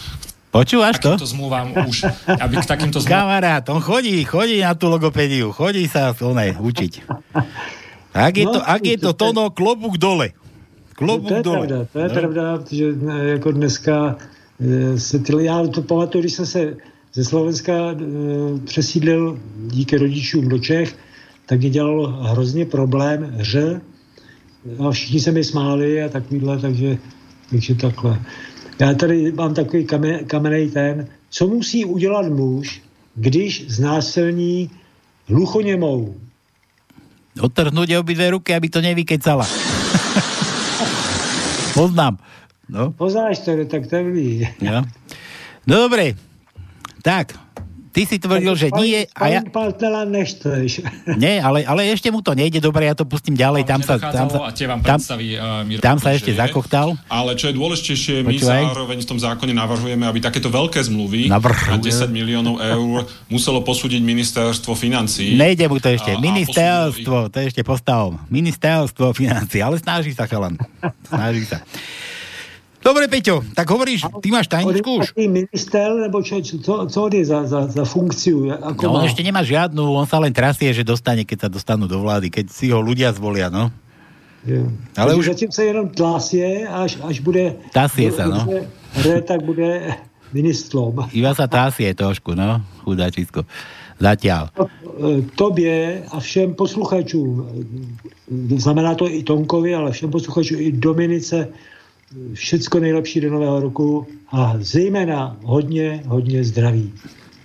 Počúvaš 0.48 0.96
to? 1.00 1.12
Takýmto 1.12 1.28
zmluvám 1.28 1.68
už, 1.92 2.08
aby 2.24 2.54
k 2.56 2.64
takýmto 2.64 3.04
zmluvám... 3.04 3.20
Kamarát, 3.20 3.64
on 3.68 3.84
chodí, 3.84 4.16
chodí 4.24 4.64
na 4.64 4.72
tú 4.72 4.88
logopédiu, 4.88 5.52
chodí 5.52 5.84
sa 5.84 6.16
oné, 6.24 6.56
učiť. 6.56 7.04
Ak 8.16 8.32
je 8.32 8.48
to, 8.48 8.58
No, 8.58 8.64
ak 8.64 8.80
je 8.80 8.96
to 8.96 9.12
to, 9.12 9.36
no, 9.36 9.52
klobúk 9.52 10.00
dole. 10.00 10.32
Klobúk 10.98 11.28
to 11.28 11.34
je 11.34 11.42
dole. 11.42 11.56
pravda, 11.66 11.78
to 11.92 11.98
je 11.98 12.08
No. 12.08 12.14
pravda, 12.14 12.44
protože 12.58 12.92
ne, 12.92 13.24
jako 13.24 13.52
dneska 13.52 14.16
eh, 14.60 14.98
se 15.00 15.18
ty, 15.18 15.32
já 15.44 15.66
to 15.66 15.82
pamatuju, 15.82 16.22
když 16.22 16.32
jsem 16.32 16.46
se 16.46 16.76
ze 17.14 17.24
Slovenska 17.24 17.72
eh, 17.94 17.96
přesídlil 18.64 19.38
díky 19.70 19.96
rodičům 19.98 20.48
do 20.48 20.58
Čech, 20.58 20.96
tak 21.46 21.58
mě 21.60 21.70
dělalo 21.70 22.06
hrozně 22.08 22.66
problém 22.66 23.24
hře 23.38 23.80
a 24.78 24.90
všichni 24.90 25.20
se 25.20 25.30
mi 25.32 25.44
smáli 25.44 26.02
a 26.02 26.08
takovýhle, 26.08 26.58
takže, 26.58 26.98
takže 27.50 27.74
takhle. 27.74 28.18
Já 28.80 28.94
tady 28.94 29.32
mám 29.32 29.54
takový 29.54 29.84
kame, 29.86 30.18
kamenej 30.26 30.70
ten, 30.70 31.06
co 31.30 31.48
musí 31.48 31.84
udělat 31.84 32.26
muž, 32.26 32.82
když 33.14 33.64
znásilní 33.70 34.70
hluchoněmou. 35.28 36.14
Odtrhnúť 37.38 37.88
jej 37.88 37.98
obidve 38.02 38.30
ruky, 38.34 38.50
aby 38.54 38.66
to 38.66 38.82
nevykecala. 38.82 39.46
Poznám. 41.78 42.18
No. 42.66 42.90
Poznáš 42.90 43.38
to, 43.46 43.54
tak 43.70 43.86
to 43.86 44.02
ví. 44.10 44.42
Ja. 44.58 44.82
No 45.62 45.86
dobre, 45.86 46.18
tak, 47.06 47.38
ty 47.98 48.02
si 48.06 48.16
tvrdil, 48.22 48.54
že 48.54 48.70
nie 48.78 49.10
a 49.10 49.24
ja... 49.26 49.40
Nie, 51.22 51.42
ale, 51.42 51.66
ale 51.66 51.90
ešte 51.90 52.14
mu 52.14 52.22
to 52.22 52.38
nejde 52.38 52.62
dobre, 52.62 52.86
ja 52.86 52.94
to 52.94 53.02
pustím 53.02 53.34
ďalej, 53.34 53.66
tam 53.66 53.82
sa, 53.82 53.98
tam 53.98 54.30
sa, 54.30 54.38
a 54.46 54.50
tam, 54.54 54.78
predstaví 54.78 55.34
uh, 55.34 55.66
Mirko 55.66 55.82
tam 55.82 55.98
sa 55.98 56.14
ešte 56.14 56.30
je. 56.30 56.38
zakochtal. 56.38 56.94
Ale 57.10 57.34
čo 57.34 57.50
je 57.50 57.58
dôležitejšie, 57.58 58.22
my 58.22 58.38
Počúvaj. 58.38 58.62
zároveň 58.70 58.98
v 59.02 59.08
tom 59.10 59.18
zákone 59.18 59.50
navrhujeme, 59.50 60.06
aby 60.06 60.18
takéto 60.22 60.46
veľké 60.46 60.78
zmluvy 60.78 61.26
Navrhuje. 61.26 61.74
na 61.74 61.78
10 61.82 62.06
miliónov 62.14 62.62
eur 62.62 63.02
muselo 63.26 63.66
posúdiť 63.66 63.98
ministerstvo 63.98 64.78
financí. 64.78 65.34
Nejde 65.34 65.66
mu 65.66 65.82
to 65.82 65.90
ešte. 65.90 66.14
A- 66.14 66.16
a 66.18 66.22
Ministerstvo, 66.22 67.32
to 67.34 67.36
je 67.42 67.44
ešte 67.50 67.62
postavom. 67.66 68.20
Ministerstvo 68.30 69.10
financí, 69.10 69.58
ale 69.58 69.82
snaží 69.82 70.14
sa 70.14 70.30
chalan. 70.30 70.54
Snaží 71.10 71.42
sa. 71.48 71.64
Dobre, 72.78 73.10
Peťo, 73.10 73.42
tak 73.52 73.66
hovoríš, 73.66 74.06
ty 74.22 74.30
máš 74.30 74.46
tajničku 74.46 75.02
už? 75.02 75.06
Minister, 75.18 75.98
nebo 75.98 76.22
čo, 76.22 76.38
čo, 76.40 76.62
on 76.86 77.12
je 77.12 77.24
za, 77.26 77.42
za, 77.44 77.66
za 77.66 77.84
funkciu? 77.84 78.54
Ako 78.54 78.80
No, 78.86 78.88
má? 78.94 79.02
on 79.02 79.04
ešte 79.04 79.20
nemá 79.20 79.42
žiadnu, 79.42 79.82
on 79.82 80.06
sa 80.06 80.16
len 80.16 80.30
trasie, 80.30 80.70
že 80.70 80.86
dostane, 80.86 81.26
keď 81.26 81.46
sa 81.46 81.48
dostanú 81.50 81.84
do 81.84 81.98
vlády, 81.98 82.30
keď 82.30 82.46
si 82.48 82.70
ho 82.70 82.78
ľudia 82.78 83.10
zvolia, 83.10 83.50
no. 83.50 83.68
Jo. 84.46 84.70
Ale 84.94 85.12
Takže 85.12 85.20
už- 85.20 85.30
Zatím 85.34 85.50
se 85.52 85.62
jenom 85.64 85.86
tlasie, 85.90 86.48
až, 86.64 87.02
až 87.02 87.16
bude... 87.20 87.58
Tasie 87.74 88.14
sa, 88.14 88.30
no. 88.30 88.46
Hre, 88.94 89.20
tak 89.26 89.42
bude 89.42 89.92
ministrom. 90.30 90.94
Iba 91.10 91.34
sa 91.34 91.50
tásie 91.50 91.90
trošku, 91.92 92.32
no, 92.38 92.62
chudáčisko. 92.86 93.42
Zatiaľ. 93.98 94.54
E, 94.54 95.26
Tobě 95.34 96.06
a 96.14 96.20
všem 96.22 96.54
posluchačům, 96.54 97.26
e, 98.54 98.60
znamená 98.62 98.94
to 98.94 99.10
i 99.10 99.26
Tonkovi, 99.26 99.74
ale 99.74 99.90
všem 99.90 100.10
posluchačům 100.10 100.58
i 100.60 100.72
Dominice, 100.72 101.48
všecko 102.34 102.80
nejlepší 102.80 103.20
do 103.20 103.30
nového 103.30 103.60
roku 103.60 104.06
a 104.32 104.54
zejména 104.58 105.36
hodně, 105.42 106.02
hodně 106.06 106.44
zdraví. 106.44 106.92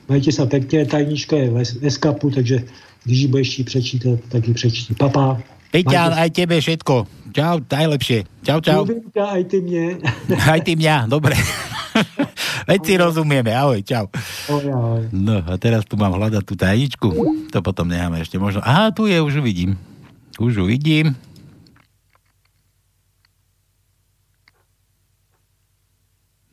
Majte 0.10 0.32
se 0.32 0.46
pěkně, 0.46 0.86
tajnička 0.86 1.36
je 1.36 1.50
v 1.50 1.86
eskapu, 1.86 2.30
takže 2.30 2.64
když 3.04 3.20
ji 3.20 3.28
budeš 3.28 3.60
jí 3.60 3.64
přečítat, 3.64 4.20
tak 4.30 4.48
ji 4.48 4.54
přečti. 4.54 4.96
Papa. 4.96 5.42
Peťan, 5.74 6.14
aj 6.14 6.30
tebe 6.30 6.62
všetko. 6.62 7.10
Čau, 7.34 7.66
najlepšie. 7.66 8.30
Čau, 8.46 8.62
čau. 8.62 8.86
Ťa, 8.86 9.26
aj 9.26 9.44
ty 9.50 9.58
mne. 9.58 9.98
Aj 10.54 10.62
ty 10.62 10.78
mňa, 10.78 11.10
dobre. 11.10 11.34
Veď 12.70 12.80
si 12.86 12.94
rozumieme, 12.94 13.50
ahoj, 13.58 13.82
čau. 13.82 14.06
Ahoj, 14.54 14.70
ahoj. 14.70 15.04
No 15.10 15.42
a 15.42 15.58
teraz 15.58 15.82
tu 15.90 15.98
mám 15.98 16.14
hľadať 16.14 16.46
tú 16.46 16.54
tajničku. 16.54 17.10
To 17.50 17.60
potom 17.66 17.90
necháme 17.90 18.22
ešte 18.22 18.38
možno. 18.38 18.62
Aha, 18.62 18.94
tu 18.94 19.10
je, 19.10 19.18
už 19.18 19.42
ju 19.42 19.44
vidím. 19.44 19.72
Už 20.38 20.62
ju 20.62 20.70
vidím. 20.70 21.18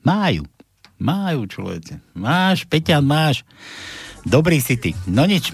Máju. 0.01 0.45
Máju, 1.01 1.49
človeče. 1.49 1.97
Máš, 2.13 2.69
Peťan, 2.69 3.05
máš. 3.05 3.45
Dobrý 4.25 4.61
si 4.61 4.77
ty. 4.77 4.93
No 5.09 5.25
nič. 5.25 5.53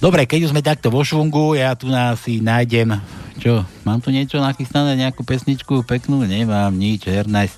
Dobre, 0.00 0.28
keď 0.28 0.48
už 0.48 0.52
sme 0.52 0.60
takto 0.60 0.92
vo 0.92 1.00
švungu, 1.00 1.56
ja 1.56 1.72
tu 1.72 1.88
nás 1.88 2.20
si 2.20 2.44
nájdem, 2.44 3.00
čo, 3.40 3.64
mám 3.88 4.04
tu 4.04 4.12
niečo 4.12 4.36
nachystané, 4.36 5.00
nejakú 5.00 5.24
pesničku 5.24 5.82
peknú? 5.88 6.22
Nemám 6.22 6.70
nič, 6.76 7.08
Ernest. 7.08 7.56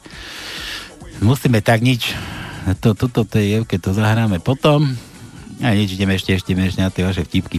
Musíme 1.18 1.58
tak 1.58 1.82
nič, 1.82 2.14
to, 2.78 2.94
toto 2.94 3.22
tej 3.26 3.60
Jevke 3.60 3.78
to 3.78 3.90
zahráme 3.92 4.38
potom. 4.38 4.94
A 5.62 5.72
nič, 5.72 5.96
ideme 5.96 6.14
ešte, 6.16 6.36
ešte, 6.36 6.52
ešte 6.52 6.82
na 6.82 6.92
tie 6.92 7.06
vaše 7.06 7.24
vtipky. 7.24 7.58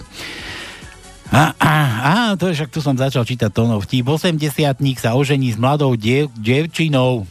A, 1.27 1.51
a, 1.59 1.73
a 1.99 2.13
to 2.39 2.47
je 2.47 2.55
však 2.55 2.71
tu 2.71 2.79
som 2.79 2.95
začal 2.95 3.27
čítať 3.27 3.51
tónov. 3.51 3.83
Vtip 3.83 4.07
80 4.07 4.39
sa 4.95 5.11
ožení 5.19 5.51
s 5.51 5.59
mladou 5.59 5.91
diev, 5.99 6.31
dievčinou, 6.39 7.27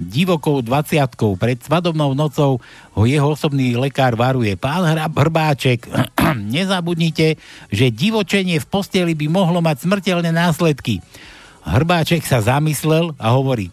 divokou 0.00 0.64
20 0.64 0.96
Pred 1.36 1.58
svadobnou 1.60 2.16
nocou 2.16 2.56
ho 2.96 3.02
jeho 3.04 3.36
osobný 3.36 3.76
lekár 3.76 4.16
varuje. 4.16 4.56
Pán 4.56 4.88
Hrbáček, 5.12 5.84
nezabudnite, 6.56 7.36
že 7.68 7.92
divočenie 7.92 8.56
v 8.56 8.66
posteli 8.66 9.12
by 9.12 9.28
mohlo 9.28 9.60
mať 9.60 9.84
smrteľné 9.84 10.32
následky. 10.32 11.04
Hrbáček 11.60 12.24
sa 12.24 12.40
zamyslel 12.40 13.12
a 13.20 13.36
hovorí, 13.36 13.68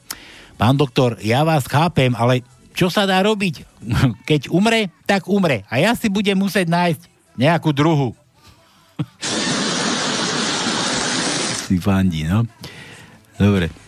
pán 0.60 0.76
doktor, 0.76 1.16
ja 1.24 1.48
vás 1.48 1.64
chápem, 1.66 2.12
ale 2.12 2.44
čo 2.76 2.92
sa 2.92 3.08
dá 3.08 3.24
robiť? 3.24 3.64
Keď 4.30 4.52
umre, 4.52 4.92
tak 5.08 5.32
umre. 5.32 5.64
A 5.72 5.80
ja 5.80 5.96
si 5.96 6.12
budem 6.12 6.36
musieť 6.36 6.68
nájsť 6.68 7.02
nejakú 7.40 7.72
druhu. 7.72 8.12
si 11.68 11.80
fandí, 11.80 12.28
no. 12.28 12.44
Dobre. 13.40 13.87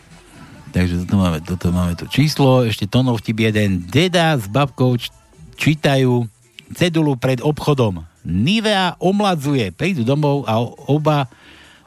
Takže 0.70 1.06
toto 1.06 1.16
máme, 1.18 1.38
toto 1.42 1.68
máme 1.74 1.94
to 1.98 2.06
číslo, 2.06 2.62
ešte 2.64 2.86
tonov 2.86 3.20
vtip 3.22 3.50
jeden. 3.50 3.84
Deda 3.90 4.38
s 4.38 4.46
babkou 4.46 4.96
č- 5.02 5.10
čítajú 5.58 6.30
cedulu 6.78 7.18
pred 7.18 7.42
obchodom. 7.42 8.06
Nivea 8.22 8.94
omladzuje. 9.02 9.74
Prídu 9.74 10.06
domov 10.06 10.46
a 10.46 10.62
oba 10.86 11.26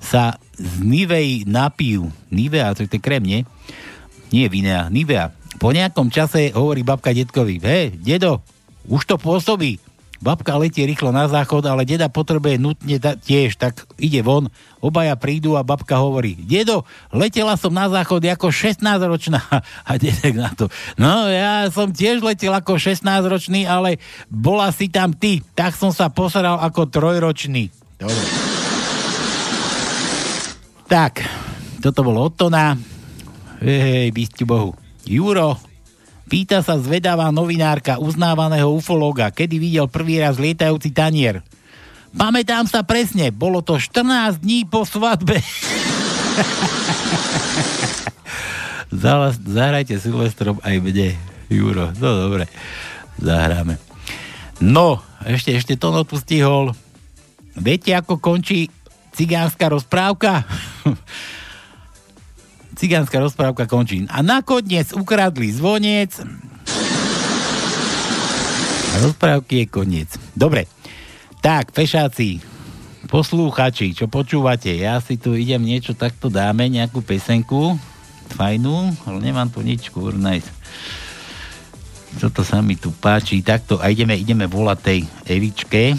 sa 0.02 0.34
z 0.58 0.82
Nivei 0.82 1.46
napijú. 1.46 2.10
Nivea, 2.28 2.74
to 2.74 2.82
je 2.82 2.98
krém, 2.98 3.22
nie? 3.22 3.40
Nie 4.34 4.50
Vinea, 4.50 4.90
Nivea. 4.90 5.30
Po 5.62 5.70
nejakom 5.70 6.10
čase 6.10 6.50
hovorí 6.50 6.82
babka 6.82 7.14
detkovi, 7.14 7.62
he, 7.62 7.94
dedo, 7.94 8.42
už 8.90 9.06
to 9.06 9.14
pôsobí. 9.14 9.78
Babka 10.22 10.54
letí 10.54 10.86
rýchlo 10.86 11.10
na 11.10 11.26
záchod, 11.26 11.66
ale 11.66 11.82
deda 11.82 12.06
potrebuje 12.06 12.54
nutne 12.54 13.02
da- 13.02 13.18
tiež, 13.18 13.58
tak 13.58 13.82
ide 13.98 14.22
von. 14.22 14.46
Obaja 14.78 15.18
prídu 15.18 15.58
a 15.58 15.66
babka 15.66 15.98
hovorí, 15.98 16.38
dedo, 16.38 16.86
letela 17.10 17.58
som 17.58 17.74
na 17.74 17.90
záchod 17.90 18.22
ako 18.22 18.54
16-ročná. 18.54 19.42
A 19.90 19.98
dedek 19.98 20.38
na 20.38 20.54
to, 20.54 20.70
no 20.94 21.26
ja 21.26 21.66
som 21.74 21.90
tiež 21.90 22.22
letel 22.22 22.54
ako 22.54 22.78
16-ročný, 22.78 23.66
ale 23.66 23.98
bola 24.30 24.70
si 24.70 24.86
tam 24.86 25.10
ty, 25.10 25.42
tak 25.58 25.74
som 25.74 25.90
sa 25.90 26.06
posaral 26.06 26.62
ako 26.62 26.86
trojročný. 26.86 27.74
Dobre. 27.98 28.26
Tak, 30.86 31.18
toto 31.82 32.06
bolo 32.06 32.30
od 32.30 32.38
Tona. 32.38 32.78
Hej, 33.58 34.14
bysťu 34.14 34.44
Bohu. 34.46 34.70
Juro, 35.02 35.58
pýta 36.32 36.64
sa 36.64 36.80
zvedavá 36.80 37.28
novinárka 37.28 38.00
uznávaného 38.00 38.72
ufologa, 38.72 39.28
kedy 39.28 39.60
videl 39.60 39.84
prvý 39.84 40.16
raz 40.16 40.40
lietajúci 40.40 40.88
tanier. 40.88 41.44
Pamätám 42.16 42.64
sa 42.64 42.80
presne, 42.80 43.28
bolo 43.28 43.60
to 43.60 43.76
14 43.76 44.40
dní 44.40 44.64
po 44.64 44.88
svadbe. 44.88 45.36
Zahrajte 49.44 50.00
Silvestrom 50.00 50.56
aj 50.64 50.80
mne, 50.80 51.20
Juro. 51.52 51.92
No 52.00 52.08
dobre, 52.24 52.48
zahráme. 53.20 53.76
No, 54.56 55.04
ešte, 55.28 55.52
ešte 55.52 55.76
to 55.76 55.92
tu 56.08 56.16
stihol. 56.16 56.72
Viete, 57.60 57.92
ako 57.92 58.16
končí 58.16 58.72
cigánska 59.12 59.68
rozprávka? 59.68 60.48
cigánska 62.82 63.22
rozprávka 63.22 63.70
končí. 63.70 64.02
A 64.10 64.26
nakoniec 64.26 64.90
ukradli 64.90 65.54
zvonec. 65.54 66.18
A 68.90 68.94
rozprávky 69.06 69.62
je 69.62 69.66
koniec. 69.70 70.10
Dobre. 70.34 70.66
Tak, 71.38 71.70
fešáci, 71.70 72.42
poslúchači, 73.06 73.94
čo 73.94 74.10
počúvate, 74.10 74.74
ja 74.74 74.98
si 74.98 75.14
tu 75.14 75.34
idem 75.34 75.62
niečo 75.62 75.94
takto 75.94 76.30
dáme, 76.30 76.70
nejakú 76.70 77.02
pesenku, 77.02 77.78
fajnú, 78.34 78.94
ale 79.06 79.18
nemám 79.18 79.50
tu 79.50 79.58
nič, 79.62 79.90
kurnajs. 79.90 80.46
Toto 82.22 82.46
sa 82.46 82.62
mi 82.62 82.78
tu 82.78 82.94
páči, 82.94 83.42
takto, 83.42 83.82
a 83.82 83.90
ideme, 83.90 84.14
ideme 84.14 84.46
volať 84.46 84.78
tej 84.78 85.00
Evičke, 85.26 85.98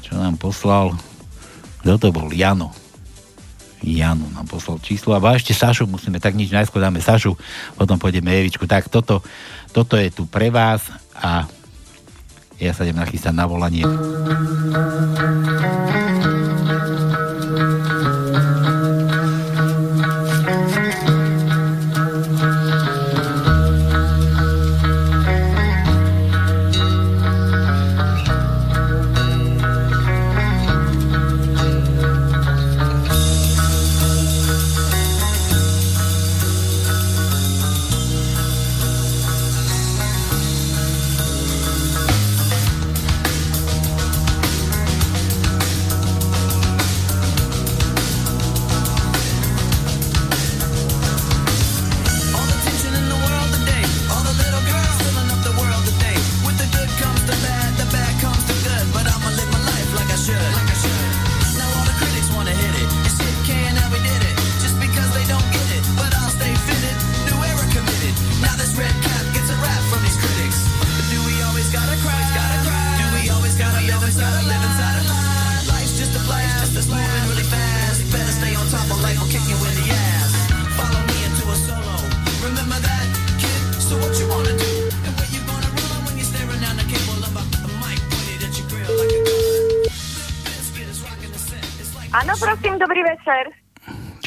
čo 0.00 0.16
nám 0.16 0.40
poslal, 0.40 0.96
kto 1.84 1.96
to 2.00 2.08
bol, 2.08 2.32
Jano. 2.32 2.79
Jano 3.80 4.28
nám 4.32 4.44
poslal 4.44 4.76
číslo, 4.84 5.16
a 5.16 5.20
ešte 5.32 5.56
Sašu 5.56 5.88
musíme, 5.88 6.20
tak 6.20 6.36
nič, 6.36 6.52
najskôr 6.52 6.84
dáme 6.84 7.00
Sašu, 7.00 7.36
potom 7.74 7.96
pôjdeme 7.96 8.28
Evičku. 8.28 8.68
Tak 8.68 8.92
toto, 8.92 9.24
toto 9.72 9.96
je 9.96 10.12
tu 10.12 10.28
pre 10.28 10.52
vás 10.52 10.84
a 11.16 11.48
ja 12.60 12.76
sa 12.76 12.84
idem 12.84 13.00
nachystať 13.00 13.32
na 13.32 13.48
volanie. 13.48 13.88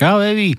Čau, 0.04 0.20
Evi. 0.20 0.52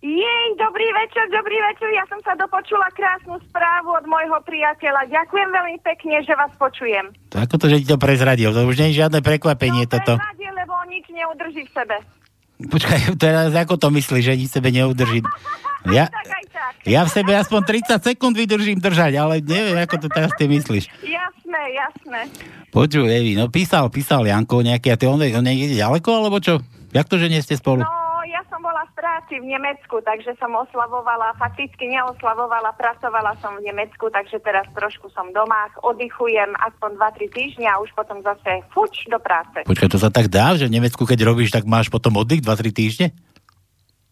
Jej, 0.00 0.46
dobrý 0.56 0.88
večer, 0.96 1.28
dobrý 1.28 1.60
večer. 1.60 1.92
Ja 1.92 2.08
som 2.08 2.16
sa 2.24 2.32
dopočula 2.40 2.88
krásnu 2.96 3.36
správu 3.52 3.92
od 4.00 4.08
môjho 4.08 4.40
priateľa. 4.48 5.12
Ďakujem 5.12 5.48
veľmi 5.52 5.76
pekne, 5.84 6.24
že 6.24 6.32
vás 6.32 6.48
počujem. 6.56 7.12
To 7.36 7.36
ako 7.36 7.60
to, 7.60 7.68
že 7.68 7.84
ti 7.84 7.92
to 7.92 8.00
prezradil? 8.00 8.56
To 8.56 8.64
už 8.64 8.80
nie 8.80 8.96
je 8.96 9.04
žiadne 9.04 9.20
prekvapenie 9.20 9.84
toto. 9.84 10.16
Radie, 10.16 10.48
lebo 10.56 10.72
on 10.72 10.88
nič 10.88 11.04
neudrží 11.12 11.68
v 11.68 11.72
sebe. 11.84 12.00
Počkaj, 12.64 13.12
teraz 13.28 13.52
ako 13.52 13.76
to 13.76 13.92
myslíš, 13.92 14.24
že 14.24 14.40
nič 14.40 14.48
sebe 14.48 14.72
neudržím? 14.72 15.28
Ja, 15.88 16.12
ja 16.84 17.08
v 17.08 17.12
sebe 17.12 17.32
aspoň 17.32 17.88
30 17.88 18.04
sekúnd 18.04 18.36
vydržím 18.36 18.84
držať, 18.84 19.16
ale 19.16 19.40
neviem, 19.40 19.80
ako 19.80 19.96
to 19.96 20.08
teraz 20.12 20.28
ty 20.36 20.44
myslíš. 20.44 20.92
Jasné, 21.00 21.62
jasné. 21.72 22.20
Počuj, 22.68 23.08
Evi, 23.08 23.32
no 23.32 23.48
písal, 23.48 23.88
písal 23.88 24.28
Janko 24.28 24.60
nejaký, 24.60 24.92
a 24.92 25.00
ty 25.00 25.08
on, 25.08 25.16
on 25.16 25.40
niekde 25.40 25.80
ďaleko, 25.80 26.08
alebo 26.12 26.36
čo? 26.36 26.60
Jak 26.92 27.08
to, 27.08 27.16
že 27.16 27.32
nie 27.32 27.40
ste 27.40 27.56
spolu? 27.56 27.80
No, 27.80 27.99
v 28.86 28.92
práci 28.96 29.34
v 29.40 29.46
Nemecku, 29.50 30.00
takže 30.00 30.36
som 30.38 30.52
oslavovala, 30.56 31.36
fakticky 31.36 31.90
neoslavovala, 31.90 32.76
pracovala 32.78 33.36
som 33.42 33.58
v 33.58 33.66
Nemecku, 33.66 34.08
takže 34.08 34.40
teraz 34.40 34.68
trošku 34.72 35.10
som 35.12 35.28
doma, 35.34 35.68
oddychujem 35.84 36.54
aspoň 36.56 36.90
2-3 36.96 37.36
týždňa 37.36 37.68
a 37.74 37.80
už 37.82 37.90
potom 37.92 38.22
zase 38.24 38.64
fuč 38.72 39.08
do 39.10 39.18
práce. 39.20 39.66
Počkaj, 39.66 39.90
to 39.90 39.98
sa 40.00 40.08
tak 40.08 40.32
dá, 40.32 40.54
že 40.56 40.70
v 40.70 40.76
Nemecku, 40.80 41.02
keď 41.04 41.26
robíš, 41.26 41.52
tak 41.52 41.66
máš 41.66 41.90
potom 41.90 42.16
oddych 42.20 42.40
2-3 42.40 42.70
týždne? 42.70 43.06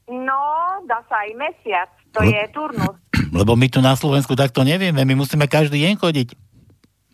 No, 0.08 0.40
dá 0.88 1.04
sa 1.06 1.28
aj 1.28 1.30
mesiac, 1.36 1.90
to 2.16 2.24
je 2.24 2.42
turnus. 2.50 2.96
Lebo 3.38 3.54
my 3.54 3.68
tu 3.68 3.78
na 3.84 3.94
Slovensku 3.94 4.32
takto 4.34 4.64
nevieme, 4.64 5.04
my 5.04 5.14
musíme 5.14 5.44
každý 5.46 5.84
deň 5.84 5.94
chodiť. 6.00 6.28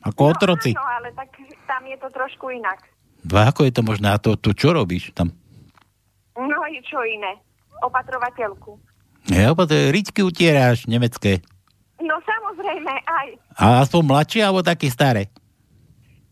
Ako 0.05 0.37
otroci. 0.37 0.77
No 0.77 0.85
ale 0.85 1.11
tak 1.17 1.33
tam 1.65 1.83
je 1.89 1.97
to 1.97 2.09
trošku 2.13 2.53
inak. 2.53 2.85
No 3.25 3.41
a 3.41 3.49
ako 3.49 3.65
je 3.65 3.73
to 3.73 3.83
možné? 3.83 4.13
A 4.13 4.21
to, 4.21 4.37
to 4.37 4.53
čo 4.53 4.77
robíš 4.77 5.17
tam? 5.17 5.33
No 6.35 6.59
i 6.67 6.83
čo 6.83 6.99
iné. 7.07 7.39
Opatrovateľku. 7.83 8.79
Ja, 9.31 9.55
je 9.57 9.81
ričky 9.89 10.21
utieráš, 10.21 10.85
nemecké. 10.85 11.41
No 12.03 12.21
samozrejme, 12.21 12.93
aj. 12.93 13.29
A 13.57 13.65
aspoň 13.81 14.03
mladšie, 14.05 14.41
alebo 14.45 14.61
také 14.61 14.93
staré? 14.93 15.33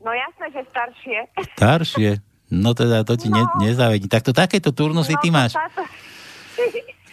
No 0.02 0.10
jasné, 0.12 0.50
že 0.52 0.60
staršie. 0.68 1.18
Staršie. 1.56 2.10
No 2.52 2.76
teda 2.76 3.06
to 3.06 3.16
ti 3.16 3.32
ne, 3.32 3.48
nezavedí. 3.62 4.10
Tak 4.12 4.28
to 4.28 4.32
takéto 4.36 4.74
turnusy 4.76 5.16
ty 5.24 5.32
máš. 5.32 5.56
Táto... 5.56 5.86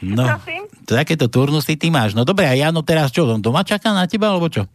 No, 0.04 0.28
Prosím? 0.36 0.68
to 0.84 0.92
takéto 1.00 1.32
turnusy 1.32 1.80
ty 1.80 1.88
máš. 1.88 2.12
No 2.18 2.28
dobre, 2.28 2.50
a 2.50 2.58
Jano 2.58 2.84
teraz 2.84 3.14
čo, 3.16 3.24
doma 3.40 3.64
čaká 3.64 3.96
na 3.96 4.04
teba, 4.04 4.36
alebo 4.36 4.52
čo? 4.52 4.68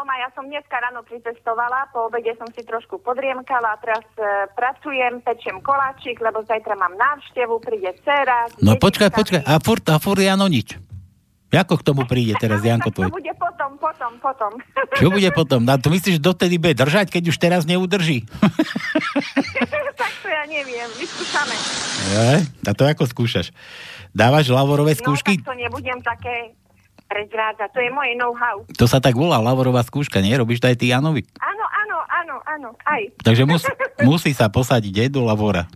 Doma, 0.00 0.16
ja 0.16 0.32
som 0.32 0.48
dneska 0.48 0.80
ráno 0.80 1.04
pricestovala, 1.04 1.92
po 1.92 2.08
obede 2.08 2.32
som 2.40 2.48
si 2.56 2.64
trošku 2.64 3.04
podriemkala, 3.04 3.76
teraz 3.84 4.00
e, 4.16 4.48
pracujem, 4.56 5.20
pečiem 5.20 5.60
koláčik, 5.60 6.16
lebo 6.24 6.40
zajtra 6.40 6.72
mám 6.72 6.96
návštevu, 6.96 7.60
príde 7.60 7.92
dcera. 8.00 8.48
No 8.64 8.80
počkaj, 8.80 9.12
počkaj, 9.12 9.44
a 9.44 9.60
furt, 9.60 9.84
a 9.92 10.00
furt 10.00 10.24
Jano 10.24 10.48
nič. 10.48 10.80
Ako 11.52 11.76
k 11.76 11.84
tomu 11.84 12.08
príde 12.08 12.32
teraz 12.40 12.64
Janko 12.64 12.88
tvoj? 12.96 13.12
bude 13.12 13.28
potom, 13.36 13.76
potom, 13.76 14.12
potom. 14.24 14.56
Čo 15.04 15.12
bude 15.12 15.28
potom? 15.36 15.68
No, 15.68 15.76
to 15.76 15.92
myslíš, 15.92 16.16
že 16.16 16.22
dovtedy 16.24 16.56
bude 16.56 16.80
držať, 16.80 17.12
keď 17.12 17.22
už 17.28 17.36
teraz 17.36 17.68
neudrží? 17.68 18.24
tak 20.00 20.12
to 20.24 20.28
ja 20.32 20.48
neviem, 20.48 20.88
vyskúšame. 20.96 21.52
Je? 22.08 22.30
A 22.64 22.70
to 22.72 22.88
ako 22.88 23.04
skúšaš? 23.04 23.52
Dávaš 24.16 24.48
lavorové 24.48 24.96
No 24.96 25.00
skúšky? 25.04 25.44
tak 25.44 25.52
to 25.52 25.60
nebudem 25.60 26.00
také 26.00 26.56
prezrádzať, 27.10 27.68
to 27.74 27.80
je 27.82 27.90
moje 27.90 28.14
know-how. 28.14 28.62
To 28.78 28.86
sa 28.86 29.02
tak 29.02 29.18
volá 29.18 29.42
lavorová 29.42 29.82
skúška, 29.82 30.22
nie? 30.22 30.30
Robíš 30.38 30.62
to 30.62 30.70
aj 30.70 30.78
ty 30.78 30.94
Janovi. 30.94 31.26
Áno, 31.42 31.64
áno, 31.66 31.98
áno, 32.06 32.36
áno, 32.46 32.68
aj. 32.86 33.10
Takže 33.26 33.42
mus, 33.50 33.66
musí 34.08 34.30
sa 34.30 34.46
posadiť 34.46 35.06
aj 35.06 35.08
do 35.10 35.26
lavora. 35.26 35.66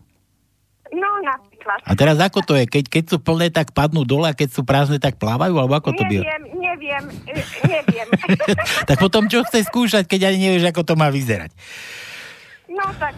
No 0.95 1.11
napríklad. 1.27 1.83
A 1.83 1.93
teraz 1.99 2.23
ako 2.23 2.47
to 2.47 2.55
je? 2.55 2.71
Keď, 2.71 2.85
keď 2.87 3.05
sú 3.11 3.17
plné, 3.19 3.51
tak 3.51 3.75
padnú 3.75 4.07
dole 4.07 4.31
a 4.31 4.39
keď 4.39 4.55
sú 4.55 4.63
prázdne, 4.63 5.03
tak 5.03 5.19
plávajú? 5.19 5.59
Alebo 5.59 5.75
ako 5.75 5.91
to 5.99 6.07
býva? 6.07 6.23
Neviem, 6.23 6.45
neviem, 6.63 7.05
e, 7.27 7.43
neviem. 7.67 8.09
Tak 8.89 9.03
potom 9.03 9.27
čo 9.27 9.43
chceš 9.43 9.67
skúšať, 9.67 10.07
keď 10.07 10.31
ani 10.31 10.39
nevieš, 10.39 10.71
ako 10.71 10.87
to 10.87 10.95
má 10.95 11.11
vyzerať? 11.11 11.51
no 12.75 12.85
tak, 12.99 13.15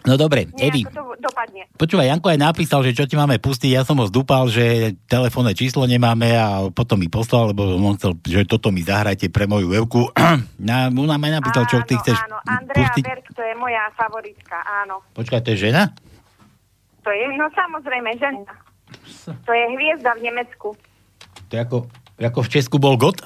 No 0.00 0.16
dobre, 0.16 0.48
Evi, 0.56 0.80
nejako 0.88 0.96
to 0.96 1.02
dopadne. 1.20 1.62
počúvaj, 1.76 2.08
Janko 2.08 2.32
aj 2.32 2.40
napísal, 2.40 2.80
že 2.80 2.96
čo 2.96 3.04
ti 3.04 3.20
máme 3.20 3.36
pustiť, 3.36 3.76
ja 3.76 3.84
som 3.84 4.00
ho 4.00 4.08
zdúpal, 4.08 4.48
že 4.48 4.96
telefónne 5.04 5.52
číslo 5.52 5.84
nemáme 5.84 6.32
a 6.32 6.72
potom 6.72 6.96
mi 6.96 7.12
poslal, 7.12 7.52
lebo 7.52 7.76
on 7.76 8.00
chcel, 8.00 8.16
že 8.24 8.48
toto 8.48 8.72
mi 8.72 8.80
zahrajte 8.80 9.28
pre 9.28 9.44
moju 9.44 9.76
Evku. 9.76 10.08
Na, 10.68 10.88
on 10.88 11.04
nám 11.04 11.20
aj 11.20 11.32
napísal, 11.36 11.64
čo 11.68 11.84
ty 11.84 12.00
chceš 12.00 12.16
Áno, 12.16 12.40
Andrea 12.48 12.80
pustiť. 12.80 13.04
Berg, 13.04 13.26
to 13.36 13.42
je 13.44 13.54
moja 13.60 13.84
favoritka, 13.92 14.56
áno. 14.84 15.04
Počkaj, 15.12 15.40
to 15.44 15.52
je 15.52 15.68
žena? 15.68 15.92
To 17.04 17.10
je, 17.12 17.24
no 17.36 17.48
samozrejme, 17.52 18.16
žena. 18.16 18.52
To 19.28 19.52
je 19.52 19.64
hviezda 19.76 20.16
v 20.16 20.32
Nemecku. 20.32 20.76
To 21.48 21.52
je 21.52 21.60
ako, 21.60 21.76
ako 22.16 22.40
v 22.40 22.52
Česku 22.52 22.76
bol 22.80 22.96
God? 22.96 23.20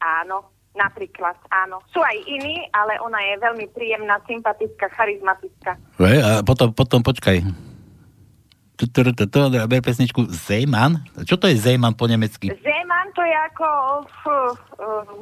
Áno, 0.00 0.44
napríklad, 0.76 1.34
áno. 1.48 1.80
Sú 1.90 2.04
aj 2.04 2.16
iní, 2.28 2.68
ale 2.70 3.00
ona 3.00 3.18
je 3.24 3.34
veľmi 3.40 3.66
príjemná, 3.72 4.20
sympatická, 4.28 4.92
charizmatická. 4.92 5.80
Ve, 5.96 6.20
a 6.20 6.44
potom, 6.44 6.70
potom 6.76 7.00
počkaj. 7.00 7.40
Ber 9.66 9.80
pesničku 9.80 10.28
Zeman. 10.28 11.00
Čo 11.24 11.40
to 11.40 11.48
je 11.48 11.56
Zeman 11.56 11.96
po 11.96 12.04
nemecky? 12.04 12.52
Zeman 12.52 13.08
to 13.16 13.24
je 13.24 13.32
ako 13.32 13.68
f, 14.04 14.22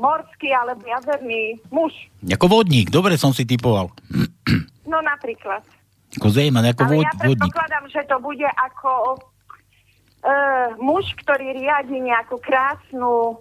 morský 0.03 0.51
alebo 0.51 0.83
jazerný 0.83 1.63
muž. 1.71 1.95
Ako 2.27 2.51
vodník, 2.51 2.91
dobre 2.91 3.15
som 3.15 3.31
si 3.31 3.47
typoval. 3.47 3.95
No 4.85 5.01
napríklad. 5.01 5.65
Ako 6.21 6.29
Zeman, 6.29 6.61
ako 6.69 6.85
Ale 6.87 6.93
vod, 6.93 7.05
ja 7.09 7.13
vodník. 7.17 7.41
predpokladám, 7.41 7.85
že 7.89 8.01
to 8.05 8.17
bude 8.21 8.45
ako 8.53 8.93
uh, 9.17 10.69
muž, 10.77 11.09
ktorý 11.25 11.57
riadi 11.57 12.05
nejakú 12.05 12.37
krásnu 12.39 13.41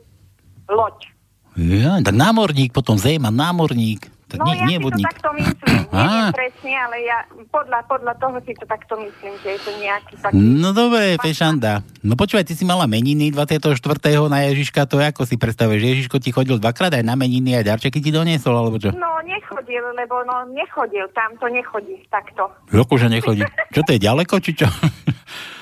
loď. 0.72 1.13
Ja, 1.58 2.02
tak 2.02 2.18
námorník, 2.18 2.74
potom 2.74 2.98
Zeman, 2.98 3.34
námorník. 3.34 4.10
Tak 4.34 4.42
No 4.42 4.50
nie, 4.50 4.58
ja 4.58 4.66
nie 4.66 4.78
si 4.78 4.82
to 4.82 4.86
vodník. 4.90 5.06
takto 5.06 5.30
myslím. 5.38 5.78
Neviem 5.94 6.34
presne, 6.34 6.72
ale 6.74 6.96
ja 7.06 7.18
podľa, 7.54 7.80
podľa 7.86 8.14
toho 8.18 8.38
si 8.42 8.52
to 8.58 8.66
takto 8.66 8.98
myslím, 8.98 9.34
že 9.46 9.48
je 9.54 9.60
to 9.62 9.72
nejaký 9.78 10.14
taký... 10.18 10.34
No 10.34 10.74
dobre, 10.74 11.22
fešanda. 11.22 11.86
No 12.02 12.18
počúvaj, 12.18 12.42
ty 12.50 12.58
si 12.58 12.66
mala 12.66 12.90
meniny 12.90 13.30
24. 13.30 13.78
na 14.26 14.40
Ježiška, 14.50 14.90
to 14.90 14.98
ako 14.98 15.30
si 15.30 15.38
predstavuješ? 15.38 15.82
Ježiško 15.86 16.18
ti 16.18 16.34
chodil 16.34 16.58
dvakrát 16.58 16.98
aj 16.98 17.06
na 17.06 17.14
meniny, 17.14 17.62
aj 17.62 17.78
darčeky 17.78 18.02
ti 18.02 18.10
doniesol, 18.10 18.58
alebo 18.58 18.82
čo? 18.82 18.90
No, 18.90 19.22
nechodil, 19.22 19.86
lebo 19.94 20.26
no, 20.26 20.50
nechodil, 20.50 21.06
tam 21.14 21.38
to 21.38 21.46
nechodí 21.54 22.02
takto. 22.10 22.50
Akože 22.74 23.14
nechodí. 23.14 23.46
Čo 23.70 23.86
to 23.86 23.94
je 23.94 24.02
ďaleko, 24.02 24.34
či 24.42 24.58
čo? 24.58 24.66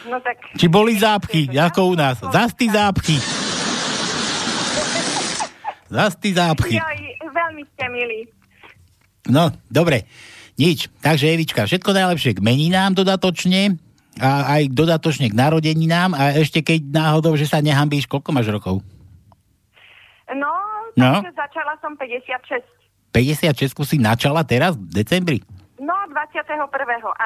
No 0.07 0.15
tak... 0.23 0.39
Či 0.55 0.71
boli 0.71 0.95
zápchy, 0.95 1.51
ako 1.51 1.91
u 1.91 1.95
nás? 1.99 2.23
Zasty 2.23 2.71
zápchy. 2.71 3.50
Zasty 5.91 6.31
zápchy. 6.31 6.79
Joj, 6.79 6.99
veľmi 7.27 7.63
ste 7.67 7.85
milí. 7.91 8.19
No, 9.27 9.51
dobre. 9.67 10.07
Nič. 10.55 10.87
Takže 11.03 11.35
Evička, 11.35 11.67
všetko 11.67 11.91
najlepšie 11.91 12.39
k 12.39 12.43
meninám 12.43 12.95
dodatočne 12.95 13.75
a 14.19 14.55
aj 14.57 14.71
dodatočne 14.71 15.27
k 15.27 15.35
narodeninám 15.35 16.15
a 16.15 16.35
ešte 16.35 16.63
keď 16.63 16.79
náhodou, 16.87 17.35
že 17.35 17.47
sa 17.47 17.59
nehambíš, 17.59 18.07
koľko 18.07 18.29
máš 18.31 18.47
rokov? 18.49 18.79
No, 20.31 20.51
No. 20.99 21.23
začala 21.23 21.79
som 21.79 21.95
56. 21.95 22.63
56 23.11 23.87
si 23.87 23.95
načala 23.99 24.43
teraz 24.43 24.75
v 24.75 25.03
decembri? 25.03 25.39
No, 25.79 25.95
21. 26.11 26.67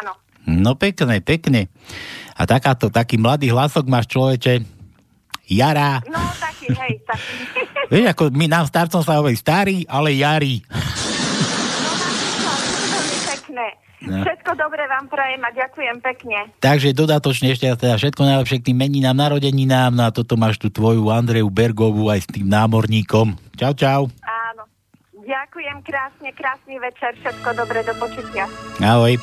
áno. 0.01 0.13
No 0.45 0.77
pekne, 0.77 1.17
pekne. 1.21 1.65
A 2.37 2.45
takáto, 2.45 2.93
taký 2.93 3.17
mladý 3.17 3.49
hlasok 3.49 3.89
máš 3.89 4.05
človeče. 4.13 4.61
Jara. 5.49 6.01
No, 6.05 6.21
taký, 6.65 6.79
hej, 6.83 6.95
taký. 7.05 7.33
Vieš, 7.93 8.05
ako 8.11 8.23
my 8.33 8.45
nám 8.49 8.65
starcom 8.65 9.01
sa 9.05 9.21
hovorí 9.21 9.37
starý, 9.37 9.85
ale 9.85 10.17
pekné. 13.25 13.67
No. 14.05 14.21
Všetko 14.21 14.51
dobré 14.53 14.85
vám 14.85 15.09
prajem 15.09 15.41
a 15.41 15.49
ďakujem 15.49 15.97
pekne. 15.97 16.37
Takže 16.61 16.93
dodatočne 16.93 17.57
ešte 17.57 17.65
teda 17.73 17.97
všetko 17.97 18.21
najlepšie 18.21 18.61
k 18.61 18.67
tým 18.69 18.77
meninám, 18.77 19.17
narodeninám. 19.17 19.97
No 19.97 20.05
a 20.05 20.13
toto 20.13 20.37
máš 20.37 20.61
tu 20.61 20.69
tvoju 20.69 21.09
Andreju 21.09 21.49
Bergovú 21.49 22.13
aj 22.13 22.29
s 22.29 22.29
tým 22.29 22.45
námorníkom. 22.45 23.33
Čau, 23.57 23.73
čau. 23.73 24.01
Áno. 24.21 24.69
Ďakujem 25.25 25.81
krásne, 25.81 26.29
krásny 26.37 26.77
večer, 26.77 27.17
všetko 27.17 27.49
dobré, 27.57 27.81
do 27.81 27.97
počutia. 27.97 28.45
Ahoj. 28.77 29.17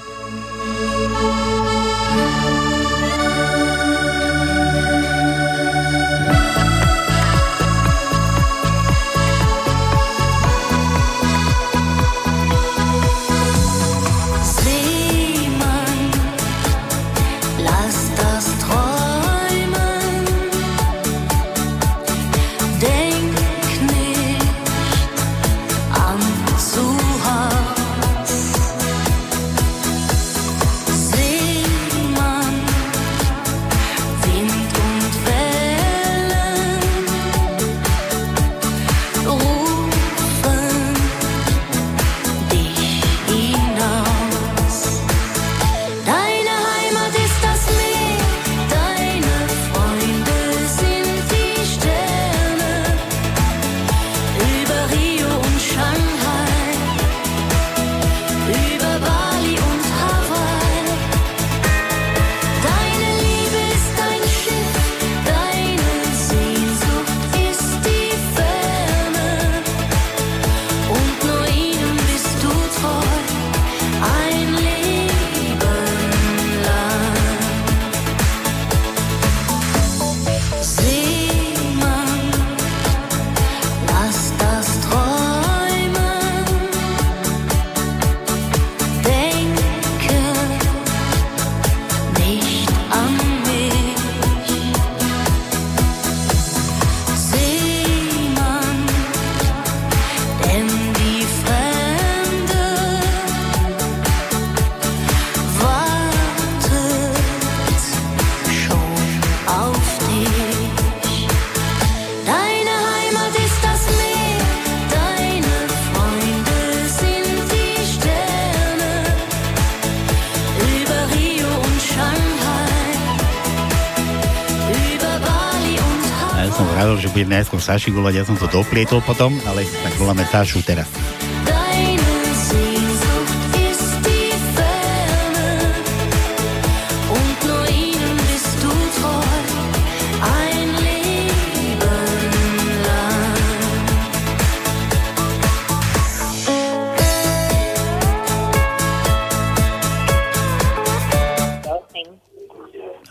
Saši 127.62 127.94
volať, 127.94 128.14
ja 128.18 128.24
som 128.26 128.34
to 128.34 128.50
doplietol 128.50 128.98
potom, 129.06 129.38
ale 129.46 129.62
tak 129.62 129.94
voláme 129.94 130.26
Sašu 130.26 130.66
teraz. 130.66 130.90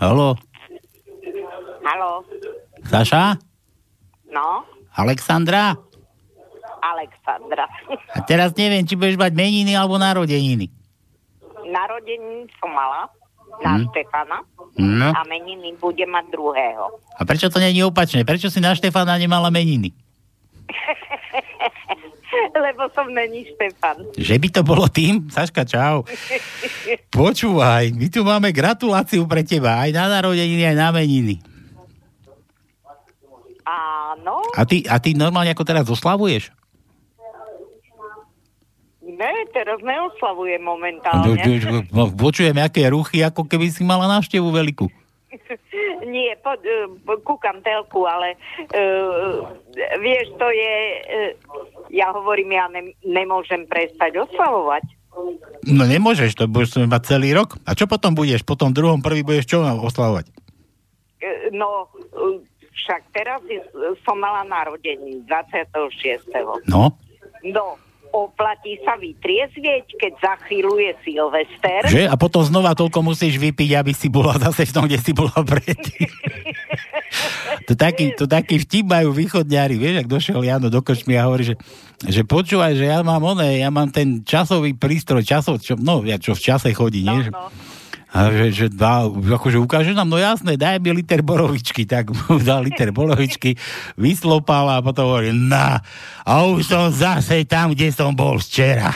Halo, 0.02 0.34
Haló, 1.86 2.26
Saša? 2.90 3.51
Alexandra? 5.12 5.76
Alexandra. 6.82 7.68
A 8.10 8.24
teraz 8.24 8.56
neviem, 8.56 8.82
či 8.82 8.96
budeš 8.96 9.20
mať 9.20 9.36
meniny 9.36 9.76
alebo 9.76 10.00
narodeniny. 10.00 10.72
Narodení 11.62 12.48
som 12.58 12.72
mala 12.72 13.12
na 13.60 13.76
Hm. 13.76 13.84
Štefana 13.86 14.40
No. 14.80 15.12
a 15.12 15.22
meniny 15.28 15.76
bude 15.76 16.08
mať 16.08 16.32
druhého. 16.32 16.88
A 17.12 17.28
prečo 17.28 17.52
to 17.52 17.60
není 17.60 17.84
opačne? 17.84 18.24
Prečo 18.24 18.48
si 18.48 18.58
na 18.58 18.72
Štefana 18.72 19.20
nemala 19.20 19.52
meniny? 19.52 19.92
Lebo 22.56 22.88
som 22.96 23.12
není 23.12 23.44
Štefan. 23.46 24.08
Že 24.16 24.36
by 24.40 24.48
to 24.50 24.62
bolo 24.64 24.88
tým? 24.88 25.28
Saška, 25.28 25.68
čau. 25.68 26.08
Počúvaj, 27.14 27.92
my 27.92 28.08
tu 28.08 28.24
máme 28.24 28.50
gratuláciu 28.50 29.28
pre 29.28 29.44
teba, 29.44 29.84
aj 29.84 29.92
na 29.92 30.08
narodeniny, 30.10 30.64
aj 30.66 30.78
na 30.80 30.90
meniny. 30.90 31.44
Áno, 34.12 34.44
A 34.58 34.64
ty, 34.68 34.84
a 34.84 35.00
ty 35.00 35.16
normálne 35.16 35.52
ako 35.52 35.64
teraz 35.64 35.88
oslavuješ? 35.88 36.52
ne, 39.02 39.34
teraz 39.54 39.80
neoslavujem 39.84 40.62
No, 40.62 40.74
momentálne. 40.76 41.38
no, 41.92 42.10
Počujem, 42.10 42.58
aké 42.58 42.90
ruchy, 42.90 43.22
ako 43.22 43.46
keby 43.46 43.70
si 43.70 43.84
mala 43.84 44.10
návštevu 44.10 44.50
veľkú. 44.50 44.88
Nie, 46.14 46.36
pod, 46.42 46.60
uh, 46.60 46.90
kúkam 47.22 47.62
telku, 47.62 48.04
ale 48.04 48.36
uh, 48.74 49.48
vieš, 50.02 50.34
to 50.36 50.48
je, 50.50 50.76
uh, 50.98 51.32
ja 51.94 52.12
hovorím, 52.12 52.52
ja 52.52 52.66
ne, 52.68 52.92
nemôžem 53.06 53.64
prestať 53.70 54.20
oslavovať. 54.20 54.84
No 55.68 55.84
nemôžeš, 55.86 56.36
to 56.36 56.48
budeš 56.48 56.80
mať 56.84 57.02
celý 57.04 57.36
rok. 57.36 57.60
A 57.68 57.76
čo 57.76 57.84
potom 57.86 58.16
budeš? 58.16 58.48
Potom 58.48 58.72
druhom 58.72 59.04
prvý 59.04 59.24
budeš 59.24 59.56
čo 59.56 59.60
oslavovať? 59.62 60.32
No, 61.52 61.92
však 62.72 63.02
teraz 63.12 63.40
som 64.02 64.18
mala 64.18 64.48
narodení 64.48 65.22
26. 65.28 66.32
No, 66.68 66.96
No, 67.42 67.74
oplatí 68.14 68.78
sa 68.86 69.00
vytriezvieť, 69.00 69.98
keď 69.98 70.14
za 70.22 70.34
chvíľu 70.46 70.78
je 70.78 70.92
Silvester. 71.02 71.82
že? 71.90 72.04
A 72.06 72.14
potom 72.20 72.46
znova 72.46 72.76
toľko 72.78 73.02
musíš 73.02 73.40
vypiť, 73.42 73.82
aby 73.82 73.96
si 73.96 74.12
bola 74.12 74.38
zase 74.38 74.68
v 74.70 74.74
tom, 74.76 74.86
kde 74.86 75.00
si 75.02 75.16
bola 75.16 75.34
predtým. 75.42 76.06
to, 77.68 77.74
taký, 77.74 78.14
to 78.14 78.28
taký 78.30 78.62
vtip 78.62 78.86
majú 78.86 79.16
východňári, 79.16 79.76
vieš, 79.80 79.96
ak 80.06 80.12
došiel 80.12 80.44
Jano 80.44 80.68
do 80.70 80.84
kočmy 80.84 81.18
a 81.18 81.26
hovorí, 81.26 81.50
že, 81.50 81.56
že 82.06 82.22
počúvaj, 82.28 82.78
že 82.78 82.86
ja 82.92 83.02
mám 83.02 83.24
oné, 83.24 83.64
ja 83.64 83.74
mám 83.74 83.90
ten 83.90 84.22
časový 84.22 84.76
prístroj, 84.78 85.24
časov, 85.26 85.64
čo, 85.64 85.80
no, 85.80 86.04
ja 86.04 86.20
čo 86.22 86.36
v 86.36 86.42
čase 86.46 86.76
chodí, 86.76 87.02
nie? 87.02 87.26
Že- 87.26 87.34
A 88.12 88.28
že, 88.28 88.46
že 88.52 88.66
dá, 88.68 89.08
akože 89.08 89.56
ukáže 89.56 89.92
nám, 89.92 90.04
no 90.06 90.20
jasné, 90.20 90.54
daj 90.54 90.78
mi 90.78 90.92
liter 90.92 91.20
borovičky, 91.22 91.88
tak 91.88 92.12
mu 92.12 92.38
dal 92.38 92.60
liter 92.60 92.92
borovičky, 92.92 93.56
vyslopal 93.96 94.68
a 94.70 94.84
potom 94.84 95.08
hovorí, 95.10 95.32
na, 95.32 95.80
a 96.22 96.44
už 96.44 96.66
som 96.66 96.92
zase 96.92 97.48
tam, 97.48 97.72
kde 97.72 97.88
som 97.88 98.12
bol 98.12 98.36
včera. 98.36 98.92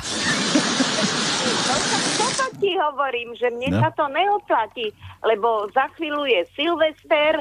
Toto 2.13 2.45
ti 2.57 2.75
hovorím, 2.75 3.31
že 3.33 3.47
mne 3.49 3.69
No. 3.71 3.79
sa 3.79 3.89
to 3.89 4.03
neoplatí, 4.07 4.91
lebo 5.21 5.71
za 5.71 5.87
chvíľu 5.95 6.27
je 6.27 6.41
Silvester, 6.51 7.39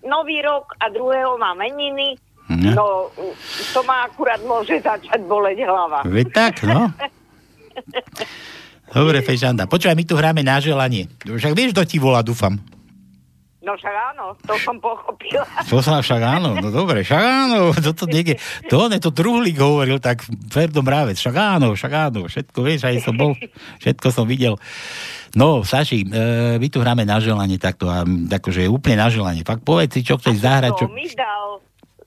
Nový 0.00 0.40
rok 0.40 0.74
a 0.76 0.88
druhého 0.88 1.36
má 1.36 1.52
meniny. 1.52 2.16
No. 2.50 2.72
No, 2.72 2.86
to 3.70 3.84
ma 3.84 4.08
akurát 4.08 4.42
môže 4.42 4.80
začať 4.80 5.22
boleť 5.22 5.62
hlava. 5.62 6.02
Veď 6.02 6.26
tak, 6.32 6.64
no. 6.64 6.90
Dobre, 8.90 9.22
Fešanda. 9.22 9.70
Počúvaj, 9.70 9.94
my 9.94 10.04
tu 10.04 10.14
hráme 10.18 10.42
na 10.42 10.58
želanie. 10.58 11.06
Však 11.22 11.54
vieš, 11.54 11.70
kto 11.74 11.82
ti 11.86 11.96
volá, 12.02 12.26
dúfam. 12.26 12.58
No 13.60 13.76
však 13.76 13.92
áno, 13.92 14.32
to 14.40 14.56
som 14.56 14.80
pochopila. 14.80 15.44
To 15.68 15.84
sa 15.84 16.00
však 16.00 16.22
áno, 16.24 16.56
no 16.56 16.72
dobre, 16.72 17.04
však 17.04 17.20
áno, 17.20 17.76
toto 17.76 18.08
niekde, 18.08 18.40
to 18.72 18.80
on 18.80 18.96
to 18.96 19.12
Truhlík 19.12 19.60
hovoril, 19.60 20.00
tak 20.00 20.24
Ferdo 20.48 20.80
Mrávec, 20.80 21.20
však 21.20 21.36
áno, 21.36 21.76
však 21.76 21.92
áno, 21.92 22.24
všetko, 22.24 22.56
vieš, 22.64 22.88
aj 22.88 23.04
som 23.04 23.12
bol, 23.20 23.36
všetko 23.84 24.08
som 24.16 24.24
videl. 24.24 24.56
No, 25.36 25.60
Saši, 25.60 26.08
e, 26.08 26.56
my 26.56 26.66
tu 26.72 26.80
hráme 26.80 27.04
na 27.04 27.20
želanie 27.20 27.60
takto, 27.60 27.92
a 27.92 28.00
akože 28.08 28.64
úplne 28.64 28.96
na 28.96 29.12
želanie. 29.12 29.44
Fakt 29.44 29.60
povedz 29.60 29.92
si, 29.92 30.08
čo 30.08 30.16
chceš 30.16 30.40
zahrať, 30.40 30.72
čo... 30.80 30.88
To 30.88 30.96
mi 30.96 31.04
dal 31.12 31.60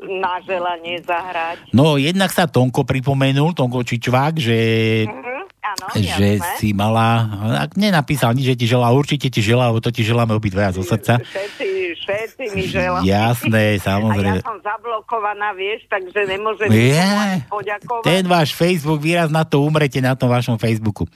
na 0.03 0.41
želanie 0.41 1.05
zahrať. 1.05 1.69
No, 1.69 2.01
jednak 2.01 2.33
sa 2.33 2.49
Tonko 2.49 2.81
pripomenul, 2.81 3.53
Tonko 3.53 3.85
Čičvák, 3.85 4.41
že, 4.41 4.57
Mhm, 5.05 5.32
áno, 5.79 5.97
že 5.97 6.29
jasné. 6.37 6.57
si 6.59 6.69
mala, 6.71 7.25
ak 7.59 7.73
nenapísal 7.73 8.33
nič, 8.33 8.45
že 8.45 8.55
ti 8.55 8.65
želá, 8.65 8.91
určite 8.91 9.27
ti 9.27 9.39
želá, 9.39 9.69
lebo 9.69 9.79
to 9.79 9.89
ti 9.89 10.01
želáme 10.01 10.31
obidvaja 10.31 10.73
zo 10.73 10.83
srdca. 10.83 11.17
Všetci, 11.17 11.67
všetci 11.97 12.43
mi 12.53 12.63
želám. 12.67 13.01
Jasné, 13.01 13.77
A 13.77 13.81
samozrejme. 13.81 14.39
ja 14.39 14.45
som 14.45 14.59
zablokovaná, 14.59 15.51
vieš, 15.53 15.87
takže 15.87 16.19
nemôžem 16.27 16.67
Je, 16.69 17.09
poďakovať. 17.47 18.03
ten 18.05 18.23
váš 18.25 18.53
Facebook, 18.53 18.99
výraz 18.99 19.27
na 19.27 19.41
to 19.41 19.61
umrete 19.61 19.97
na 19.97 20.13
tom 20.13 20.29
vašom 20.29 20.55
Facebooku. 20.55 21.09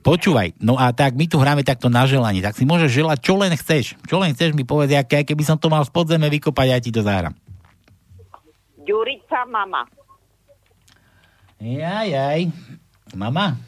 Počúvaj, 0.00 0.56
no 0.56 0.80
a 0.80 0.96
tak 0.96 1.12
my 1.12 1.28
tu 1.28 1.36
hráme 1.36 1.60
takto 1.60 1.92
na 1.92 2.08
želanie, 2.08 2.40
tak 2.40 2.56
si 2.56 2.64
môžeš 2.64 2.88
želať, 2.88 3.18
čo 3.20 3.36
len 3.36 3.52
chceš. 3.52 4.00
Čo 4.08 4.16
len 4.16 4.32
chceš 4.32 4.56
mi 4.56 4.64
povedať, 4.64 4.96
aké, 4.96 5.28
keby 5.28 5.44
som 5.44 5.60
to 5.60 5.68
mal 5.68 5.84
z 5.84 5.92
podzeme 5.92 6.24
vykopať, 6.24 6.66
ja 6.66 6.78
ti 6.80 6.88
to 6.88 7.04
zahrám. 7.04 7.36
Ďurica 8.80 9.44
mama. 9.44 9.84
Jaj, 11.60 12.08
jaj. 12.08 12.40
Mama? 13.12 13.60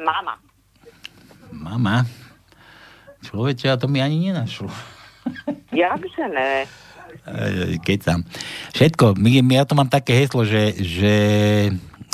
Mama. 0.00 0.34
Mama? 1.52 2.04
Človeče, 3.24 3.72
a 3.72 3.80
to 3.80 3.88
mi 3.88 4.04
ani 4.04 4.30
nenašlo. 4.30 4.68
Jakže 5.72 6.24
ne? 6.30 6.68
Keď 7.82 7.98
tam. 8.04 8.22
Všetko, 8.76 9.18
my, 9.18 9.42
ja 9.50 9.64
to 9.66 9.74
mám 9.74 9.90
také 9.90 10.14
heslo, 10.14 10.46
že, 10.46 10.78
že 10.78 11.14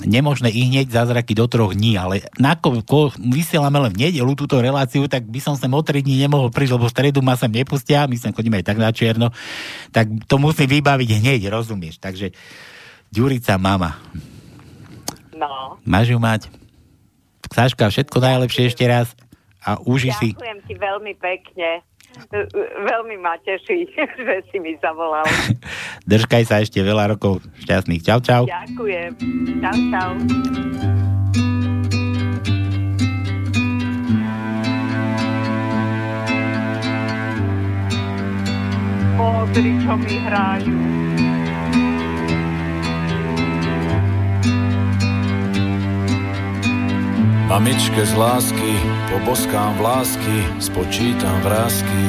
nemožné 0.09 0.49
i 0.49 0.73
hneď 0.73 0.89
zázraky 0.89 1.37
do 1.37 1.45
troch 1.51 1.77
dní, 1.77 2.01
ale 2.01 2.25
nakoľko 2.41 3.21
vysielame 3.21 3.77
len 3.83 3.93
v 3.93 4.09
nedelu 4.09 4.33
túto 4.33 4.57
reláciu, 4.63 5.05
tak 5.11 5.29
by 5.29 5.41
som 5.43 5.55
sem 5.59 5.69
o 5.69 5.83
tri 5.85 6.01
dní 6.01 6.17
nemohol 6.17 6.49
prísť, 6.49 6.75
lebo 6.81 6.89
v 6.89 6.95
stredu 6.97 7.21
ma 7.21 7.37
sem 7.37 7.53
nepustia, 7.53 8.09
my 8.09 8.17
sem 8.17 8.33
chodíme 8.33 8.57
aj 8.63 8.67
tak 8.73 8.79
na 8.81 8.91
čierno, 8.95 9.35
tak 9.93 10.09
to 10.25 10.41
musím 10.41 10.71
vybaviť 10.81 11.09
hneď, 11.21 11.41
rozumieš? 11.53 12.01
Takže 12.01 12.33
Ďurica 13.13 13.61
mama. 13.61 14.01
No. 15.37 15.77
Máš 15.85 16.17
ju 16.17 16.17
mať? 16.17 16.49
Saška, 17.53 17.93
všetko 17.93 18.17
najlepšie 18.17 18.73
ešte 18.73 18.85
raz 18.89 19.13
a 19.61 19.77
uži 19.85 20.11
si. 20.17 20.33
Ďakujem 20.33 20.59
ti 20.65 20.75
veľmi 20.81 21.13
pekne. 21.21 21.71
Veľmi 22.85 23.17
ma 23.21 23.37
teší, 23.41 23.89
že 24.27 24.35
si 24.53 24.57
mi 24.61 24.77
zavolal. 24.81 25.25
Držkaj 26.13 26.43
sa 26.49 26.61
ešte 26.65 26.81
veľa 26.81 27.17
rokov 27.17 27.45
šťastných. 27.65 28.03
Čau, 28.05 28.21
čau. 28.25 28.43
Ďakujem. 28.49 29.11
Čau, 29.61 29.79
čau. 29.93 30.13
Pozri, 39.17 39.73
čo 39.85 39.93
mi 40.01 40.17
hrajú. 40.25 40.92
Mamičke 47.53 48.01
z 48.01 48.17
lásky, 48.17 48.73
poboskám 49.13 49.77
vlásky, 49.77 50.57
spočítam 50.57 51.37
vrázky, 51.45 52.03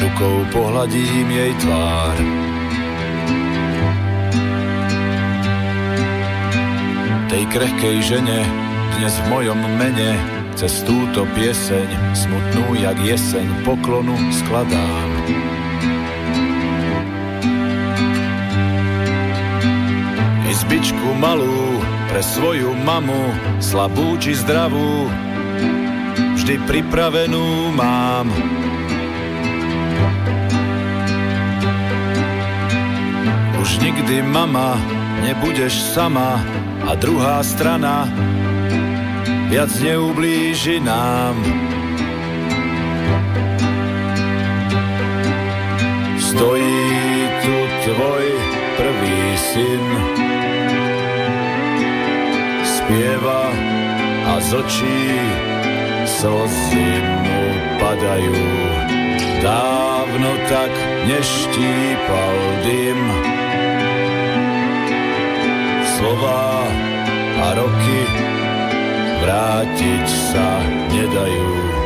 rukou 0.00 0.48
pohľadím 0.56 1.28
jej 1.28 1.52
tvár. 1.60 2.16
Tej 7.28 7.44
krehkej 7.44 7.96
žene, 8.00 8.40
dnes 8.96 9.12
v 9.20 9.24
mojom 9.36 9.60
mene, 9.76 10.16
cez 10.56 10.80
túto 10.88 11.28
pieseň, 11.36 12.16
smutnú 12.16 12.72
jak 12.80 12.96
jeseň, 13.04 13.68
poklonu 13.68 14.16
skladám. 14.32 15.10
Izbičku 20.48 21.20
malú 21.20 21.81
pre 22.12 22.20
svoju 22.20 22.76
mamu, 22.76 23.32
slabú 23.56 24.20
či 24.20 24.36
zdravú, 24.36 25.08
vždy 26.36 26.60
pripravenú 26.68 27.72
mám. 27.72 28.28
Už 33.56 33.80
nikdy 33.80 34.20
mama, 34.28 34.76
nebudeš 35.24 35.72
sama 35.72 36.36
a 36.84 36.92
druhá 37.00 37.40
strana 37.40 38.04
viac 39.48 39.72
neublíži 39.80 40.84
nám. 40.84 41.40
Stojí 46.20 46.84
tu 47.40 47.56
tvoj 47.88 48.24
prvý 48.76 49.22
syn, 49.40 49.84
spieva 52.92 53.48
a 54.28 54.36
z 54.36 54.52
očí 54.52 55.00
slzy 56.04 56.88
mu 57.24 57.42
padajú. 57.80 58.36
Dávno 59.40 60.30
tak 60.52 60.68
neštípal 61.08 62.36
dym. 62.68 63.00
Slova 65.96 66.68
a 67.40 67.46
roky 67.56 68.00
vrátiť 69.24 70.06
sa 70.28 70.60
nedajú. 70.92 71.81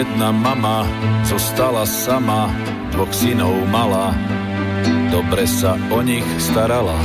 Jedna 0.00 0.32
mama 0.32 0.88
zostala 1.28 1.84
sama, 1.84 2.48
dvoch 2.88 3.12
synov 3.12 3.52
mala, 3.68 4.16
dobre 5.12 5.44
sa 5.44 5.76
o 5.92 6.00
nich 6.00 6.24
starala. 6.40 6.96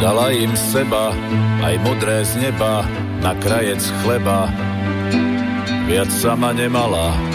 Dala 0.00 0.32
im 0.32 0.56
seba, 0.56 1.12
aj 1.60 1.74
modré 1.84 2.24
z 2.24 2.40
neba, 2.40 2.88
na 3.20 3.36
krajec 3.36 3.84
chleba, 4.00 4.48
viac 5.92 6.08
sama 6.08 6.56
nemala. 6.56 7.29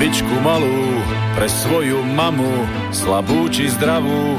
Izbičku 0.00 0.32
malú 0.40 0.96
pre 1.36 1.44
svoju 1.44 2.00
mamu, 2.00 2.64
slabú 2.88 3.52
či 3.52 3.68
zdravú, 3.68 4.32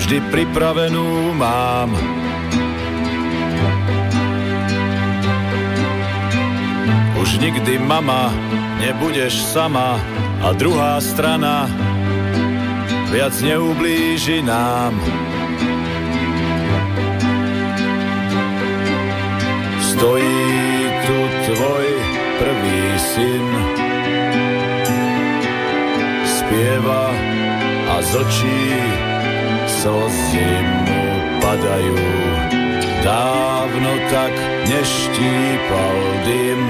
vždy 0.00 0.24
pripravenú 0.32 1.36
mám. 1.36 1.92
Už 7.20 7.44
nikdy 7.44 7.76
mama, 7.76 8.32
nebudeš 8.80 9.36
sama 9.36 10.00
a 10.40 10.56
druhá 10.56 10.96
strana 11.04 11.68
viac 13.12 13.36
neublíži 13.36 14.40
nám. 14.40 14.96
Stojí 19.92 20.48
tu 21.04 21.18
tvoj 21.52 21.86
prvý 22.40 22.80
syn, 22.96 23.46
spieva 26.52 27.08
a 27.88 27.96
z 28.04 28.12
očí 28.12 28.64
slzy 29.64 30.48
mu 30.84 31.04
padajú. 31.40 31.96
Dávno 33.00 33.92
tak 34.12 34.36
neštípal 34.68 35.96
dym. 36.28 36.62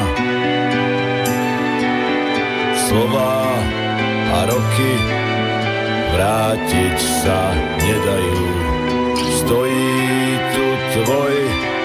Slova 2.79 3.43
a 4.39 4.39
roky 4.47 4.93
vrátiť 6.15 6.99
sa 7.27 7.51
nedajú. 7.83 8.47
Stojí 9.43 9.99
tu 10.55 10.67
tvoj 10.95 11.35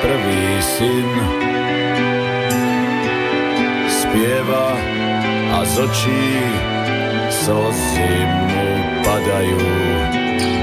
prvý 0.05 0.45
syn, 0.61 1.09
spieva 3.89 4.69
a 5.57 5.65
z 5.65 5.75
očí 5.81 6.76
slzy 7.47 8.11
mu 8.27 8.67
padajú. 9.07 9.63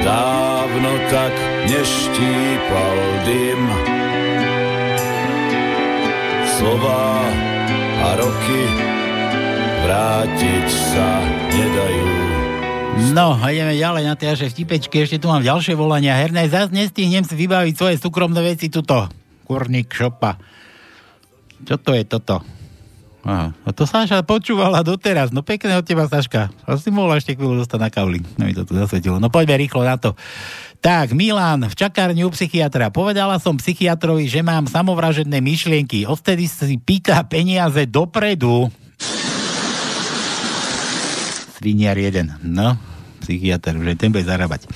Dávno 0.04 0.92
tak 1.08 1.32
neštípal 1.64 2.98
dym. 3.24 3.62
Slova 6.44 7.24
a 8.04 8.08
roky 8.20 8.62
vrátiť 9.80 10.68
sa 10.68 11.08
nedajú. 11.56 12.08
No 13.16 13.40
ideme 13.48 13.80
ďalej 13.80 14.04
na 14.04 14.14
tie 14.20 14.36
naše 14.36 14.52
vtipečky. 14.52 15.08
Ešte 15.08 15.24
tu 15.24 15.32
mám 15.32 15.40
ďalšie 15.40 15.72
volania. 15.72 16.20
Herné, 16.20 16.52
zase 16.52 16.76
nestihnem 16.76 17.24
si 17.24 17.32
vybaviť 17.32 17.74
svoje 17.80 17.96
súkromné 17.96 18.44
veci 18.44 18.68
tuto. 18.68 19.08
Kurník 19.48 19.88
šopa. 19.88 20.36
Čo 21.64 21.80
to 21.80 21.96
je 21.96 22.04
toto? 22.04 22.53
Aha. 23.24 23.56
A 23.56 23.70
to 23.72 23.88
Sáša 23.88 24.20
počúvala 24.20 24.84
doteraz. 24.84 25.32
No 25.32 25.40
pekné 25.40 25.80
od 25.80 25.84
teba, 25.88 26.04
Saška. 26.04 26.52
A 26.68 26.76
si 26.76 26.92
mohla 26.92 27.16
ešte 27.16 27.32
chvíľu 27.32 27.64
dostať 27.64 27.80
na 27.80 27.88
kavli. 27.88 28.20
No 28.36 28.44
mi 28.44 28.52
to 28.52 28.68
tu 28.68 28.76
zasvetilo. 28.76 29.16
No 29.16 29.32
poďme 29.32 29.64
rýchlo 29.64 29.80
na 29.80 29.96
to. 29.96 30.12
Tak, 30.84 31.16
Milan, 31.16 31.64
v 31.64 31.72
čakárni 31.72 32.28
u 32.28 32.30
psychiatra. 32.36 32.92
Povedala 32.92 33.40
som 33.40 33.56
psychiatrovi, 33.56 34.28
že 34.28 34.44
mám 34.44 34.68
samovražedné 34.68 35.40
myšlienky. 35.40 36.04
Odtedy 36.04 36.44
si 36.44 36.76
pýta 36.76 37.24
peniaze 37.24 37.88
dopredu. 37.88 38.68
Sviniar 41.56 41.96
jeden. 41.96 42.36
No, 42.44 42.76
psychiatr, 43.24 43.80
že 43.80 43.96
ten 43.96 44.12
bude 44.12 44.28
zarábať. 44.28 44.68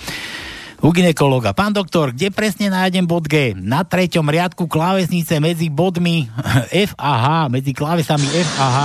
U 0.78 0.94
ginekologa. 0.94 1.50
Pán 1.50 1.74
doktor, 1.74 2.14
kde 2.14 2.30
presne 2.30 2.70
nájdem 2.70 3.02
bod 3.02 3.26
G? 3.26 3.50
Na 3.58 3.82
treťom 3.82 4.22
riadku 4.30 4.70
klávesnice 4.70 5.42
medzi 5.42 5.66
bodmi 5.66 6.30
F 6.70 6.94
a 6.94 7.12
H, 7.18 7.26
medzi 7.50 7.74
klávesami 7.74 8.22
F 8.30 8.50
a 8.62 8.68
H. 8.70 8.80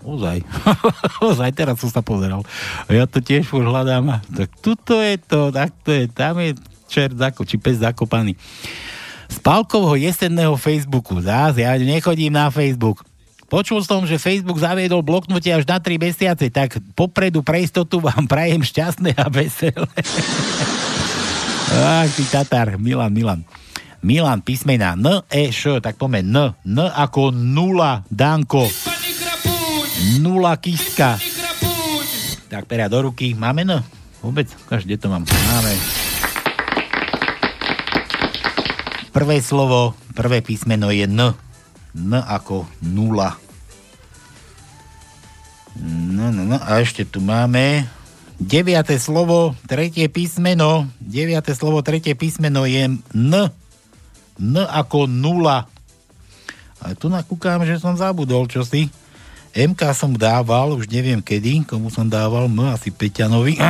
Ozaj. 0.00 0.40
Ozaj, 1.28 1.50
teraz 1.52 1.76
som 1.76 1.92
sa 1.92 2.00
pozeral. 2.00 2.40
Ja 2.88 3.04
to 3.04 3.20
tiež 3.20 3.44
už 3.52 3.68
hľadám. 3.68 4.24
Tak 4.32 4.48
tuto 4.64 4.96
je 5.04 5.20
to, 5.20 5.52
tak 5.52 5.76
to 5.84 5.92
je, 5.92 6.08
tam 6.08 6.40
je 6.40 6.56
čert 6.88 7.12
zako, 7.12 7.44
či 7.44 7.60
pes 7.60 7.76
zakopaný. 7.84 8.40
Z 9.28 9.36
Palkovho 9.44 10.00
jesenného 10.00 10.56
Facebooku. 10.56 11.20
Zás, 11.20 11.60
ja 11.60 11.76
nechodím 11.76 12.32
na 12.32 12.48
Facebook. 12.48 13.04
Počul 13.50 13.82
som, 13.82 14.06
že 14.06 14.22
Facebook 14.22 14.62
zaviedol 14.62 15.02
bloknutie 15.02 15.50
až 15.50 15.66
na 15.66 15.82
3 15.82 15.98
mesiace, 15.98 16.46
tak 16.54 16.78
popredu 16.94 17.42
pre 17.42 17.66
istotu 17.66 17.98
vám 17.98 18.30
prajem 18.30 18.62
šťastné 18.62 19.18
a 19.18 19.26
veselé. 19.26 19.90
Ach, 21.74 22.06
ty 22.14 22.22
Tatar, 22.30 22.78
Milan, 22.78 23.10
Milan. 23.10 23.42
Milan, 24.06 24.38
písmena 24.46 24.94
N, 24.94 25.26
E, 25.26 25.50
Š, 25.50 25.82
tak 25.82 25.98
poďme 25.98 26.22
N. 26.22 26.36
N 26.62 26.78
ako 26.94 27.34
nula, 27.34 28.06
Danko. 28.06 28.70
Nula 30.22 30.54
kiska. 30.62 31.18
Tak, 32.46 32.70
pera 32.70 32.86
do 32.86 33.10
ruky. 33.10 33.34
Máme 33.34 33.66
N? 33.66 33.82
Vôbec? 34.22 34.46
Každé 34.70 34.94
to 34.94 35.10
mám. 35.10 35.26
Máme. 35.26 35.74
Prvé 39.10 39.42
slovo, 39.42 39.98
prvé 40.14 40.38
písmeno 40.38 40.94
je 40.94 41.10
N. 41.10 41.49
N 41.94 42.18
ako 42.18 42.66
nula. 42.82 43.34
No, 45.80 46.34
no, 46.34 46.42
no. 46.44 46.58
A 46.58 46.82
ešte 46.82 47.06
tu 47.06 47.22
máme 47.22 47.86
deviate 48.40 48.96
slovo, 48.98 49.54
tretie 49.68 50.08
písmeno. 50.10 50.88
Deviate 50.98 51.54
slovo, 51.54 51.84
tretie 51.84 52.16
písmeno 52.16 52.66
je 52.66 52.88
N. 53.14 53.34
N 54.40 54.54
ako 54.56 55.06
nula. 55.06 55.68
A 56.80 56.96
tu 56.96 57.12
nakúkam, 57.12 57.60
že 57.68 57.76
som 57.76 57.94
zabudol 57.94 58.48
čosi. 58.48 58.88
MK 59.50 59.92
som 59.92 60.14
dával, 60.14 60.78
už 60.78 60.86
neviem 60.88 61.18
kedy, 61.18 61.66
komu 61.66 61.90
som 61.90 62.06
dával, 62.06 62.46
M 62.46 62.70
asi 62.70 62.94
Peťanovi. 62.94 63.58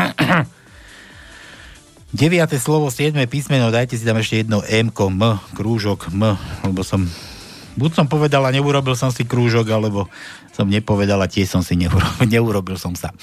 Deviate 2.11 2.59
slovo, 2.59 2.91
siedme 2.91 3.25
písmeno, 3.31 3.71
dajte 3.71 3.97
si 3.97 4.05
tam 4.05 4.19
ešte 4.19 4.45
jedno 4.45 4.61
M, 4.67 4.93
M, 4.93 5.23
krúžok, 5.57 6.13
M, 6.13 6.37
lebo 6.67 6.85
som 6.85 7.09
buď 7.79 7.91
som 7.95 8.07
povedal 8.07 8.43
a 8.47 8.55
neurobil 8.55 8.95
som 8.99 9.11
si 9.11 9.27
krúžok, 9.27 9.71
alebo 9.71 10.11
som 10.51 10.67
nepovedal 10.67 11.19
a 11.23 11.31
tiež 11.31 11.49
som 11.49 11.63
si 11.63 11.79
neurobil, 11.79 12.27
neurobil 12.35 12.77
som 12.77 12.95
sa. 12.99 13.15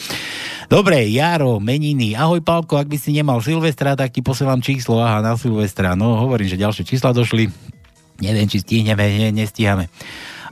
Dobre, 0.67 1.07
Jaro, 1.07 1.63
meniny. 1.63 2.15
Ahoj, 2.15 2.43
Pálko, 2.43 2.75
ak 2.75 2.91
by 2.91 2.97
si 2.99 3.15
nemal 3.15 3.39
Silvestra, 3.39 3.95
tak 3.95 4.11
ti 4.11 4.19
posielam 4.19 4.59
číslo. 4.59 4.99
Aha, 4.99 5.23
na 5.23 5.39
Silvestra. 5.39 5.95
No, 5.95 6.19
hovorím, 6.27 6.51
že 6.51 6.59
ďalšie 6.59 6.83
čísla 6.83 7.15
došli. 7.15 7.47
Neviem, 8.19 8.49
či 8.49 8.59
stihneme, 8.59 8.99
ne, 8.99 9.29
nestíhame. 9.31 9.87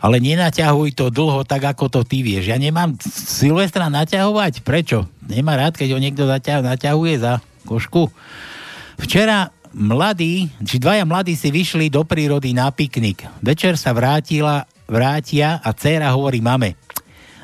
Ale 0.04 0.22
nenaťahuj 0.22 0.94
to 0.94 1.10
dlho 1.10 1.42
tak, 1.48 1.66
ako 1.66 1.90
to 1.90 2.02
ty 2.06 2.22
vieš. 2.22 2.52
Ja 2.52 2.62
nemám 2.62 2.94
Silvestra 3.02 3.90
naťahovať. 3.90 4.62
Prečo? 4.62 5.10
Nemá 5.26 5.58
rád, 5.58 5.80
keď 5.80 5.98
ho 5.98 6.00
niekto 6.00 6.30
naťahuje 6.30 7.14
za 7.18 7.42
košku. 7.66 8.14
Včera 9.02 9.55
mladí, 9.76 10.48
či 10.64 10.80
dvaja 10.80 11.04
mladí 11.04 11.36
si 11.36 11.52
vyšli 11.52 11.92
do 11.92 12.08
prírody 12.08 12.56
na 12.56 12.72
piknik. 12.72 13.28
Večer 13.44 13.76
sa 13.76 13.92
vrátila, 13.92 14.64
vrátia 14.88 15.60
a 15.60 15.76
dcéra 15.76 16.16
hovorí 16.16 16.40
mame. 16.40 16.80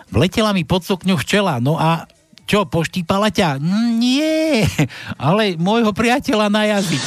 Vletela 0.08 0.56
mi 0.56 0.64
pod 0.64 0.88
sukňu 0.88 1.20
včela, 1.20 1.60
no 1.60 1.76
a 1.76 2.08
čo, 2.48 2.68
poštípala 2.68 3.32
ťa? 3.32 3.60
"Mm, 3.60 3.92
Nie, 4.00 4.68
ale 5.16 5.56
môjho 5.56 5.92
priateľa 5.96 6.48
na 6.52 6.68
jazyk. 6.68 7.04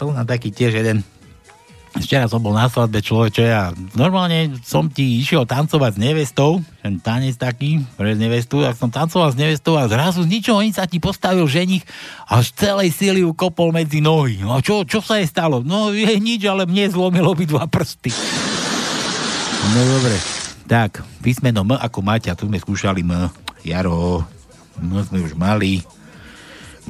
Plná 0.00 0.24
taký 0.24 0.52
tiež 0.52 0.72
jeden 0.80 1.04
Včera 1.94 2.26
som 2.26 2.42
bol 2.42 2.50
na 2.50 2.66
svadbe 2.66 2.98
človeče 2.98 3.46
a 3.54 3.70
normálne 3.94 4.58
som 4.66 4.90
ti 4.90 5.22
išiel 5.22 5.46
tancovať 5.46 5.94
s 5.94 6.02
nevestou, 6.02 6.58
ten 6.82 6.98
tanec 6.98 7.38
taký 7.38 7.86
pre 7.94 8.18
nevestu, 8.18 8.66
tak 8.66 8.74
som 8.74 8.90
tancoval 8.90 9.30
s 9.30 9.38
nevestou 9.38 9.78
a 9.78 9.86
zrazu 9.86 10.26
z 10.26 10.30
ničoho 10.34 10.58
nič 10.58 10.74
sa 10.74 10.90
ti 10.90 10.98
postavil 10.98 11.46
ženich 11.46 11.86
a 12.26 12.42
z 12.42 12.50
celej 12.58 12.90
síly 12.90 13.22
ju 13.22 13.30
kopol 13.30 13.70
medzi 13.70 14.02
nohy. 14.02 14.42
No 14.42 14.58
a 14.58 14.60
čo, 14.60 14.82
čo 14.82 14.98
sa 14.98 15.22
jej 15.22 15.30
stalo? 15.30 15.62
No 15.62 15.94
je 15.94 16.18
nič, 16.18 16.42
ale 16.50 16.66
mne 16.66 16.90
zlomilo 16.90 17.30
obidva 17.30 17.70
prsty. 17.70 18.10
No 19.70 19.80
dobre. 19.86 20.18
Tak, 20.66 21.06
písmeno 21.22 21.62
M 21.62 21.78
ako 21.78 22.02
Maťa, 22.02 22.34
tu 22.34 22.50
sme 22.50 22.58
skúšali 22.58 23.06
M. 23.06 23.30
Jaro, 23.62 24.26
M 24.82 24.90
sme 24.98 25.22
už 25.22 25.38
mali. 25.38 25.78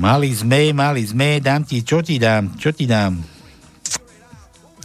Mali 0.00 0.32
sme, 0.32 0.72
mali 0.72 1.04
sme, 1.04 1.44
dám 1.44 1.62
ti, 1.62 1.84
čo 1.84 2.00
ti 2.00 2.16
dám, 2.16 2.56
čo 2.56 2.72
ti 2.72 2.88
dám? 2.88 3.33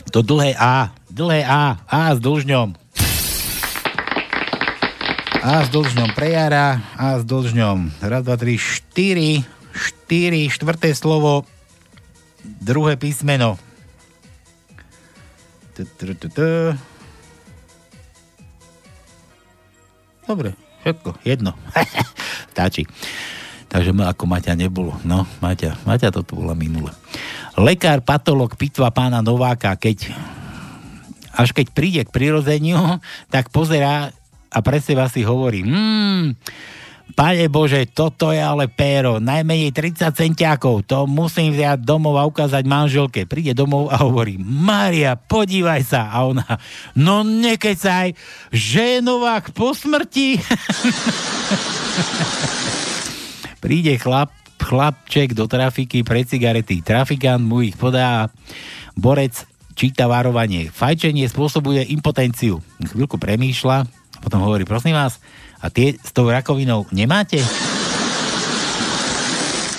To 0.10 0.24
dlhé 0.24 0.56
A, 0.56 0.96
dlhé 1.12 1.44
A, 1.44 1.84
A 1.86 2.02
s 2.16 2.20
dlžňom. 2.24 2.76
A 5.40 5.64
s 5.64 5.68
dlžňom 5.72 6.10
pre 6.16 6.36
jara, 6.36 6.84
A 7.00 7.20
s 7.20 7.24
dlžňom. 7.24 8.04
Raz, 8.04 8.24
dva, 8.24 8.36
tri, 8.36 8.60
štyri, 8.60 9.44
štyri, 9.72 10.52
štvrté 10.52 10.92
slovo, 10.96 11.48
druhé 12.44 12.96
písmeno. 12.96 13.56
Dobre, 20.28 20.54
všetko, 20.84 21.10
jedno. 21.24 21.56
Stačí. 22.52 22.84
Takže 23.70 23.94
ako 23.94 24.24
Maťa 24.26 24.58
nebolo. 24.58 24.98
No, 25.06 25.30
Maťa, 25.40 25.86
Maťa 25.86 26.10
to 26.10 26.26
tu 26.26 26.36
bola 26.36 26.58
minule. 26.58 26.90
Lekár, 27.60 28.00
patolog 28.00 28.56
pitva 28.56 28.88
pána 28.88 29.20
Nováka, 29.20 29.76
keď 29.76 30.16
až 31.36 31.52
keď 31.52 31.68
príde 31.76 32.08
k 32.08 32.14
prirodzeniu, 32.16 33.04
tak 33.28 33.52
pozerá 33.52 34.16
a 34.48 34.58
pre 34.64 34.80
seba 34.80 35.12
si 35.12 35.28
hovorí, 35.28 35.68
hmm, 35.68 36.40
Pane 37.20 37.52
Bože, 37.52 37.84
toto 37.92 38.32
je 38.32 38.40
ale 38.40 38.72
péro, 38.72 39.20
najmenej 39.20 39.76
30 39.76 40.16
centiakov, 40.16 40.88
to 40.88 41.04
musím 41.04 41.52
vziať 41.52 41.84
domov 41.84 42.16
a 42.16 42.24
ukázať 42.24 42.64
manželke. 42.64 43.28
Príde 43.28 43.52
domov 43.52 43.92
a 43.92 44.08
hovorí, 44.08 44.40
Mária, 44.40 45.20
podívaj 45.20 45.84
sa. 45.84 46.08
A 46.16 46.24
ona, 46.30 46.48
no 46.96 47.28
nekecaj, 47.28 48.16
že 48.56 48.84
je 48.88 49.00
Novák 49.04 49.52
po 49.52 49.76
smrti. 49.76 50.38
Príde 53.64 54.00
chlap, 54.00 54.39
chlapček 54.60 55.34
do 55.34 55.48
trafiky 55.48 56.04
pre 56.04 56.28
cigarety. 56.28 56.84
Trafikant 56.84 57.42
mu 57.42 57.64
ich 57.66 57.80
podá, 57.80 58.30
borec 58.94 59.48
číta 59.80 60.12
varovanie. 60.12 60.68
Fajčenie 60.68 61.26
spôsobuje 61.32 61.88
impotenciu. 61.88 62.60
Chvíľku 62.84 63.16
premýšľa, 63.16 63.88
potom 64.20 64.44
hovorí, 64.44 64.68
prosím 64.68 65.00
vás, 65.00 65.24
a 65.64 65.72
tie 65.72 65.96
s 65.96 66.12
tou 66.12 66.28
rakovinou 66.28 66.84
nemáte? 66.92 67.40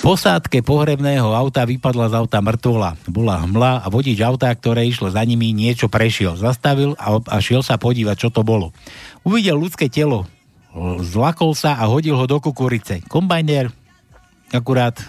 Posádke 0.01 0.65
pohrebného 0.65 1.29
auta 1.29 1.61
vypadla 1.61 2.09
z 2.09 2.17
auta 2.17 2.41
mŕtvola. 2.41 2.97
Bola 3.05 3.45
hmla 3.45 3.85
a 3.85 3.87
vodič 3.93 4.17
auta, 4.25 4.49
ktoré 4.49 4.81
išlo 4.89 5.13
za 5.13 5.21
nimi, 5.21 5.53
niečo 5.53 5.93
prešiel. 5.93 6.33
Zastavil 6.41 6.97
a, 6.97 7.21
a 7.21 7.37
šiel 7.37 7.61
sa 7.61 7.77
podívať, 7.77 8.17
čo 8.17 8.29
to 8.33 8.41
bolo. 8.41 8.73
Uvidel 9.21 9.61
ľudské 9.61 9.93
telo. 9.93 10.25
Zlakol 11.05 11.53
sa 11.53 11.77
a 11.77 11.85
hodil 11.85 12.17
ho 12.17 12.25
do 12.25 12.41
kukurice. 12.41 13.05
Kombajner 13.05 13.69
akurát 14.51 14.99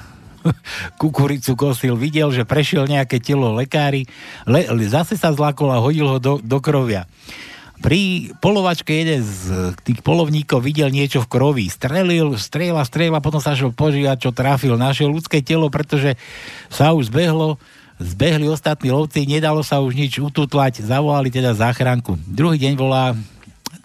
kukuricu 1.00 1.54
kosil, 1.54 1.94
videl, 1.94 2.34
že 2.34 2.46
prešiel 2.46 2.86
nejaké 2.90 3.22
telo 3.22 3.54
lekári, 3.54 4.06
le, 4.46 4.66
zase 4.90 5.14
sa 5.14 5.30
zlakol 5.30 5.70
a 5.70 5.82
hodil 5.82 6.06
ho 6.06 6.18
do, 6.18 6.34
do 6.42 6.58
krovia. 6.58 7.06
Pri 7.82 8.30
polovačke 8.38 8.94
jeden 8.94 9.26
z 9.26 9.74
tých 9.82 10.06
polovníkov 10.06 10.62
videl 10.62 10.86
niečo 10.94 11.18
v 11.18 11.30
krovi. 11.34 11.66
Strelil, 11.66 12.38
strela, 12.38 12.86
strela, 12.86 13.18
potom 13.18 13.42
sa 13.42 13.58
šel 13.58 13.74
požívať, 13.74 14.22
čo 14.22 14.30
trafil. 14.30 14.78
Našiel 14.78 15.10
ľudské 15.10 15.42
telo, 15.42 15.66
pretože 15.66 16.14
sa 16.70 16.94
už 16.94 17.10
zbehlo, 17.10 17.58
zbehli 17.98 18.46
ostatní 18.46 18.94
lovci, 18.94 19.26
nedalo 19.26 19.66
sa 19.66 19.82
už 19.82 19.98
nič 19.98 20.22
ututlať, 20.22 20.78
zavolali 20.78 21.34
teda 21.34 21.58
záchranku. 21.58 22.14
Druhý 22.22 22.62
deň 22.62 22.78
volá 22.78 23.18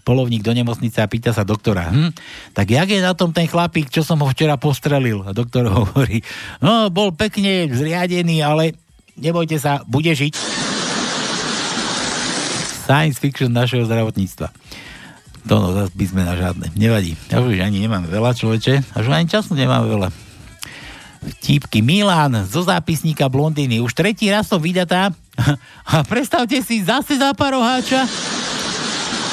polovník 0.08 0.40
do 0.40 0.56
nemocnice 0.56 1.04
a 1.04 1.12
pýta 1.12 1.36
sa 1.36 1.44
doktora, 1.44 1.92
hm, 1.92 2.16
tak 2.56 2.72
jak 2.72 2.88
je 2.88 3.04
na 3.04 3.12
tom 3.12 3.36
ten 3.36 3.44
chlapík, 3.44 3.92
čo 3.92 4.08
som 4.08 4.24
ho 4.24 4.28
včera 4.32 4.56
postrelil? 4.56 5.28
A 5.28 5.36
doktor 5.36 5.68
hovorí, 5.84 6.24
no, 6.64 6.88
bol 6.88 7.12
pekne 7.12 7.68
zriadený, 7.68 8.40
ale 8.40 8.80
nebojte 9.20 9.60
sa, 9.60 9.84
bude 9.84 10.16
žiť 10.16 10.64
science 12.88 13.20
fiction 13.20 13.52
našeho 13.52 13.84
zdravotníctva. 13.84 14.48
To 15.52 15.56
no, 15.60 15.68
by 15.92 16.06
sme 16.08 16.24
na 16.24 16.40
žiadne. 16.40 16.72
Nevadí. 16.80 17.20
Ja 17.28 17.44
už 17.44 17.60
ani 17.60 17.84
nemám 17.84 18.08
veľa 18.08 18.32
človeče. 18.32 18.96
Až 18.96 19.12
ani 19.12 19.28
času 19.28 19.56
nemám 19.56 19.84
veľa. 19.88 20.08
Vtípky. 21.40 21.84
Milan 21.84 22.48
zo 22.48 22.64
zápisníka 22.64 23.28
Blondiny. 23.28 23.84
Už 23.84 23.92
tretí 23.92 24.28
raz 24.32 24.48
som 24.48 24.60
vydatá. 24.60 25.12
A 25.92 26.04
predstavte 26.04 26.60
si, 26.64 26.84
zase 26.84 27.20
za 27.20 27.32
paroháča. 27.36 28.08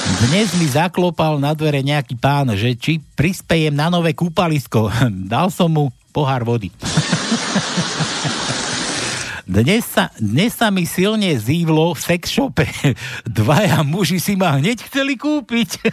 Dnes 0.05 0.53
mi 0.61 0.69
zaklopal 0.69 1.41
na 1.41 1.57
dvere 1.57 1.81
nejaký 1.81 2.21
pán, 2.21 2.53
že 2.53 2.77
či 2.77 3.01
prispejem 3.17 3.73
na 3.73 3.89
nové 3.89 4.13
kúpalisko. 4.13 4.93
Dal 5.33 5.49
som 5.49 5.73
mu 5.73 5.89
pohár 6.13 6.45
vody. 6.45 6.69
Dnes 9.45 9.85
sa, 9.85 10.09
dnes 10.17 10.57
sa 10.57 10.73
mi 10.73 10.89
silne 10.89 11.29
zívlo 11.37 11.93
v 11.93 12.01
sex 12.01 12.33
shope. 12.33 12.65
Dvaja 13.29 13.85
muži 13.85 14.17
si 14.17 14.41
ma 14.41 14.57
hneď 14.57 14.81
chceli 14.89 15.21
kúpiť. 15.21 15.85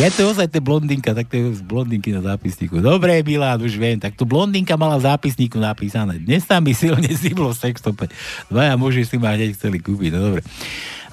Je 0.00 0.08
to 0.16 0.32
ozaj 0.32 0.48
to 0.48 0.64
blondinka, 0.64 1.12
tak 1.12 1.28
to 1.28 1.36
je 1.36 1.60
z 1.60 1.62
blondinky 1.62 2.08
na 2.16 2.24
zápisníku. 2.24 2.80
Dobre, 2.80 3.20
Milán, 3.20 3.60
už 3.60 3.76
viem. 3.76 4.00
Tak 4.00 4.16
tu 4.16 4.24
blondinka 4.24 4.80
mala 4.80 4.96
v 4.96 5.12
zápisníku 5.12 5.60
napísané. 5.60 6.16
Dnes 6.16 6.40
sa 6.48 6.56
mi 6.56 6.72
silne 6.72 7.12
zívlo 7.12 7.52
v 7.52 7.68
sex 7.68 7.84
shope. 7.84 8.08
Dvaja 8.48 8.80
muži 8.80 9.04
si 9.04 9.20
ma 9.20 9.36
hneď 9.36 9.52
chceli 9.60 9.76
kúpiť. 9.76 10.16
No 10.16 10.32
dobre. 10.32 10.40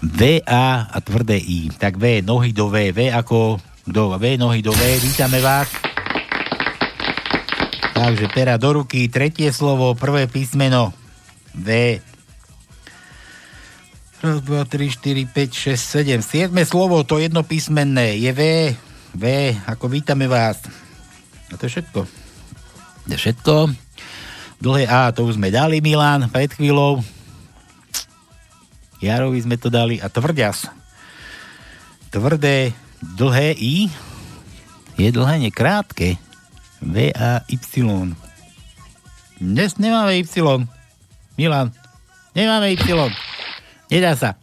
V, 0.02 0.42
A 0.46 0.86
tvrdé 1.02 1.42
I. 1.42 1.74
Tak 1.74 1.98
V, 1.98 2.22
nohy 2.22 2.54
do 2.54 2.70
V. 2.70 2.94
V 2.94 3.10
ako 3.10 3.58
do 3.88 4.14
V, 4.16 4.38
nohy 4.38 4.62
do 4.62 4.70
V. 4.72 4.82
Vítame 5.02 5.42
vás. 5.42 5.68
Takže 7.98 8.30
pera 8.30 8.62
do 8.62 8.78
ruky, 8.78 9.10
tretie 9.10 9.50
slovo, 9.50 9.98
prvé 9.98 10.30
písmeno 10.30 10.94
V. 11.58 11.98
Raz, 14.22 14.42
dva, 14.46 14.66
tri, 14.70 14.94
štyri, 14.94 15.26
päť, 15.26 15.74
šesť, 15.74 15.84
sedem. 15.84 16.22
Siedme 16.22 16.62
slovo, 16.66 17.02
to 17.02 17.18
jednopísmenné, 17.18 18.22
je 18.22 18.32
V. 18.34 18.42
V, 19.18 19.24
ako 19.66 19.90
vítame 19.90 20.30
vás. 20.30 20.62
A 21.50 21.58
to 21.58 21.66
je 21.66 21.78
všetko. 21.78 22.06
To 22.06 23.10
je 23.10 23.18
všetko. 23.18 23.54
Dlhé 24.62 24.86
A, 24.90 25.10
to 25.10 25.26
už 25.26 25.42
sme 25.42 25.50
dali, 25.50 25.82
Milan, 25.82 26.30
pred 26.30 26.54
chvíľou. 26.54 27.02
Jarovi 29.02 29.40
sme 29.42 29.58
to 29.62 29.70
dali. 29.70 30.02
A 30.02 30.10
tvrďas. 30.10 30.70
Tvrdé, 32.10 32.74
dlhé 33.04 33.54
I. 33.58 33.76
Je 34.98 35.10
dlhé, 35.14 35.38
nekrátke. 35.44 36.18
V 36.82 37.14
a 37.14 37.46
Y. 37.50 38.14
Dnes 39.38 39.72
nemáme 39.78 40.18
Y. 40.18 40.26
Milan, 41.38 41.70
nemáme 42.34 42.74
Y. 42.74 42.82
Nedá 43.94 44.18
sa. 44.18 44.38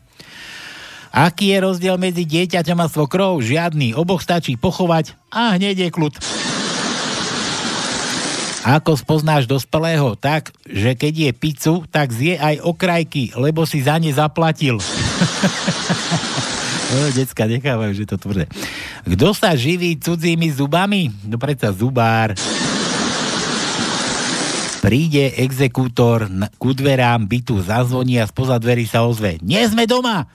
Aký 1.14 1.55
je 1.55 1.62
rozdiel 1.62 1.94
medzi 1.94 2.26
dieťaťom 2.26 2.78
a 2.82 2.90
svokrou? 2.90 3.38
Žiadny. 3.38 3.94
Oboch 3.94 4.18
stačí 4.18 4.59
pochovať 4.59 5.14
a 5.30 5.55
hneď 5.55 5.86
je 5.86 5.88
kľud. 5.94 6.14
Ako 8.64 8.96
spoznáš 8.96 9.44
dospelého? 9.44 10.16
Tak, 10.16 10.56
že 10.64 10.96
keď 10.96 11.28
je 11.28 11.30
pizzu, 11.36 11.76
tak 11.92 12.08
zje 12.16 12.40
aj 12.40 12.64
okrajky, 12.64 13.36
lebo 13.36 13.68
si 13.68 13.84
za 13.84 14.00
ne 14.00 14.08
zaplatil. 14.08 14.80
No, 16.94 17.10
decka 17.10 17.50
nechávajú, 17.50 17.90
že 17.90 18.06
to 18.06 18.14
tvrdé. 18.14 18.46
Kto 19.02 19.34
sa 19.34 19.58
živí 19.58 19.98
cudzími 19.98 20.46
zubami? 20.54 21.10
No 21.26 21.42
predsa 21.42 21.74
zubár. 21.74 22.38
Príde 24.78 25.34
exekútor 25.42 26.30
ku 26.54 26.70
dverám 26.70 27.26
bytu, 27.26 27.58
zazvoní 27.66 28.22
a 28.22 28.30
spoza 28.30 28.62
dverí 28.62 28.86
sa 28.86 29.02
ozve. 29.02 29.42
Nie 29.42 29.66
sme 29.66 29.90
doma! 29.90 30.28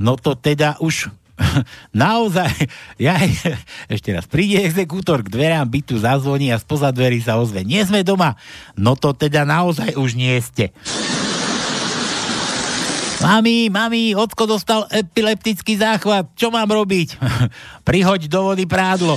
No 0.00 0.16
to 0.16 0.32
teda 0.38 0.80
už 0.80 1.12
naozaj, 2.04 2.52
ja, 2.96 3.20
ešte 3.94 4.10
raz, 4.12 4.24
príde 4.24 4.64
exekútor 4.64 5.20
k 5.20 5.32
dverám 5.32 5.68
bytu, 5.68 6.00
zazvoní 6.00 6.50
a 6.52 6.60
spoza 6.60 6.88
dverí 6.92 7.20
sa 7.20 7.36
ozve. 7.36 7.62
Nie 7.62 7.84
sme 7.84 8.00
doma! 8.00 8.36
No 8.76 8.96
to 8.96 9.12
teda 9.12 9.44
naozaj 9.44 9.96
už 9.96 10.16
nie 10.16 10.36
ste. 10.40 10.72
Mami, 13.16 13.72
mami, 13.72 14.12
ocko 14.12 14.44
dostal 14.44 14.84
epileptický 14.92 15.80
záchvat. 15.80 16.36
Čo 16.36 16.52
mám 16.52 16.68
robiť? 16.68 17.16
Prihoď 17.88 18.28
do 18.28 18.52
vody 18.52 18.68
prádlo. 18.68 19.16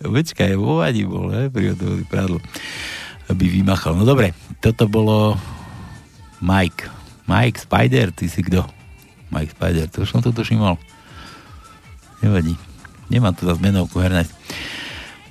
Počkaj, 0.00 0.56
vo 0.56 0.80
vadi 0.80 1.04
bol, 1.04 1.28
he? 1.36 1.52
Prihoď 1.52 1.76
do 1.76 1.86
vody 1.96 2.04
prádlo. 2.08 2.38
Aby 3.28 3.60
vymachal. 3.60 3.92
No 3.92 4.08
dobre, 4.08 4.32
toto 4.64 4.88
bolo 4.88 5.36
Mike. 6.40 7.01
Mike 7.26 7.58
Spider, 7.62 8.10
ty 8.10 8.26
si 8.26 8.42
kto? 8.42 8.66
Mike 9.32 9.54
Spider, 9.56 9.86
to 9.88 10.04
už 10.04 10.10
som 10.12 10.20
to 10.20 10.34
tuším 10.34 10.60
mal. 10.60 10.76
Nevadí. 12.22 12.54
Nemám 13.10 13.34
tu 13.34 13.44
zase 13.44 13.60
menovku 13.60 14.00
hernať. 14.00 14.30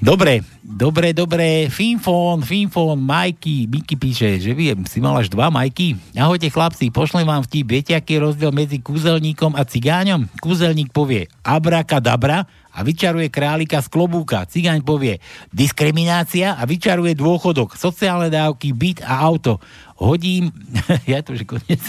Dobre, 0.01 0.41
dobre, 0.65 1.13
dobre, 1.13 1.69
Finfón, 1.69 2.41
Finfón, 2.41 2.97
Majky, 2.97 3.69
Miky 3.69 3.93
píše, 3.93 4.41
že 4.41 4.49
viem, 4.57 4.81
si 4.89 4.97
mal 4.97 5.13
až 5.13 5.29
dva 5.29 5.53
Majky. 5.53 5.93
Ahojte 6.17 6.49
chlapci, 6.49 6.89
pošlem 6.89 7.21
vám 7.21 7.45
vtip, 7.45 7.69
viete, 7.69 7.93
aký 7.93 8.17
je 8.17 8.25
rozdiel 8.25 8.49
medzi 8.49 8.81
kúzelníkom 8.81 9.53
a 9.53 9.61
cigáňom? 9.61 10.25
Kúzelník 10.41 10.89
povie 10.89 11.29
abrakadabra 11.45 12.49
a 12.73 12.81
vyčaruje 12.81 13.29
králika 13.29 13.77
z 13.77 13.93
klobúka. 13.93 14.49
Cigáň 14.49 14.81
povie 14.81 15.21
diskriminácia 15.53 16.57
a 16.57 16.65
vyčaruje 16.65 17.13
dôchodok, 17.13 17.77
sociálne 17.77 18.33
dávky, 18.33 18.73
byt 18.73 19.05
a 19.05 19.21
auto. 19.21 19.61
Hodím, 20.01 20.49
ja 21.11 21.21
to 21.21 21.37
už 21.37 21.45
je 21.45 21.47
koniec. 21.47 21.83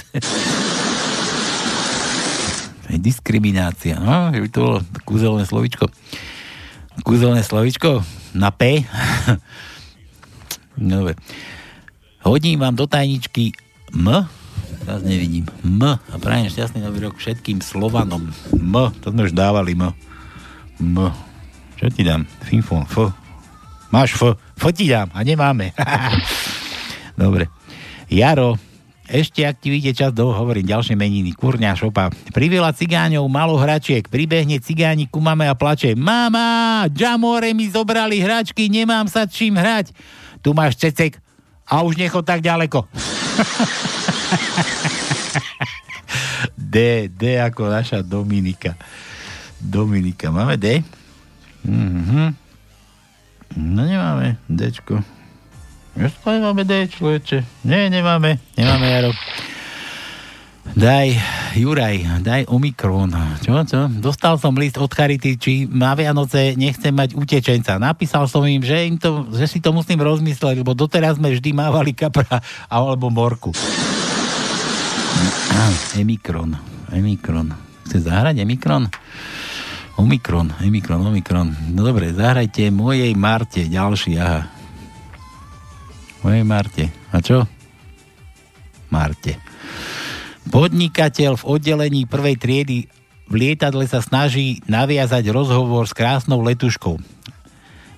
Diskriminácia, 2.93 3.97
no, 3.97 4.29
že 4.37 4.45
by 4.45 4.49
to 4.53 4.59
bolo 4.61 4.79
kúzelné 5.09 5.49
slovičko. 5.49 5.89
Kúzelné 7.01 7.41
slovičko 7.41 8.05
na 8.37 8.53
P. 8.53 8.85
no, 10.77 11.01
dobre. 11.01 11.17
Hodím 12.21 12.61
vám 12.61 12.77
do 12.77 12.85
tajničky 12.85 13.57
M. 13.97 14.29
Teraz 14.85 15.01
nevidím. 15.09 15.49
M. 15.65 15.81
A 15.97 16.15
prajem 16.21 16.53
šťastný 16.53 16.85
nový 16.85 17.09
rok 17.09 17.17
všetkým 17.17 17.65
Slovanom. 17.65 18.29
M. 18.53 18.75
To 19.01 19.09
sme 19.09 19.25
už 19.25 19.33
dávali 19.33 19.73
M. 19.73 19.89
M. 20.85 21.09
Čo 21.81 21.89
ti 21.89 22.05
dám? 22.05 22.29
Finfon. 22.45 22.85
F. 22.85 23.09
Máš 23.89 24.21
F. 24.21 24.37
F 24.37 24.65
ti 24.77 24.93
dám. 24.93 25.09
A 25.17 25.25
nemáme. 25.25 25.73
Dobre. 27.17 27.62
Jaro, 28.13 28.61
ešte 29.09 29.41
ak 29.41 29.57
ti 29.57 29.73
vyjde 29.73 29.97
čas 29.97 30.13
do, 30.13 30.29
hovorím, 30.29 30.69
ďalšie 30.69 30.93
meniny, 30.93 31.33
kurňa, 31.33 31.73
šopa. 31.73 32.13
Priveľa 32.37 32.77
cigáňov, 32.77 33.25
malo 33.25 33.57
hračiek, 33.57 34.05
pribehne 34.05 34.61
cigáni 34.61 35.09
ku 35.09 35.17
mame 35.17 35.49
a 35.49 35.57
plače. 35.57 35.97
Mama, 35.97 36.85
Jamore 36.93 37.57
mi 37.57 37.73
zobrali 37.73 38.21
hračky, 38.21 38.69
nemám 38.69 39.09
sa 39.09 39.25
čím 39.25 39.57
hrať. 39.57 39.97
Tu 40.45 40.53
máš 40.53 40.77
cecek 40.77 41.17
a 41.65 41.81
už 41.81 41.97
nechod 41.97 42.21
tak 42.29 42.45
ďaleko. 42.45 42.85
D, 46.73 47.09
D 47.09 47.41
ako 47.41 47.73
naša 47.73 48.05
Dominika. 48.05 48.77
Dominika, 49.57 50.29
máme 50.29 50.61
D? 50.61 50.85
Mhm. 51.65 52.37
No 53.57 53.89
nemáme 53.89 54.37
Dčko. 54.53 55.22
Ešte 55.93 56.29
nemáme 56.33 56.65
D, 56.65 56.89
človeče. 56.89 57.69
Nie, 57.69 57.93
nemáme. 57.93 58.41
Nemáme, 58.57 58.87
Jaro. 58.89 59.13
Daj, 60.73 61.09
Juraj, 61.59 62.25
daj 62.25 62.49
Omikron. 62.49 63.13
Čo, 63.45 63.61
čo? 63.67 63.91
Dostal 63.93 64.41
som 64.41 64.57
list 64.57 64.81
od 64.81 64.89
Charity, 64.89 65.37
či 65.37 65.53
na 65.69 65.93
Vianoce 65.93 66.57
nechcem 66.57 66.95
mať 66.95 67.13
utečenca. 67.13 67.77
Napísal 67.77 68.25
som 68.25 68.41
im, 68.47 68.63
že, 68.65 68.89
im 68.89 68.97
to, 68.97 69.29
že 69.37 69.51
si 69.51 69.59
to 69.61 69.75
musím 69.75 70.01
rozmyslieť, 70.01 70.65
lebo 70.65 70.73
doteraz 70.73 71.21
sme 71.21 71.35
vždy 71.35 71.51
mávali 71.53 71.93
kapra 71.93 72.41
alebo 72.73 73.13
morku. 73.13 73.53
Emikron. 75.99 76.57
Emikron. 76.89 77.53
Chce 77.85 78.09
zahrať 78.09 78.41
Emikron? 78.41 78.89
Omikron, 80.01 80.57
Emikron, 80.65 81.05
Omikron. 81.05 81.53
No 81.77 81.85
dobre, 81.85 82.17
zahrajte 82.17 82.73
mojej 82.73 83.13
Marte, 83.13 83.69
ďalší, 83.69 84.17
aha. 84.17 84.62
Mojej 86.23 86.47
Marte. 86.47 86.85
A 87.11 87.19
čo? 87.19 87.43
Marte. 88.95 89.43
Podnikateľ 90.51 91.39
v 91.39 91.47
oddelení 91.47 92.03
prvej 92.07 92.37
triedy 92.39 92.79
v 93.27 93.35
lietadle 93.35 93.87
sa 93.87 93.99
snaží 94.03 94.63
naviazať 94.71 95.31
rozhovor 95.35 95.87
s 95.87 95.95
krásnou 95.95 96.43
letuškou. 96.43 96.99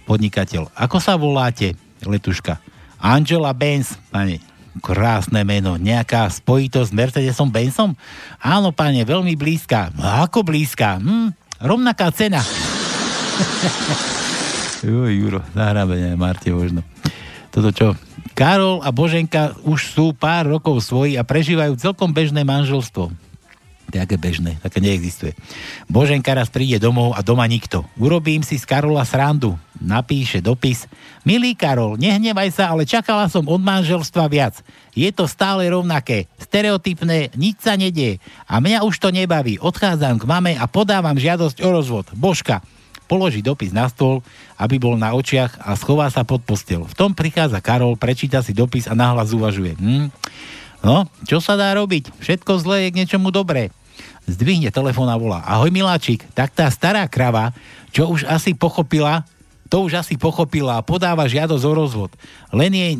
Podnikateľ. 0.05 0.73
Ako 0.77 1.01
sa 1.01 1.17
voláte, 1.17 1.77
letuška? 2.05 2.61
Angela 3.01 3.53
Benz, 3.53 3.97
pane. 4.09 4.41
Krásne 4.81 5.47
meno. 5.47 5.79
Nejaká 5.79 6.27
spojitosť 6.31 6.91
s 6.91 6.97
Mercedesom 6.97 7.49
Benzom? 7.53 7.95
Áno, 8.43 8.75
pane, 8.75 9.07
veľmi 9.07 9.39
blízka. 9.39 9.93
Ako 10.25 10.43
blízka? 10.43 10.99
Hm, 10.99 11.31
rovnaká 11.63 12.11
cena. 12.11 12.43
jo, 14.87 15.07
Juro, 15.09 15.41
zahráme 15.55 16.19
Marte 16.19 16.51
možno. 16.51 16.83
Toto 17.55 17.71
čo? 17.71 17.89
Karol 18.35 18.83
a 18.83 18.91
Boženka 18.91 19.55
už 19.63 19.95
sú 19.95 20.11
pár 20.11 20.51
rokov 20.51 20.83
svoji 20.83 21.15
a 21.15 21.23
prežívajú 21.23 21.79
celkom 21.79 22.11
bežné 22.11 22.43
manželstvo. 22.43 23.15
Také 23.95 24.19
bežné, 24.19 24.59
také 24.59 24.83
neexistuje. 24.83 25.39
Boženka 25.87 26.35
raz 26.35 26.51
príde 26.51 26.83
domov 26.83 27.15
a 27.15 27.23
doma 27.23 27.47
nikto. 27.47 27.87
Urobím 27.95 28.43
si 28.43 28.59
z 28.59 28.67
Karola 28.67 29.07
srandu. 29.07 29.55
Napíše 29.79 30.43
dopis. 30.43 30.91
Milý 31.23 31.55
Karol, 31.55 31.95
nehnevaj 31.95 32.51
sa, 32.51 32.75
ale 32.75 32.91
čakala 32.91 33.31
som 33.31 33.47
od 33.47 33.63
manželstva 33.63 34.27
viac. 34.27 34.67
Je 34.99 35.07
to 35.15 35.31
stále 35.31 35.63
rovnaké, 35.71 36.27
stereotypné, 36.43 37.31
nič 37.39 37.63
sa 37.63 37.79
nedie. 37.79 38.19
A 38.51 38.59
mňa 38.59 38.83
už 38.83 38.99
to 38.99 39.15
nebaví. 39.15 39.63
Odchádzam 39.63 40.19
k 40.19 40.27
mame 40.27 40.53
a 40.59 40.67
podávam 40.67 41.15
žiadosť 41.15 41.63
o 41.63 41.69
rozvod. 41.71 42.11
Božka, 42.19 42.67
položí 43.15 43.47
dopis 43.47 43.71
na 43.71 43.87
stôl, 43.87 44.27
aby 44.59 44.83
bol 44.83 44.99
na 44.99 45.15
očiach 45.15 45.63
a 45.63 45.79
schová 45.79 46.11
sa 46.11 46.27
pod 46.27 46.43
postel. 46.43 46.83
V 46.83 46.99
tom 46.99 47.15
prichádza 47.15 47.63
Karol, 47.63 47.95
prečíta 47.95 48.43
si 48.43 48.51
dopis 48.51 48.91
a 48.91 48.99
nahlas 48.99 49.31
uvažuje. 49.31 49.79
Hm? 49.79 50.11
No, 50.83 51.07
čo 51.23 51.39
sa 51.39 51.55
dá 51.55 51.71
robiť? 51.79 52.11
Všetko 52.19 52.59
zlé 52.59 52.91
je 52.91 52.91
k 52.91 52.99
niečomu 52.99 53.31
dobré. 53.31 53.71
Zdvihne 54.27 54.75
telefón 54.75 55.07
a 55.07 55.15
volá. 55.15 55.47
Ahoj 55.47 55.71
miláčik, 55.71 56.27
tak 56.35 56.51
tá 56.51 56.67
stará 56.75 57.07
krava, 57.07 57.55
čo 57.95 58.11
už 58.11 58.27
asi 58.27 58.51
pochopila, 58.51 59.23
to 59.71 59.87
už 59.87 60.03
asi 60.03 60.19
pochopila 60.19 60.83
a 60.83 60.85
podáva 60.85 61.31
žiadosť 61.31 61.65
o 61.65 61.73
rozvod. 61.73 62.11
Len 62.51 62.73
jej 62.75 62.93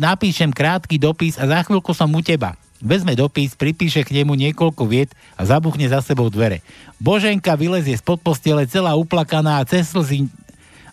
napíšem 0.00 0.48
krátky 0.48 0.96
dopis 0.96 1.36
a 1.36 1.44
za 1.44 1.60
chvíľku 1.68 1.92
som 1.92 2.08
u 2.08 2.24
teba. 2.24 2.56
Vezme 2.80 3.12
dopis, 3.12 3.52
pripíše 3.52 4.00
k 4.08 4.20
nemu 4.20 4.32
niekoľko 4.32 4.88
viet 4.88 5.12
a 5.36 5.44
zabuchne 5.44 5.84
za 5.84 6.00
sebou 6.00 6.32
dvere. 6.32 6.64
Boženka 6.96 7.52
vylezie 7.52 7.96
spod 8.00 8.24
postele 8.24 8.64
celá 8.64 8.96
uplakaná 8.96 9.60
a 9.60 9.66
cez 9.68 9.92
slzy 9.92 10.28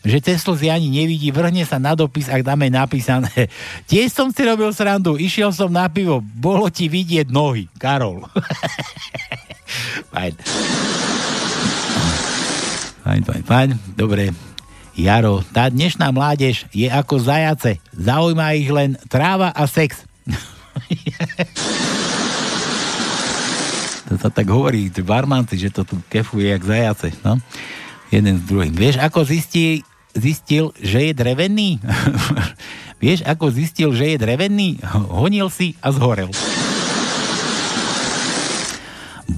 že 0.07 0.23
cez 0.23 0.39
slzy 0.39 0.71
ani 0.71 0.87
nevidí, 0.87 1.27
vrhne 1.35 1.67
sa 1.67 1.75
na 1.81 1.91
dopis, 1.91 2.31
ak 2.31 2.39
dáme 2.39 2.71
napísané. 2.71 3.51
Tiež 3.91 4.15
som 4.15 4.31
si 4.31 4.39
robil 4.47 4.71
srandu, 4.71 5.19
išiel 5.19 5.51
som 5.51 5.67
na 5.67 5.91
pivo, 5.91 6.23
bolo 6.23 6.71
ti 6.71 6.87
vidieť 6.87 7.27
nohy. 7.27 7.67
Karol. 7.75 8.23
fajn. 10.15 10.33
Fajn, 13.03 13.21
fajn, 13.23 13.43
fajn. 13.43 13.69
Dobre. 13.99 14.31
Jaro, 14.97 15.45
tá 15.53 15.69
dnešná 15.69 16.09
mládež 16.09 16.65
je 16.73 16.89
ako 16.89 17.21
zajace. 17.21 17.77
Zaujíma 17.93 18.57
ich 18.57 18.71
len 18.71 18.97
tráva 19.11 19.53
a 19.53 19.67
sex. 19.69 20.07
to 24.07 24.15
sa 24.15 24.31
tak 24.31 24.47
hovorí, 24.47 24.87
barmanci, 25.03 25.59
že 25.59 25.67
to 25.67 25.83
tu 25.83 25.99
kefuje 26.07 26.47
jak 26.55 26.63
zajace. 26.63 27.11
No? 27.27 27.35
Jeden 28.07 28.39
s 28.39 28.43
druhým. 28.47 28.71
Vieš, 28.71 29.03
ako 29.03 29.27
zistí, 29.27 29.83
zistil, 30.15 30.71
že 30.79 31.11
je 31.11 31.13
drevený? 31.13 31.83
Vieš, 33.03 33.27
ako 33.27 33.51
zistil, 33.51 33.91
že 33.91 34.15
je 34.15 34.17
drevený? 34.17 34.79
Honil 35.11 35.51
si 35.51 35.75
a 35.83 35.91
zhorel. 35.91 36.31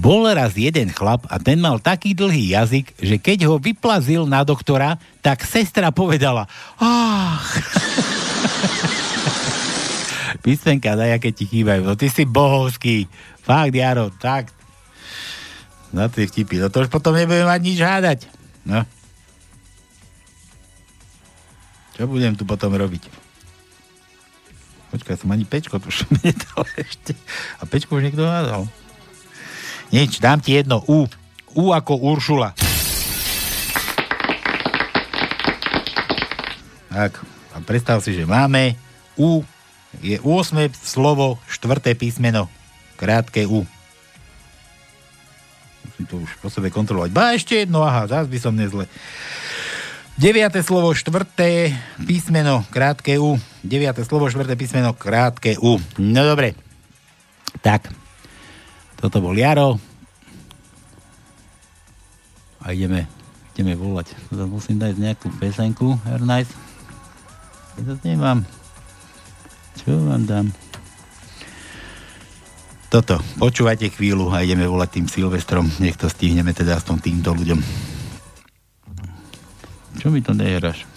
Bol 0.00 0.32
raz 0.32 0.56
jeden 0.56 0.88
chlap 0.94 1.28
a 1.28 1.36
ten 1.36 1.60
mal 1.60 1.76
taký 1.76 2.16
dlhý 2.16 2.56
jazyk, 2.56 2.96
že 2.96 3.20
keď 3.20 3.50
ho 3.50 3.60
vyplazil 3.60 4.24
na 4.24 4.40
doktora, 4.46 4.96
tak 5.20 5.44
sestra 5.44 5.92
povedala 5.92 6.48
Ach. 6.80 7.44
Písmenka, 10.40 10.96
daj, 10.96 11.20
aké 11.20 11.36
ti 11.36 11.44
chýbajú. 11.44 11.84
No 11.84 12.00
ty 12.00 12.08
si 12.08 12.24
bohovský. 12.24 13.04
Fakt, 13.44 13.76
Jaro, 13.76 14.08
tak. 14.08 14.48
Na 15.90 16.06
tie 16.06 16.26
vtipy. 16.26 16.62
No 16.62 16.70
to 16.70 16.86
už 16.86 16.90
potom 16.90 17.18
nebudeme 17.18 17.46
mať 17.46 17.60
nič 17.62 17.78
hádať. 17.82 18.18
No. 18.62 18.86
Čo 21.98 22.06
budem 22.06 22.38
tu 22.38 22.46
potom 22.46 22.70
robiť? 22.72 23.10
Počkaj, 24.90 25.22
som 25.22 25.30
ani 25.30 25.46
pečko 25.46 25.78
tu 25.78 25.90
už 25.90 26.06
nedal 26.22 26.62
ešte. 26.78 27.14
A 27.58 27.66
pečko 27.66 27.98
už 27.98 28.06
niekto 28.06 28.26
hádal. 28.26 28.66
Nič, 29.90 30.22
dám 30.22 30.38
ti 30.38 30.54
jedno. 30.54 30.82
U. 30.86 31.10
U 31.58 31.74
ako 31.74 31.98
Uršula. 31.98 32.54
Tak, 36.90 37.22
a 37.54 37.58
predstav 37.62 38.02
si, 38.02 38.14
že 38.14 38.26
máme 38.26 38.74
U, 39.14 39.46
je 40.02 40.18
8 40.18 40.74
slovo, 40.74 41.38
štvrté 41.46 41.94
písmeno, 41.94 42.50
krátke 42.98 43.46
U. 43.46 43.62
To 46.08 46.24
už 46.24 46.30
po 46.40 46.48
sebe 46.48 46.72
kontrolovať. 46.72 47.10
Ba, 47.12 47.36
ešte 47.36 47.64
jedno, 47.66 47.84
aha, 47.84 48.08
zás 48.08 48.24
by 48.30 48.38
som 48.40 48.56
nezle. 48.56 48.88
Deviate 50.20 50.60
slovo, 50.60 50.92
štvrté 50.92 51.72
písmeno, 52.04 52.64
krátke 52.68 53.16
U. 53.16 53.40
Deviate 53.64 54.04
slovo, 54.04 54.28
štvrté 54.28 54.52
písmeno, 54.52 54.92
krátke 54.92 55.56
U. 55.60 55.80
No 55.96 56.20
dobre. 56.24 56.52
Tak. 57.64 57.88
Toto 59.00 59.24
bol 59.24 59.32
Jaro. 59.32 59.80
A 62.60 62.76
ideme, 62.76 63.08
ideme 63.56 63.72
volať. 63.72 64.12
Toto 64.28 64.44
musím 64.44 64.76
dať 64.76 65.00
nejakú 65.00 65.32
pesenku, 65.40 65.96
Air 66.04 66.20
Nice. 66.20 66.52
Ja 67.80 67.82
to 67.88 67.94
nemám. 68.04 68.44
Čo 69.80 69.96
vám 70.04 70.28
dám? 70.28 70.52
Toto. 72.90 73.22
Počúvajte 73.38 73.94
chvíľu 73.94 74.34
a 74.34 74.42
ideme 74.42 74.66
volať 74.66 74.98
tým 74.98 75.06
Silvestrom. 75.06 75.70
Nech 75.78 75.94
to 75.94 76.10
stihneme 76.10 76.50
teda 76.50 76.74
aspoň 76.74 76.96
týmto 76.98 77.30
ľuďom. 77.30 77.62
Čo 80.02 80.10
mi 80.10 80.18
to 80.18 80.34
nehráš? 80.34 80.89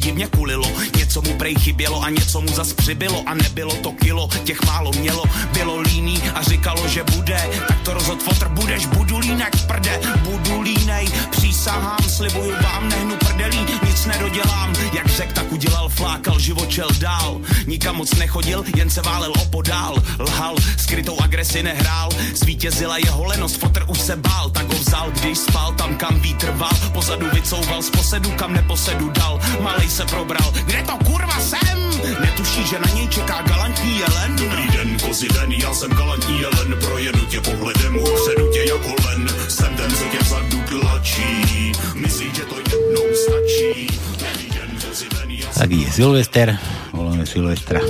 Divně 0.00 0.26
kulilo. 0.26 0.68
Něco 0.96 1.22
mu 1.22 1.34
prej 1.34 1.54
chybělo 1.54 2.02
a 2.02 2.10
něco 2.10 2.40
mu 2.40 2.48
zas 2.48 2.72
přibylo 2.72 3.22
a 3.26 3.34
nebylo 3.34 3.74
to 3.74 3.92
kilo, 3.92 4.28
těch 4.44 4.62
málo 4.66 4.90
mělo. 4.98 5.24
Bylo 5.52 5.80
líný 5.80 6.22
a 6.34 6.42
říkalo, 6.42 6.88
že 6.88 7.04
bude, 7.04 7.40
tak 7.68 7.80
to 7.80 7.94
rozhod 7.94 8.22
fotr, 8.22 8.48
budeš 8.48 8.86
budulínek 8.86 9.56
v 9.56 9.66
prde, 9.66 10.00
budulínej, 10.24 11.08
přísahám, 11.30 12.02
slibuju 12.08 12.52
vám, 12.62 12.88
nehnu 12.88 13.16
prdelí, 13.16 13.66
nic 13.86 13.99
nedodělám, 14.06 14.72
jak 14.92 15.06
řek, 15.06 15.32
tak 15.32 15.52
udělal, 15.52 15.88
flákal, 15.88 16.38
živočel 16.38 16.88
dál, 16.98 17.40
nikam 17.66 17.96
moc 17.96 18.14
nechodil, 18.14 18.64
jen 18.76 18.90
se 18.90 19.02
válel 19.02 19.32
opodál, 19.42 19.96
lhal, 20.18 20.56
skrytou 20.78 21.20
agresi 21.20 21.62
nehrál, 21.62 22.08
zvítězila 22.34 22.96
jeho 22.96 23.24
lenost, 23.24 23.56
fotr 23.60 23.84
už 23.88 24.00
se 24.00 24.16
bál, 24.16 24.50
tak 24.50 24.72
ho 24.72 24.78
vzal, 24.78 25.10
když 25.10 25.38
spal, 25.38 25.72
tam 25.72 25.96
kam 25.96 26.20
vítr 26.20 26.50
val, 26.50 26.78
pozadu 26.92 27.26
vycouval, 27.32 27.82
z 27.82 27.90
posedu 27.90 28.30
kam 28.30 28.52
neposedu 28.52 29.10
dal, 29.10 29.40
malej 29.60 29.88
se 29.88 30.04
probral, 30.04 30.52
kde 30.66 30.82
to 30.82 30.96
kurva 31.04 31.40
jsem? 31.40 31.89
Netuší, 32.20 32.66
že 32.66 32.78
na 32.78 32.94
něj 32.94 33.08
čeká 33.08 33.42
galantní 33.42 33.98
jelen. 33.98 34.36
Dobrý 34.36 34.68
den, 34.76 34.98
kozy 34.98 35.28
den, 35.28 35.52
já 35.52 35.74
jsem 35.74 35.90
galantní 35.90 36.40
jelen, 36.40 36.78
projedu 36.80 37.18
tě 37.26 37.40
pohledem, 37.40 37.96
upředu 37.98 38.50
tě 38.52 38.64
jako 38.68 38.94
len, 39.08 39.28
jsem 39.48 39.76
ten, 39.76 39.90
co 39.90 40.04
tě 40.04 40.18
vzadu 40.18 40.58
tlačí, 40.68 41.72
myslí, 41.94 42.30
že 42.34 42.42
to 42.42 42.54
jednou 42.56 43.02
stačí. 43.14 43.86
Dobrý 44.18 44.50
den, 44.50 44.70
kozy 44.88 45.06
den, 45.08 45.30
já 45.30 45.48
Tak 45.58 45.70
je 45.70 45.92
Silvester, 45.92 46.58
voláme 46.92 47.26
Silvestra. 47.26 47.80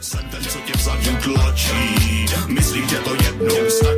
jsem 0.00 0.20
ten, 0.30 0.44
co 0.44 0.58
tě 0.58 0.72
vzadu 0.76 1.16
tlačí, 1.22 2.26
myslí, 2.46 2.88
že 2.88 2.96
to 2.96 3.14
jednou 3.14 3.70
stačí. 3.70 3.91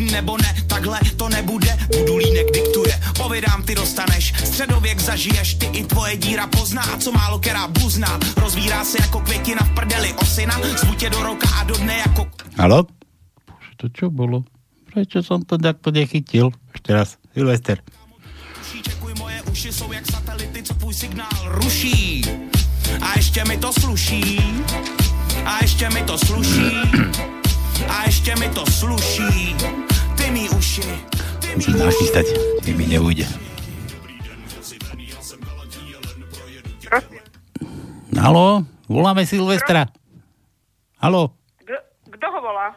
Nebo 0.00 0.36
ne, 0.36 0.54
takhle 0.66 0.98
to 1.16 1.28
nebude, 1.28 1.78
budulínek 1.98 2.46
diktuje, 2.54 3.00
povědám, 3.16 3.62
ty 3.62 3.74
dostaneš, 3.74 4.32
středověk 4.44 5.00
zažiješ, 5.00 5.54
ty 5.54 5.66
i 5.66 5.84
tvoje 5.84 6.16
díra 6.16 6.46
pozná, 6.46 6.82
a 6.82 6.98
co 6.98 7.12
málo 7.12 7.38
která 7.38 7.68
buzná, 7.68 8.18
rozvírá 8.36 8.84
se 8.84 8.98
jako 9.00 9.20
květina 9.20 9.62
v 9.62 9.74
prdeli 9.74 10.12
osina, 10.12 10.60
zvu 10.80 10.94
tě 10.94 11.10
do 11.10 11.22
roka 11.22 11.48
a 11.60 11.64
do 11.64 11.74
dne 11.76 11.96
jako 11.98 12.26
Halo? 12.58 12.86
Bože, 13.50 13.72
to 13.76 13.90
čo 13.90 14.14
bolo? 14.14 14.46
Prečo 14.94 15.26
som 15.26 15.42
to 15.42 15.58
takto 15.58 15.90
nechytil? 15.90 16.54
Ešte 16.70 16.90
raz. 16.94 17.18
Silvester. 17.34 17.82
Čekuj, 18.82 19.14
moje 19.18 19.42
uši 19.42 19.72
jsou 19.72 19.92
jak 19.92 20.06
satelity, 20.06 20.62
co 20.62 20.74
tvůj 20.74 20.94
signál 20.94 21.38
ruší. 21.44 22.22
A 23.00 23.18
ještě 23.18 23.44
mi 23.44 23.56
to 23.56 23.72
sluší. 23.72 24.38
A 25.44 25.58
ještě 25.62 25.90
mi 25.90 26.02
to 26.02 26.18
sluší. 26.18 26.70
A 27.88 28.04
ještě 28.06 28.36
mi 28.36 28.48
to 28.48 28.66
sluší. 28.66 29.56
Ty 30.16 30.30
mý 30.30 30.48
uši. 30.50 31.04
Musím 31.54 31.78
nachystať, 31.78 32.26
keď 32.64 32.74
mi 32.76 32.86
neujde. 32.86 33.26
Halo? 38.18 38.64
Voláme 38.88 39.26
Silvestra. 39.26 39.86
Halo? 40.98 41.36
Kto 42.10 42.26
ho 42.30 42.40
volá? 42.40 42.74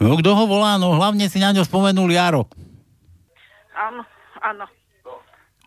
No, 0.00 0.16
kto 0.16 0.30
ho 0.32 0.44
volá? 0.48 0.80
No, 0.80 0.96
hlavne 0.96 1.28
si 1.28 1.36
na 1.36 1.52
ňo 1.52 1.62
spomenul 1.66 2.08
Jaro. 2.08 2.48
Áno, 3.76 4.02
áno. 4.40 4.64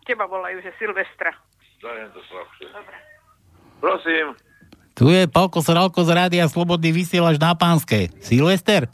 Teba 0.02 0.26
volajú, 0.26 0.58
že 0.64 0.74
Silvestra. 0.74 1.30
Dobre. 1.78 2.10
Prosím. 3.78 4.34
Tu 5.00 5.08
je 5.08 5.24
Palko 5.24 5.64
Sralko 5.64 6.04
z 6.04 6.12
Rádia 6.12 6.44
Slobodný 6.44 6.92
vysielač 6.92 7.40
na 7.40 7.56
Pánske. 7.56 8.12
Silvester? 8.20 8.84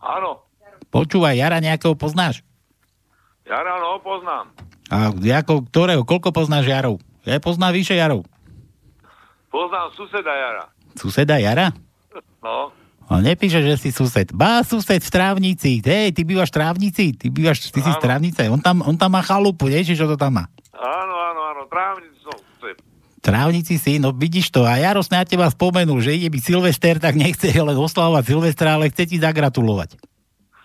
Áno. 0.00 0.48
Počúvaj, 0.88 1.36
Jara 1.36 1.60
nejakého 1.60 1.92
poznáš? 1.92 2.40
Jara, 3.44 3.76
no, 3.84 4.00
poznám. 4.00 4.48
A 4.88 5.12
ako, 5.12 5.68
ktorého? 5.68 6.08
Koľko 6.08 6.32
poznáš 6.32 6.72
Jarov? 6.72 7.04
Ja 7.28 7.36
poznám 7.36 7.76
vyše 7.76 8.00
Jarov. 8.00 8.24
Poznám 9.52 9.92
suseda 9.92 10.32
Jara. 10.32 10.64
Suseda 10.96 11.36
Jara? 11.36 11.68
No. 12.40 12.72
A 13.04 13.20
nepíše, 13.20 13.60
že 13.60 13.76
si 13.76 13.92
sused. 13.92 14.32
Bá, 14.32 14.64
sused 14.64 15.04
v 15.04 15.10
Trávnici. 15.12 15.84
Hej, 15.84 16.16
ty 16.16 16.24
bývaš 16.24 16.48
v 16.48 16.56
Trávnici? 16.56 17.12
Ty 17.12 17.28
bývaš, 17.28 17.68
ty 17.68 17.84
si 17.84 17.90
z 17.92 18.00
Trávnice. 18.00 18.48
On 18.48 18.56
tam, 18.56 18.80
on 18.80 18.96
tam 18.96 19.12
má 19.12 19.20
chalupu, 19.20 19.68
vieš, 19.68 19.92
čo 19.92 20.08
to 20.08 20.16
tam 20.16 20.40
má? 20.40 20.44
Áno, 20.72 21.12
áno, 21.12 21.40
áno. 21.44 21.62
Trávnic 21.68 22.16
som 22.24 22.32
sused. 22.32 22.49
Trávnici 23.20 23.76
si, 23.76 24.00
no 24.00 24.16
vidíš 24.16 24.48
to. 24.48 24.64
A 24.64 24.80
Jaros 24.80 25.12
na 25.12 25.20
teba 25.28 25.44
spomenul, 25.52 26.00
že 26.00 26.16
ide 26.16 26.32
byť 26.32 26.42
Silvester, 26.42 26.96
tak 26.96 27.20
nechce 27.20 27.52
len 27.68 27.76
oslavovať 27.76 28.24
Silvestra, 28.24 28.80
ale 28.80 28.88
chce 28.88 29.04
ti 29.08 29.16
zagratulovať. 29.20 29.96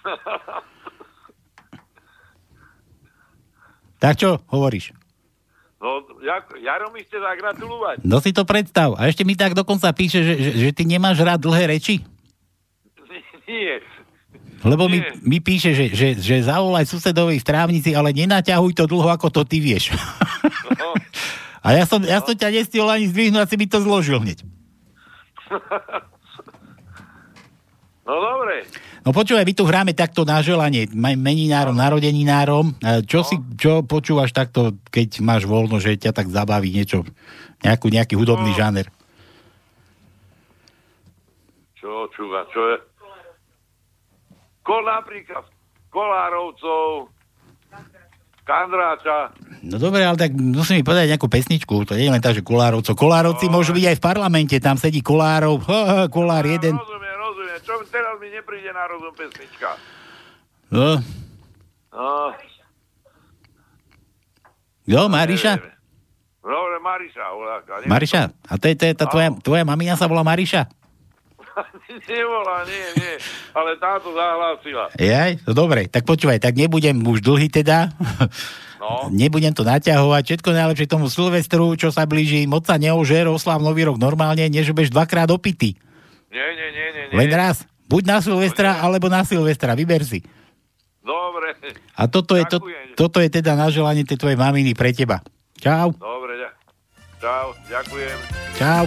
Tak 3.95 4.21
čo 4.21 4.37
hovoríš? 4.53 4.93
No, 5.81 6.03
jak, 6.21 6.53
Jaro 6.61 6.93
mi 6.93 7.01
chce 7.01 7.17
zagratulovať. 7.17 8.05
No 8.05 8.21
si 8.21 8.35
to 8.35 8.45
predstav. 8.45 8.93
A 8.97 9.09
ešte 9.09 9.25
mi 9.25 9.33
tak 9.33 9.57
dokonca 9.57 9.89
píše, 9.97 10.21
že, 10.21 10.33
že, 10.37 10.51
že 10.61 10.69
ty 10.77 10.85
nemáš 10.85 11.25
rád 11.25 11.41
dlhé 11.41 11.73
reči. 11.73 12.05
Nie. 13.49 13.81
Lebo 14.65 14.89
mi, 14.89 15.01
mi 15.21 15.37
píše, 15.41 15.77
že, 15.77 15.93
že, 15.93 16.07
že 16.17 16.45
zavolaj 16.45 16.89
susedovi 16.89 17.37
v 17.37 17.45
trávnici, 17.45 17.93
ale 17.93 18.13
nenaťahuj 18.13 18.73
to 18.73 18.85
dlho, 18.89 19.09
ako 19.09 19.29
to 19.29 19.41
ty 19.45 19.61
vieš. 19.61 19.93
No, 21.65 21.73
A 21.73 21.81
ja 21.81 21.89
som, 21.89 21.97
ja 22.05 22.21
som 22.21 22.37
ťa 22.37 22.53
nestihol 22.53 22.85
ani 22.93 23.09
zdvihnúť, 23.09 23.41
a 23.41 23.49
si 23.49 23.57
mi 23.57 23.65
to 23.65 23.81
zložil 23.81 24.21
hneď. 24.21 24.45
no 28.05 28.13
dobre. 28.21 28.69
No 29.01 29.09
počúvaj, 29.09 29.41
my 29.41 29.53
tu 29.57 29.65
hráme 29.65 29.97
takto 29.97 30.29
na 30.29 30.45
želanie, 30.45 30.85
meninárom, 30.93 31.73
narodeninárom. 31.73 32.77
Čo, 33.09 33.25
si, 33.25 33.41
čo 33.57 33.81
počúvaš 33.81 34.29
takto, 34.29 34.77
keď 34.93 35.25
máš 35.25 35.49
voľno, 35.49 35.81
že 35.81 35.97
ťa 35.97 36.13
tak 36.13 36.29
zabaví 36.29 36.69
niečo, 36.69 37.01
nejakú, 37.65 37.89
nejaký 37.89 38.13
hudobný 38.13 38.53
žáner? 38.53 38.85
Čo 41.81 42.13
čúva, 42.13 42.45
čo 42.53 42.61
je? 42.61 42.77
Ko 44.61 44.85
napríklad 44.85 45.45
Kolárovcov, 45.89 47.09
Kandráča. 48.45 49.33
No 49.65 49.81
dobre, 49.81 50.05
ale 50.05 50.13
tak 50.13 50.29
musím 50.31 50.79
mi 50.79 50.85
povedať 50.85 51.09
nejakú 51.09 51.25
pesničku. 51.25 51.89
To 51.89 51.97
nie 51.97 52.05
je 52.05 52.13
len 52.13 52.21
tak, 52.21 52.37
že 52.37 52.45
Kolárovco. 52.45 52.93
Kolárovci 52.93 53.49
môžu 53.49 53.73
byť 53.73 53.85
aj 53.89 53.97
v 53.97 54.03
parlamente, 54.03 54.55
tam 54.61 54.77
sedí 54.77 55.01
Kolárov. 55.01 55.57
Kolár 56.13 56.45
jeden. 56.45 56.77
Rozumiem, 56.77 57.17
rozumiem. 57.17 57.57
Čo 57.65 57.81
teraz 57.89 58.13
mi 58.21 58.29
nepríde 58.29 58.69
na 58.69 58.85
rozum 58.85 59.09
pesnička? 59.17 59.73
No, 60.69 61.01
No, 61.95 62.35
jo, 64.85 65.07
Mariša? 65.07 65.53
dobre, 66.43 66.77
Mariša. 66.83 67.23
Mariša? 67.87 68.21
A 68.51 68.53
to 68.59 68.67
je, 68.67 68.75
to 68.75 68.85
je 68.85 68.93
tá 68.93 69.07
tvoja, 69.07 69.31
tvoja 69.39 69.63
mamina 69.63 69.95
sa 69.95 70.05
volá 70.05 70.21
Mariša? 70.21 70.67
Nevolá, 72.11 72.67
nie, 72.67 72.85
nie. 72.99 73.15
Ale 73.55 73.79
táto 73.79 74.11
zahlásila. 74.11 74.91
Jaj, 74.99 75.39
no 75.47 75.55
dobre, 75.55 75.87
tak 75.87 76.03
počúvaj, 76.03 76.43
tak 76.43 76.59
nebudem 76.59 76.99
už 76.99 77.23
dlhý 77.23 77.47
teda. 77.47 77.89
No. 78.85 79.09
Nebudem 79.09 79.49
to 79.49 79.65
naťahovať. 79.65 80.23
Všetko 80.29 80.49
najlepšie 80.53 80.85
tomu 80.85 81.09
Silvestru, 81.09 81.73
čo 81.73 81.89
sa 81.89 82.05
blíži. 82.05 82.45
Moc 82.45 82.69
sa 82.69 82.77
neožer, 82.77 83.25
oslav 83.25 83.57
Nový 83.57 83.89
rok 83.89 83.97
normálne, 83.97 84.45
než 84.45 84.69
budeš 84.77 84.93
dvakrát 84.93 85.25
opity. 85.33 85.73
Nie, 86.29 86.47
nie, 86.53 86.69
nie, 86.69 86.87
nie. 86.93 87.03
nie. 87.09 87.17
Len 87.17 87.31
raz. 87.33 87.65
Buď 87.89 88.03
na 88.05 88.17
Silvestra, 88.21 88.77
alebo 88.81 89.09
na 89.09 89.25
Silvestra. 89.25 89.73
Vyber 89.73 90.05
si. 90.05 90.21
Dobre. 91.01 91.57
A 91.97 92.05
toto 92.05 92.37
je, 92.37 92.45
to, 92.45 92.61
toto 92.97 93.17
je 93.21 93.29
teda 93.29 93.53
na 93.57 93.69
želanie 93.73 94.05
tej 94.05 94.17
tvojej 94.21 94.37
maminy 94.37 94.73
pre 94.73 94.93
teba. 94.93 95.21
Čau. 95.61 95.93
Dobre, 95.97 96.49
čau, 97.21 97.53
ďakujem. 97.69 98.17
Čau. 98.57 98.85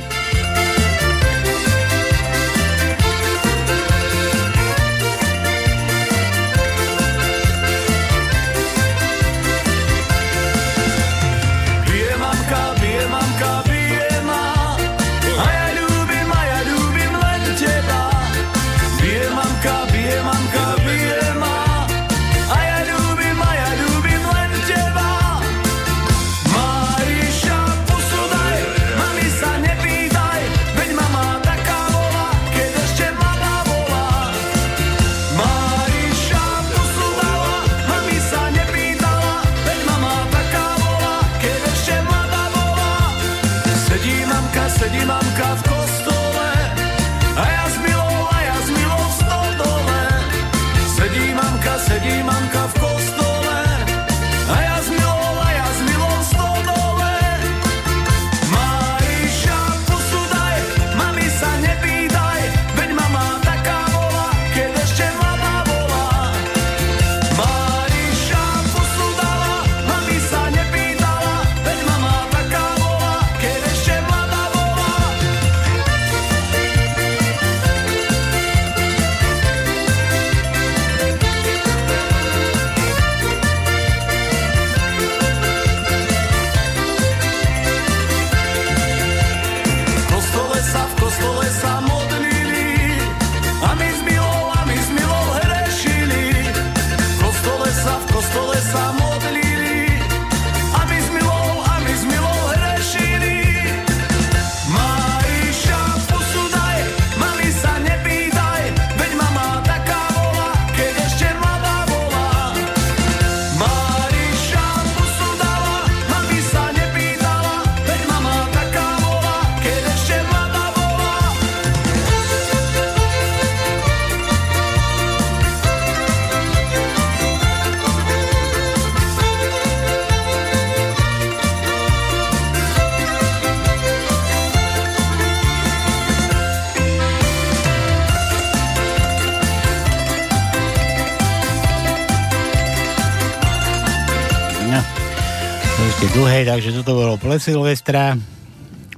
Dlhé, 146.38 146.54
takže 146.54 146.70
toto 146.82 146.94
bolo 146.94 147.18
pre 147.18 147.42
Silvestra. 147.42 148.14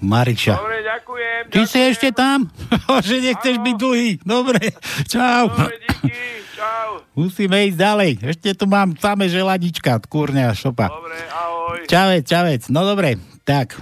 Mariša. 0.00 0.56
Dobre, 0.60 0.80
ďakujem. 0.84 1.42
Ty 1.48 1.60
si 1.64 1.78
ešte 1.80 2.08
tam? 2.12 2.52
že 3.08 3.16
nechceš 3.20 3.56
byť 3.60 3.76
dlhý. 3.80 4.10
Dobre, 4.20 4.76
čau. 5.08 5.48
Dobre, 5.48 5.76
díky, 5.88 6.12
čau. 6.56 6.88
Musíme 7.20 7.64
ísť 7.68 7.78
ďalej. 7.80 8.10
Ešte 8.36 8.48
tu 8.56 8.64
mám 8.68 8.92
samé 8.96 9.32
želadička, 9.32 10.00
kurňa 10.04 10.52
šopa. 10.52 10.92
Dobre, 10.92 11.16
ahoj. 11.32 11.78
Čavec, 11.88 12.24
čavec. 12.28 12.62
No 12.68 12.84
dobre, 12.84 13.16
tak, 13.44 13.76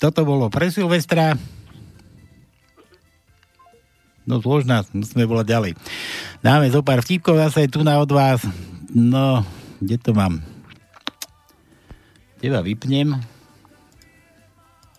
toto 0.00 0.24
bolo 0.24 0.48
pre 0.48 0.72
Silvestra. 0.72 1.36
No 4.24 4.40
zložná, 4.40 4.88
musíme 4.96 5.28
volať 5.28 5.46
ďalej. 5.52 5.72
Dáme 6.40 6.70
zo 6.72 6.80
pár 6.80 7.04
vtipkov 7.04 7.36
zase 7.36 7.68
tu 7.68 7.84
na 7.84 8.00
od 8.00 8.08
vás. 8.08 8.40
No, 8.92 9.44
kde 9.80 10.00
to 10.00 10.16
mám? 10.16 10.51
Teba 12.42 12.58
vypnem. 12.58 13.22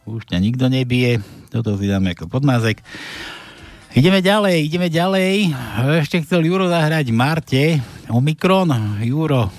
Už 0.08 0.24
ťa 0.32 0.40
nikto 0.40 0.72
nebije. 0.72 1.20
Toto 1.52 1.76
si 1.76 1.92
dáme 1.92 2.16
ako 2.16 2.32
podmázek. 2.32 2.80
Ideme 3.92 4.24
ďalej, 4.24 4.64
ideme 4.64 4.88
ďalej. 4.88 5.52
Ešte 6.00 6.24
chcel 6.24 6.48
Juro 6.48 6.72
zahrať 6.72 7.12
Marte. 7.12 7.84
Omikron. 8.08 8.72
Juro. 9.04 9.52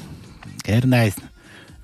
Ernest. 0.65 1.21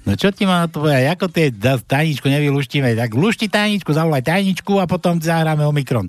No 0.09 0.17
čo 0.17 0.33
ti 0.33 0.49
má 0.49 0.65
povedať? 0.73 1.13
Ako 1.13 1.29
tie 1.29 1.53
tajničku 1.85 2.33
nevyluštíme? 2.33 2.97
Tak 2.97 3.13
lušti 3.13 3.53
tajničku, 3.53 3.93
zavolaj 3.93 4.25
tajničku 4.25 4.81
a 4.81 4.89
potom 4.89 5.21
zahráme 5.21 5.69
Omikron. 5.69 6.09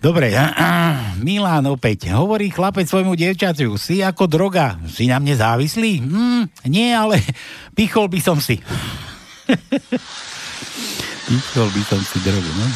Dobre, 0.00 0.32
Milan 1.20 1.68
opäť. 1.68 2.08
Hovorí 2.08 2.48
chlapec 2.48 2.88
svojmu 2.88 3.12
dievčatiu, 3.12 3.76
si 3.76 4.00
ako 4.00 4.24
droga, 4.24 4.80
si 4.88 5.04
na 5.04 5.20
mne 5.20 5.36
závislý? 5.36 6.00
Hm, 6.00 6.48
nie, 6.72 6.88
ale 6.88 7.20
pichol 7.76 8.08
by 8.08 8.16
som 8.16 8.40
si. 8.40 8.56
pichol 11.28 11.68
by 11.68 11.82
som 11.84 12.00
si 12.00 12.16
drogu, 12.24 12.48
no. 12.48 12.66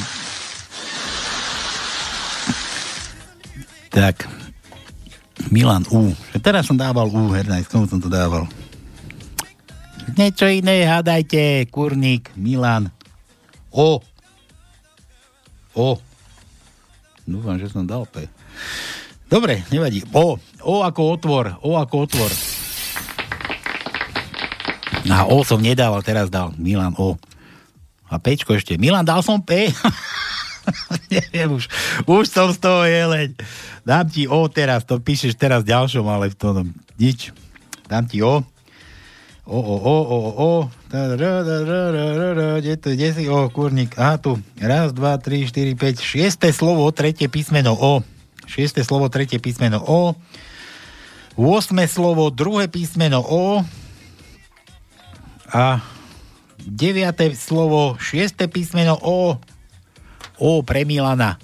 Tak, 3.88 4.28
Milan 5.48 5.88
U. 5.88 6.12
Teraz 6.44 6.68
som 6.68 6.76
dával 6.76 7.08
U, 7.08 7.32
Hernaj, 7.32 7.72
komu 7.72 7.88
som 7.88 8.04
to 8.04 8.12
dával? 8.12 8.44
Niečo 10.12 10.44
iné, 10.44 10.84
hádajte, 10.84 11.72
kurník, 11.72 12.36
Milan. 12.36 12.92
O. 13.72 14.04
O. 15.72 15.96
Dúfam, 17.24 17.56
že 17.56 17.72
som 17.72 17.88
dal 17.88 18.04
P. 18.04 18.28
Dobre, 19.28 19.64
nevadí. 19.72 20.04
O. 20.12 20.36
O 20.60 20.74
ako 20.84 21.16
otvor. 21.16 21.56
O 21.64 21.80
ako 21.80 22.04
otvor. 22.04 22.30
Na 25.04 25.28
O 25.28 25.44
som 25.44 25.60
nedával, 25.60 26.04
teraz 26.04 26.28
dal. 26.28 26.52
Milan 26.60 26.96
O. 27.00 27.16
A 28.08 28.20
Pčko 28.20 28.56
ešte. 28.56 28.76
Milan, 28.76 29.04
dal 29.04 29.24
som 29.24 29.40
P? 29.40 29.72
Neviem 31.12 31.60
už. 31.60 31.68
Už 32.04 32.24
som 32.28 32.52
z 32.52 32.58
toho 32.60 32.84
jeleň. 32.84 33.36
Dám 33.84 34.08
ti 34.08 34.24
O 34.28 34.44
teraz, 34.48 34.84
to 34.84 35.00
píšeš 35.00 35.36
teraz 35.36 35.64
ďalšom, 35.64 36.04
ale 36.08 36.32
v 36.32 36.36
tom 36.36 36.72
nič. 36.96 37.32
Dám 37.88 38.08
ti 38.08 38.24
O. 38.24 38.44
O, 39.44 39.60
o, 39.60 39.76
o, 39.76 39.96
o, 40.00 40.20
o. 40.40 40.52
Kde 42.80 43.08
si? 43.12 43.28
O, 43.28 43.44
kurník. 43.52 43.92
Aha, 44.00 44.16
tu. 44.16 44.40
Raz, 44.56 44.96
dva, 44.96 45.20
tri, 45.20 45.44
štyri, 45.44 45.76
päť. 45.76 46.00
Šiesté 46.00 46.48
slovo, 46.48 46.88
tretie 46.96 47.28
písmeno 47.28 47.76
O. 47.76 48.00
Šiesté 48.48 48.80
slovo, 48.80 49.12
tretie 49.12 49.36
písmeno 49.36 49.84
O. 49.84 50.16
8. 51.36 51.76
slovo, 51.90 52.32
druhé 52.32 52.72
písmeno 52.72 53.20
O. 53.20 53.60
A 55.52 55.84
9. 56.64 57.36
slovo, 57.36 58.00
6. 58.00 58.48
písmeno 58.48 58.96
O. 58.96 59.36
O 60.40 60.64
pre 60.64 60.88
Milana. 60.88 61.36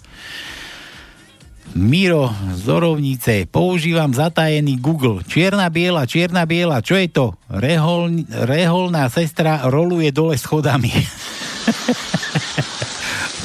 Miro 1.78 2.34
z 2.58 2.66
Orovnice. 2.66 3.46
Používam 3.46 4.10
zatajený 4.10 4.82
Google. 4.82 5.22
Čierna 5.22 5.70
biela, 5.70 6.02
čierna 6.02 6.42
biela. 6.42 6.82
Čo 6.82 6.98
je 6.98 7.06
to? 7.06 7.38
Rehol, 7.46 8.26
reholná 8.26 9.06
sestra 9.06 9.62
roluje 9.70 10.10
dole 10.10 10.34
schodami. 10.34 10.90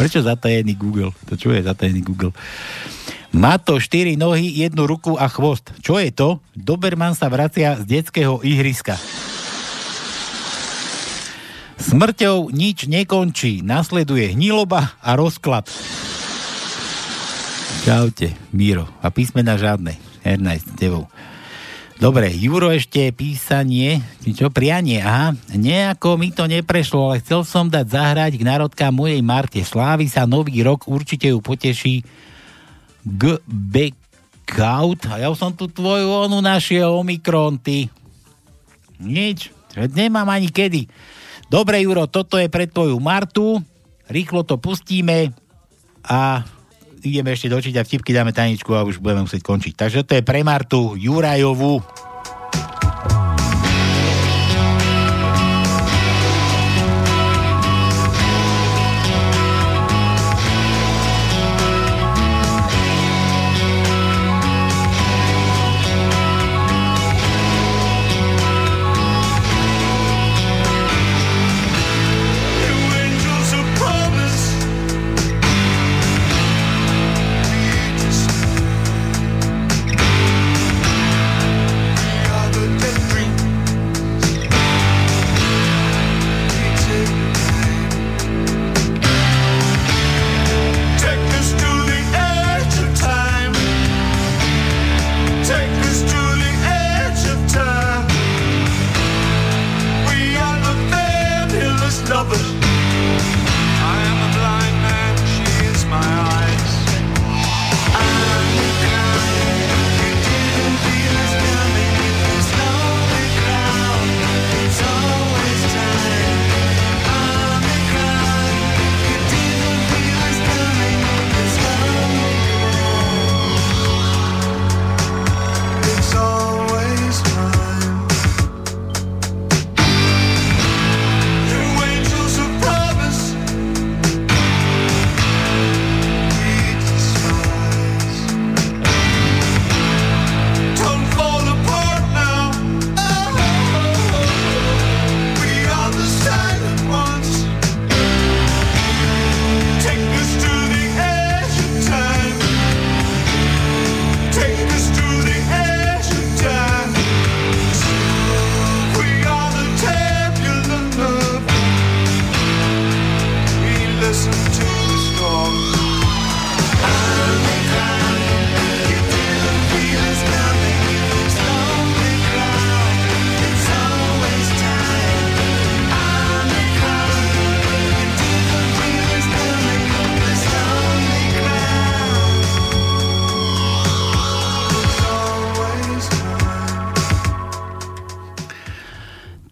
Prečo 0.01 0.25
zatajený 0.25 0.73
Google? 0.73 1.13
To 1.29 1.37
čo 1.37 1.53
je 1.53 1.61
zatajený 1.61 2.01
Google? 2.01 2.33
Má 3.35 3.61
to 3.61 3.77
4 3.77 4.17
nohy, 4.17 4.63
jednu 4.63 4.89
ruku 4.89 5.13
a 5.19 5.29
chvost. 5.29 5.69
Čo 5.85 6.01
je 6.01 6.09
to? 6.09 6.41
Doberman 6.57 7.13
sa 7.13 7.29
vracia 7.29 7.77
z 7.77 7.85
detského 7.85 8.41
ihriska. 8.41 8.97
Smrťou 11.77 12.49
nič 12.49 12.89
nekončí. 12.89 13.61
Nasleduje 13.61 14.33
hniloba 14.33 14.97
a 14.97 15.13
rozklad. 15.13 15.69
Čaute, 17.85 18.33
Míro. 18.49 18.89
A 18.97 19.13
písmena 19.13 19.61
žiadne. 19.61 19.93
Hernaj 20.25 20.57
s 20.57 20.73
tebou. 20.73 21.05
Dobre, 22.01 22.33
Juro 22.33 22.73
ešte 22.73 23.13
písanie, 23.13 24.01
čo 24.25 24.49
prianie, 24.49 25.05
aha, 25.05 25.37
nejako 25.53 26.17
mi 26.17 26.33
to 26.33 26.49
neprešlo, 26.49 27.13
ale 27.13 27.21
chcel 27.21 27.45
som 27.45 27.69
dať 27.69 27.85
zahrať 27.85 28.41
k 28.41 28.43
národka 28.43 28.89
mojej 28.89 29.21
Marte. 29.21 29.61
Slávi 29.61 30.09
sa 30.09 30.25
nový 30.25 30.65
rok, 30.65 30.89
určite 30.89 31.29
ju 31.29 31.37
poteší 31.45 32.01
G. 33.05 33.37
Backout. 33.45 35.05
A 35.13 35.21
ja 35.21 35.29
som 35.37 35.53
tu 35.53 35.69
tvoju 35.69 36.09
onu 36.25 36.41
našiel, 36.41 36.89
Omikron, 36.89 37.61
ty. 37.61 37.85
Nič, 38.97 39.53
nemám 39.93 40.25
ani 40.33 40.49
kedy. 40.49 40.89
Dobre, 41.53 41.85
Juro, 41.85 42.09
toto 42.09 42.41
je 42.41 42.49
pre 42.49 42.65
tvoju 42.65 42.97
Martu. 42.97 43.61
Rýchlo 44.09 44.41
to 44.41 44.57
pustíme 44.57 45.37
a 46.01 46.41
ideme 47.05 47.37
ešte 47.37 47.51
dočiť 47.51 47.73
a 47.77 47.85
vtipky 47.85 48.11
dáme 48.11 48.33
tajničku 48.33 48.73
a 48.73 48.85
už 48.85 48.97
budeme 48.97 49.29
musieť 49.29 49.45
končiť. 49.45 49.73
Takže 49.77 49.99
to 50.03 50.17
je 50.17 50.23
pre 50.25 50.41
Martu 50.41 50.97
Jurajovú. 50.97 51.79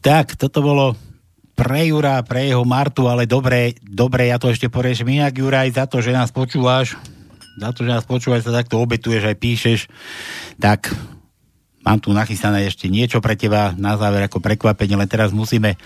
Tak, 0.03 0.35
toto 0.35 0.59
bolo 0.59 0.99
pre 1.55 1.87
Jura, 1.87 2.19
pre 2.27 2.51
jeho 2.51 2.67
Martu, 2.67 3.07
ale 3.07 3.23
dobre, 3.23 3.79
dobre, 3.79 4.27
ja 4.27 4.35
to 4.35 4.51
ešte 4.51 4.67
poriešim 4.67 5.07
inak, 5.07 5.31
Juraj, 5.31 5.79
za 5.79 5.87
to, 5.87 6.03
že 6.03 6.11
nás 6.11 6.27
počúvaš, 6.27 6.99
za 7.55 7.71
to, 7.71 7.87
že 7.87 7.95
nás 7.95 8.03
počúvaš, 8.03 8.43
sa 8.43 8.51
takto 8.51 8.83
obetuješ, 8.83 9.31
aj 9.31 9.37
píšeš, 9.39 9.79
tak 10.59 10.91
mám 11.87 12.03
tu 12.03 12.11
nachystané 12.11 12.67
ešte 12.67 12.91
niečo 12.91 13.23
pre 13.23 13.39
teba 13.39 13.71
na 13.79 13.95
záver 13.95 14.27
ako 14.27 14.43
prekvapenie, 14.43 14.99
len 14.99 15.07
teraz 15.07 15.31
musíme, 15.31 15.79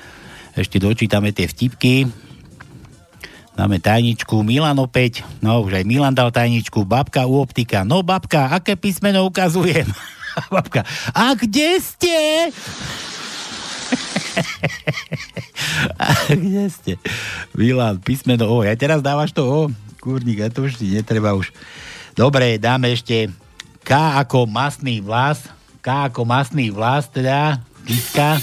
ešte 0.58 0.82
dočítame 0.82 1.30
tie 1.30 1.46
vtipky, 1.46 2.10
Dáme 3.58 3.82
tajničku, 3.82 4.46
Milan 4.46 4.78
opäť, 4.78 5.26
no 5.42 5.66
už 5.66 5.82
aj 5.82 5.86
Milan 5.90 6.14
dal 6.14 6.30
tajničku, 6.30 6.86
babka 6.86 7.26
u 7.26 7.42
optika, 7.42 7.82
no 7.82 8.06
babka, 8.06 8.54
aké 8.54 8.78
písmeno 8.78 9.26
ukazujem? 9.26 9.90
babka, 10.54 10.86
a 11.10 11.34
kde 11.34 11.82
ste? 11.82 12.18
A 15.98 16.06
kde 16.34 16.64
ste? 16.70 16.94
Milan, 17.54 18.02
písmeno 18.02 18.48
O. 18.50 18.64
Ja 18.66 18.74
teraz 18.78 19.02
dávaš 19.02 19.32
to 19.34 19.44
O? 19.46 19.60
Kurník, 20.02 20.40
ja 20.44 20.50
to 20.50 20.66
už 20.66 20.80
ti 20.80 20.94
netreba 20.94 21.34
už. 21.34 21.52
Dobre, 22.18 22.58
dáme 22.58 22.94
ešte 22.94 23.30
K 23.86 23.92
ako 24.22 24.50
masný 24.50 25.00
vlas. 25.04 25.46
K 25.84 26.12
ako 26.12 26.26
masný 26.26 26.74
vlas, 26.74 27.08
teda. 27.12 27.62
Kiska. 27.88 28.42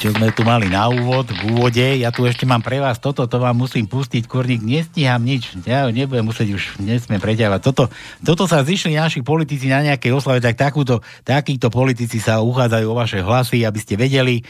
Čo 0.00 0.16
sme 0.16 0.32
tu 0.32 0.48
mali 0.48 0.72
na 0.72 0.88
úvod, 0.88 1.28
v 1.28 1.52
úvode. 1.52 1.84
Ja 1.84 2.08
tu 2.08 2.24
ešte 2.24 2.48
mám 2.48 2.64
pre 2.64 2.80
vás 2.80 2.96
toto, 2.96 3.28
to 3.28 3.36
vám 3.36 3.52
musím 3.52 3.84
pustiť, 3.84 4.24
kurník, 4.24 4.64
nestíham 4.64 5.20
nič. 5.20 5.52
Ja 5.68 5.84
nebudem 5.92 6.24
musieť 6.24 6.56
už, 6.56 6.80
nesmiem 6.80 7.20
preťavať. 7.20 7.60
Toto, 7.60 7.92
toto 8.24 8.48
sa 8.48 8.64
zišli 8.64 8.96
naši 8.96 9.20
politici 9.20 9.68
na 9.68 9.84
nejakej 9.84 10.16
oslave, 10.16 10.40
tak 10.40 10.56
takúto, 10.56 11.04
takíto 11.20 11.68
politici 11.68 12.16
sa 12.16 12.40
uchádzajú 12.40 12.86
o 12.88 12.96
vaše 12.96 13.20
hlasy, 13.20 13.60
aby 13.68 13.76
ste 13.76 14.00
vedeli. 14.00 14.40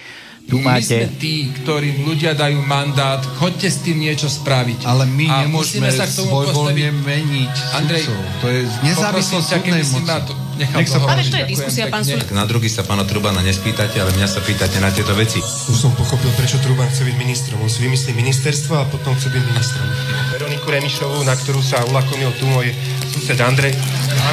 Tu 0.50 0.58
My 0.58 0.82
máte... 0.82 0.82
sme 0.82 1.06
tí, 1.22 1.46
ktorým 1.62 2.02
ľudia 2.02 2.34
dajú 2.34 2.58
mandát, 2.66 3.22
choďte 3.38 3.68
s 3.70 3.78
tým 3.86 4.02
niečo 4.02 4.26
spraviť. 4.26 4.82
Ale 4.82 5.06
my 5.06 5.26
A 5.30 5.46
nemôžeme 5.46 5.86
sa 5.94 6.10
k 6.10 6.18
tomu 6.18 6.42
svojvoľne 6.42 6.90
meniť 7.06 7.54
Andrej. 7.78 8.02
To 8.42 8.46
je 8.50 8.60
nezávislosť 8.82 9.46
súdnej 9.46 9.84
moci. 9.86 10.34
nechal 10.58 10.78
Nech 10.82 10.90
sa. 10.90 10.98
Ale 11.06 11.22
to 11.22 11.36
je 11.38 11.46
diskusia, 11.46 11.86
pán 11.86 12.02
pekne. 12.02 12.26
Sul- 12.26 12.34
Na 12.34 12.44
druhý 12.50 12.66
sa 12.66 12.82
pána 12.82 13.06
Trubana 13.06 13.46
nespýtate, 13.46 14.02
ale 14.02 14.10
mňa 14.18 14.26
sa 14.26 14.42
pýtate 14.42 14.82
na 14.82 14.90
tieto 14.90 15.14
veci. 15.14 15.38
Už 15.38 15.78
som 15.78 15.94
pochopil, 15.94 16.28
prečo 16.34 16.58
Truban 16.58 16.90
chce 16.90 17.06
byť 17.06 17.16
ministrom. 17.16 17.62
On 17.62 17.70
si 17.70 17.86
vymyslí 17.86 18.10
ministerstvo 18.12 18.74
a 18.74 18.84
potom 18.90 19.14
chce 19.14 19.30
byť 19.30 19.42
ministrom. 19.54 19.86
Veroniku 20.34 20.66
Remišovú, 20.66 21.22
na 21.22 21.38
ktorú 21.38 21.62
sa 21.62 21.78
ulakomil 21.86 22.34
tu 22.42 22.50
môj 22.50 22.74
sused 23.14 23.38
Andrej, 23.38 23.72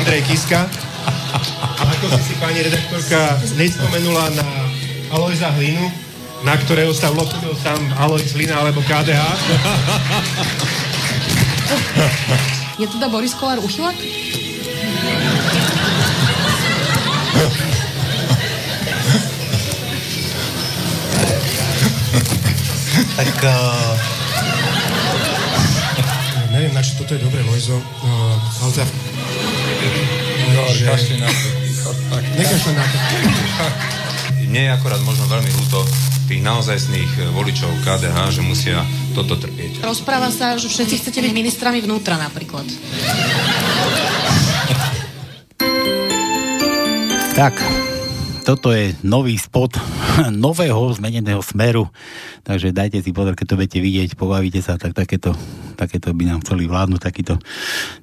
Andrej 0.02 0.26
Kiska. 0.26 0.66
A 1.78 1.82
ako 1.94 2.10
si 2.18 2.22
si 2.26 2.34
pani 2.42 2.60
redaktorka 2.66 3.38
nespomenula 3.56 4.34
na 4.34 4.48
Alojza 5.14 5.54
Hlinu, 5.56 5.88
na 6.46 6.54
ktorého 6.58 6.94
sa 6.94 7.10
ulokomil 7.10 7.56
sám 7.58 7.82
Alojz 7.98 8.34
Hlina 8.38 8.62
alebo 8.62 8.82
KDH. 8.86 9.22
Je 12.82 12.86
teda 12.86 13.10
Boris 13.10 13.34
Kolár 13.34 13.58
uchylak? 13.64 13.98
Tak... 23.18 23.34
Uh... 23.42 23.98
Neviem, 26.54 26.74
na 26.74 26.82
čo 26.82 26.98
toto 27.02 27.14
je 27.14 27.22
dobré, 27.22 27.42
Lojzo, 27.46 27.78
uh, 27.78 28.64
ale 28.66 28.72
za... 28.74 28.86
No, 30.54 30.62
kašli 30.70 31.22
na 31.22 31.30
to. 31.30 31.50
Tak. 32.14 32.24
Nekašľa 32.34 32.72
na 32.74 32.86
to. 32.86 34.07
Mne 34.48 34.62
je 34.64 34.72
akorát 34.72 35.02
možno 35.04 35.28
veľmi 35.28 35.52
ľúto 35.52 35.84
tých 36.32 36.40
naozajstných 36.40 37.12
e, 37.20 37.36
voličov 37.36 37.68
KDH, 37.84 38.18
že 38.32 38.42
musia 38.44 38.80
toto 39.12 39.36
trpieť. 39.36 39.84
Rozpráva 39.84 40.32
sa, 40.32 40.56
že 40.56 40.72
všetci 40.72 41.04
chcete 41.04 41.20
byť 41.20 41.34
ministrami 41.36 41.84
vnútra 41.84 42.16
napríklad. 42.16 42.64
Tak, 47.36 47.54
toto 48.48 48.72
je 48.72 48.96
nový 49.04 49.36
spot 49.36 49.76
nového 50.32 50.80
zmeneného 50.96 51.44
smeru, 51.44 51.92
takže 52.48 52.72
dajte 52.72 53.04
si 53.04 53.12
pozor, 53.12 53.36
keď 53.36 53.46
to 53.52 53.58
budete 53.60 53.80
vidieť, 53.84 54.10
pobavíte 54.16 54.64
sa, 54.64 54.80
tak 54.80 54.96
takéto, 54.96 55.36
takéto 55.76 56.16
by 56.16 56.32
nám 56.32 56.40
chceli 56.48 56.64
vládnuť, 56.64 57.02
takýto 57.04 57.36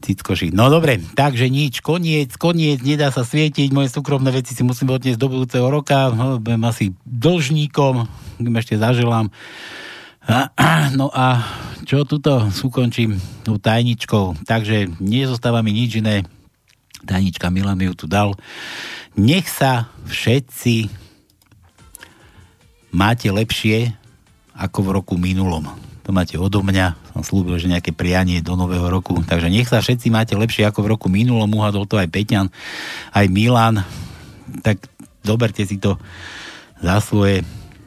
cickoši. 0.04 0.52
No 0.52 0.68
dobre, 0.68 1.00
takže 1.00 1.48
nič, 1.48 1.80
koniec, 1.80 2.36
koniec, 2.36 2.84
nedá 2.84 3.08
sa 3.08 3.24
svietiť, 3.24 3.72
moje 3.72 3.88
súkromné 3.88 4.28
veci 4.28 4.52
si 4.52 4.60
musím 4.60 4.92
odniesť 4.92 5.16
do 5.16 5.32
budúceho 5.32 5.64
roka, 5.72 6.12
no, 6.12 6.36
budem 6.36 6.60
asi 6.68 6.92
dlžníkom, 7.08 8.04
im 8.44 8.56
ešte 8.60 8.76
zaželám. 8.76 9.32
No 10.94 11.10
a 11.12 11.42
čo 11.84 12.06
tuto 12.08 12.48
súkončím 12.48 13.18
tou 13.44 13.60
tajničkou, 13.60 14.46
takže 14.48 14.88
nezostáva 15.02 15.60
mi 15.60 15.74
nič 15.74 16.00
iné, 16.00 16.24
tajnička 17.04 17.52
Milan 17.52 17.76
mi 17.76 17.90
ju 17.90 17.94
tu 17.94 18.06
dal, 18.08 18.32
nech 19.14 19.46
sa 19.46 19.90
všetci 20.06 20.90
máte 22.94 23.30
lepšie 23.30 23.94
ako 24.54 24.78
v 24.86 24.92
roku 24.94 25.14
minulom. 25.18 25.66
To 26.04 26.12
máte 26.12 26.36
odo 26.36 26.60
mňa, 26.60 27.16
som 27.16 27.24
slúbil, 27.24 27.56
že 27.56 27.72
nejaké 27.72 27.90
prianie 27.96 28.44
do 28.44 28.54
nového 28.54 28.86
roku. 28.92 29.16
Takže 29.24 29.48
nech 29.48 29.66
sa 29.66 29.80
všetci 29.80 30.12
máte 30.12 30.36
lepšie 30.36 30.68
ako 30.68 30.84
v 30.84 30.90
roku 30.94 31.08
minulom, 31.08 31.48
uhadol 31.56 31.88
to 31.88 31.96
aj 31.96 32.12
Peťan, 32.12 32.52
aj 33.16 33.26
Milan. 33.32 33.80
Tak 34.60 34.84
doberte 35.24 35.64
si 35.64 35.80
to 35.80 35.96
za 36.84 37.00
svoje, 37.00 37.40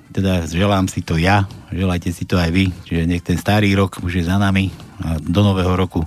teda 0.10 0.49
želám 0.49 0.90
si 0.90 1.06
to 1.06 1.16
ja, 1.22 1.45
želajte 1.70 2.10
si 2.10 2.26
to 2.26 2.41
aj 2.41 2.49
vy, 2.49 2.74
čiže 2.90 3.04
nech 3.06 3.22
ten 3.22 3.38
starý 3.38 3.78
rok 3.78 4.02
už 4.02 4.20
je 4.20 4.24
za 4.26 4.41
nami 4.41 4.74
a 4.98 5.22
do 5.22 5.45
nového 5.45 5.78
roku 5.78 6.02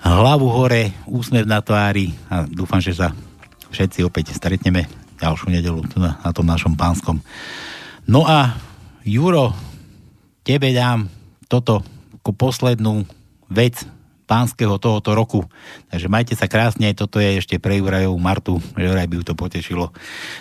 hlavu 0.00 0.48
hore, 0.48 0.96
úsmev 1.04 1.44
na 1.44 1.60
tvári 1.60 2.16
a 2.32 2.48
dúfam, 2.48 2.80
že 2.80 2.96
sa 2.96 3.12
všetci 3.70 4.06
opäť 4.06 4.34
stretneme 4.34 4.86
ďalšiu 5.20 5.48
nedelu 5.52 5.80
tu 5.86 6.00
na, 6.00 6.16
na 6.20 6.30
tom 6.32 6.48
našom 6.48 6.74
pánskom. 6.74 7.20
No 8.08 8.24
a 8.24 8.56
Juro, 9.04 9.52
tebe 10.42 10.72
dám 10.72 11.08
toto 11.48 11.84
ako 12.20 12.36
poslednú 12.36 13.08
vec 13.48 13.80
pánskeho 14.30 14.78
tohoto 14.78 15.18
roku. 15.18 15.42
Takže 15.90 16.06
majte 16.06 16.38
sa 16.38 16.46
krásne, 16.46 16.94
toto 16.94 17.18
je 17.18 17.42
ešte 17.42 17.58
pre 17.58 17.82
Jurajovú 17.82 18.14
Martu, 18.22 18.62
že 18.78 18.86
Juraj 18.86 19.10
by 19.10 19.14
ju 19.18 19.24
to 19.26 19.34
potešilo. 19.34 19.90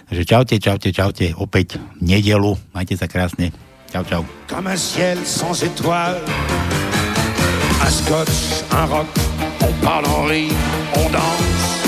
Takže 0.05 0.23
čaute, 0.29 0.55
čaute, 0.61 0.89
čaute, 0.93 1.33
opäť 1.33 1.81
nedelu, 1.97 2.53
majte 2.69 2.93
sa 2.93 3.09
krásne. 3.09 3.49
Čau, 3.89 4.05
čau. 4.05 4.21
Comme 4.45 4.69
un 4.69 4.77
ciel 4.77 5.17
sans 5.25 5.57
étoiles, 5.65 6.21
un 7.81 7.89
scotch, 7.89 8.61
un 8.69 8.85
rock, 8.85 9.09
on 9.65 9.73
parle, 9.81 10.05
on 10.05 10.29
rit, 10.29 10.53
on 10.93 11.09
danse. 11.09 11.78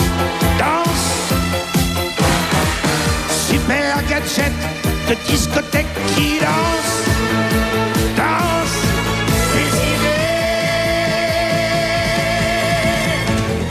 Gadget 4.10 4.52
de 5.10 5.16
discothèque 5.32 5.94
qui 6.16 6.40
danse, 6.40 6.96
danse, 8.18 8.78
désiré, 9.56 10.22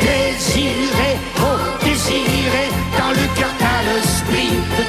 désiré, 0.00 1.10
oh 1.38 1.58
désiré, 1.84 2.64
dans 2.98 3.10
le 3.10 3.26
cœur 3.38 3.52
t'as 3.58 3.80
le 3.88 3.96
spleen 4.02 4.60
de 4.78 4.84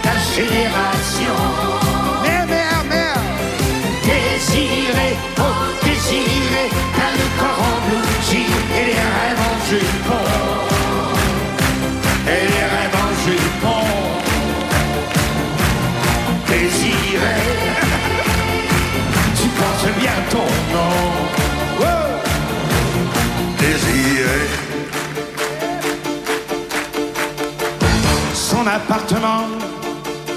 appartement, 28.75 29.47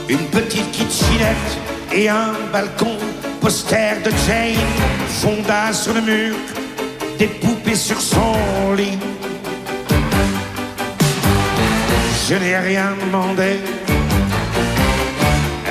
une 0.09 0.27
petite 0.27 0.71
kitchenette 0.73 1.59
et 1.93 2.09
un 2.09 2.33
balcon, 2.53 2.97
poster 3.41 4.03
de 4.05 4.11
Jane, 4.27 4.57
fonda 5.09 5.73
sur 5.73 5.95
le 5.95 6.01
mur, 6.01 6.35
des 7.19 7.29
poupées 7.29 7.77
sur 7.77 8.01
son 8.01 8.73
lit. 8.77 8.99
Je 12.29 12.35
n'ai 12.35 12.59
rien 12.59 12.93
demandé, 13.05 13.61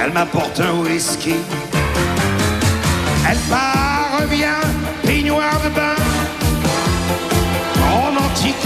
elle 0.01 0.13
m'apporte 0.13 0.59
un 0.61 0.73
whisky. 0.83 1.35
Elle 3.29 3.39
part, 3.49 4.21
revient, 4.21 4.61
peignoir 5.03 5.59
de 5.65 5.69
bain, 5.69 5.95
romantique. 7.91 8.65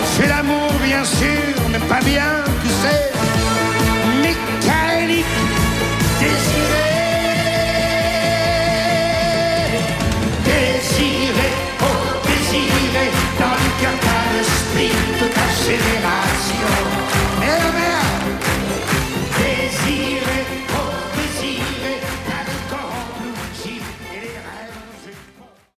On 0.00 0.20
fait 0.20 0.28
l'amour, 0.28 0.72
bien 0.82 1.04
sûr, 1.04 1.51
pas 1.80 2.00
bien, 2.04 2.44
tu 2.62 2.68
sais, 2.68 3.12
mécanique 4.20 5.24
désirée. 6.20 6.92
Désirée, 10.44 11.54
oh 11.80 12.26
désirée, 12.26 13.10
dans 13.38 13.56
le 13.62 13.70
cœur 13.80 13.96
t'as 14.00 14.24
l'esprit 14.36 14.92
tout 15.18 15.32
acéré. 15.46 16.01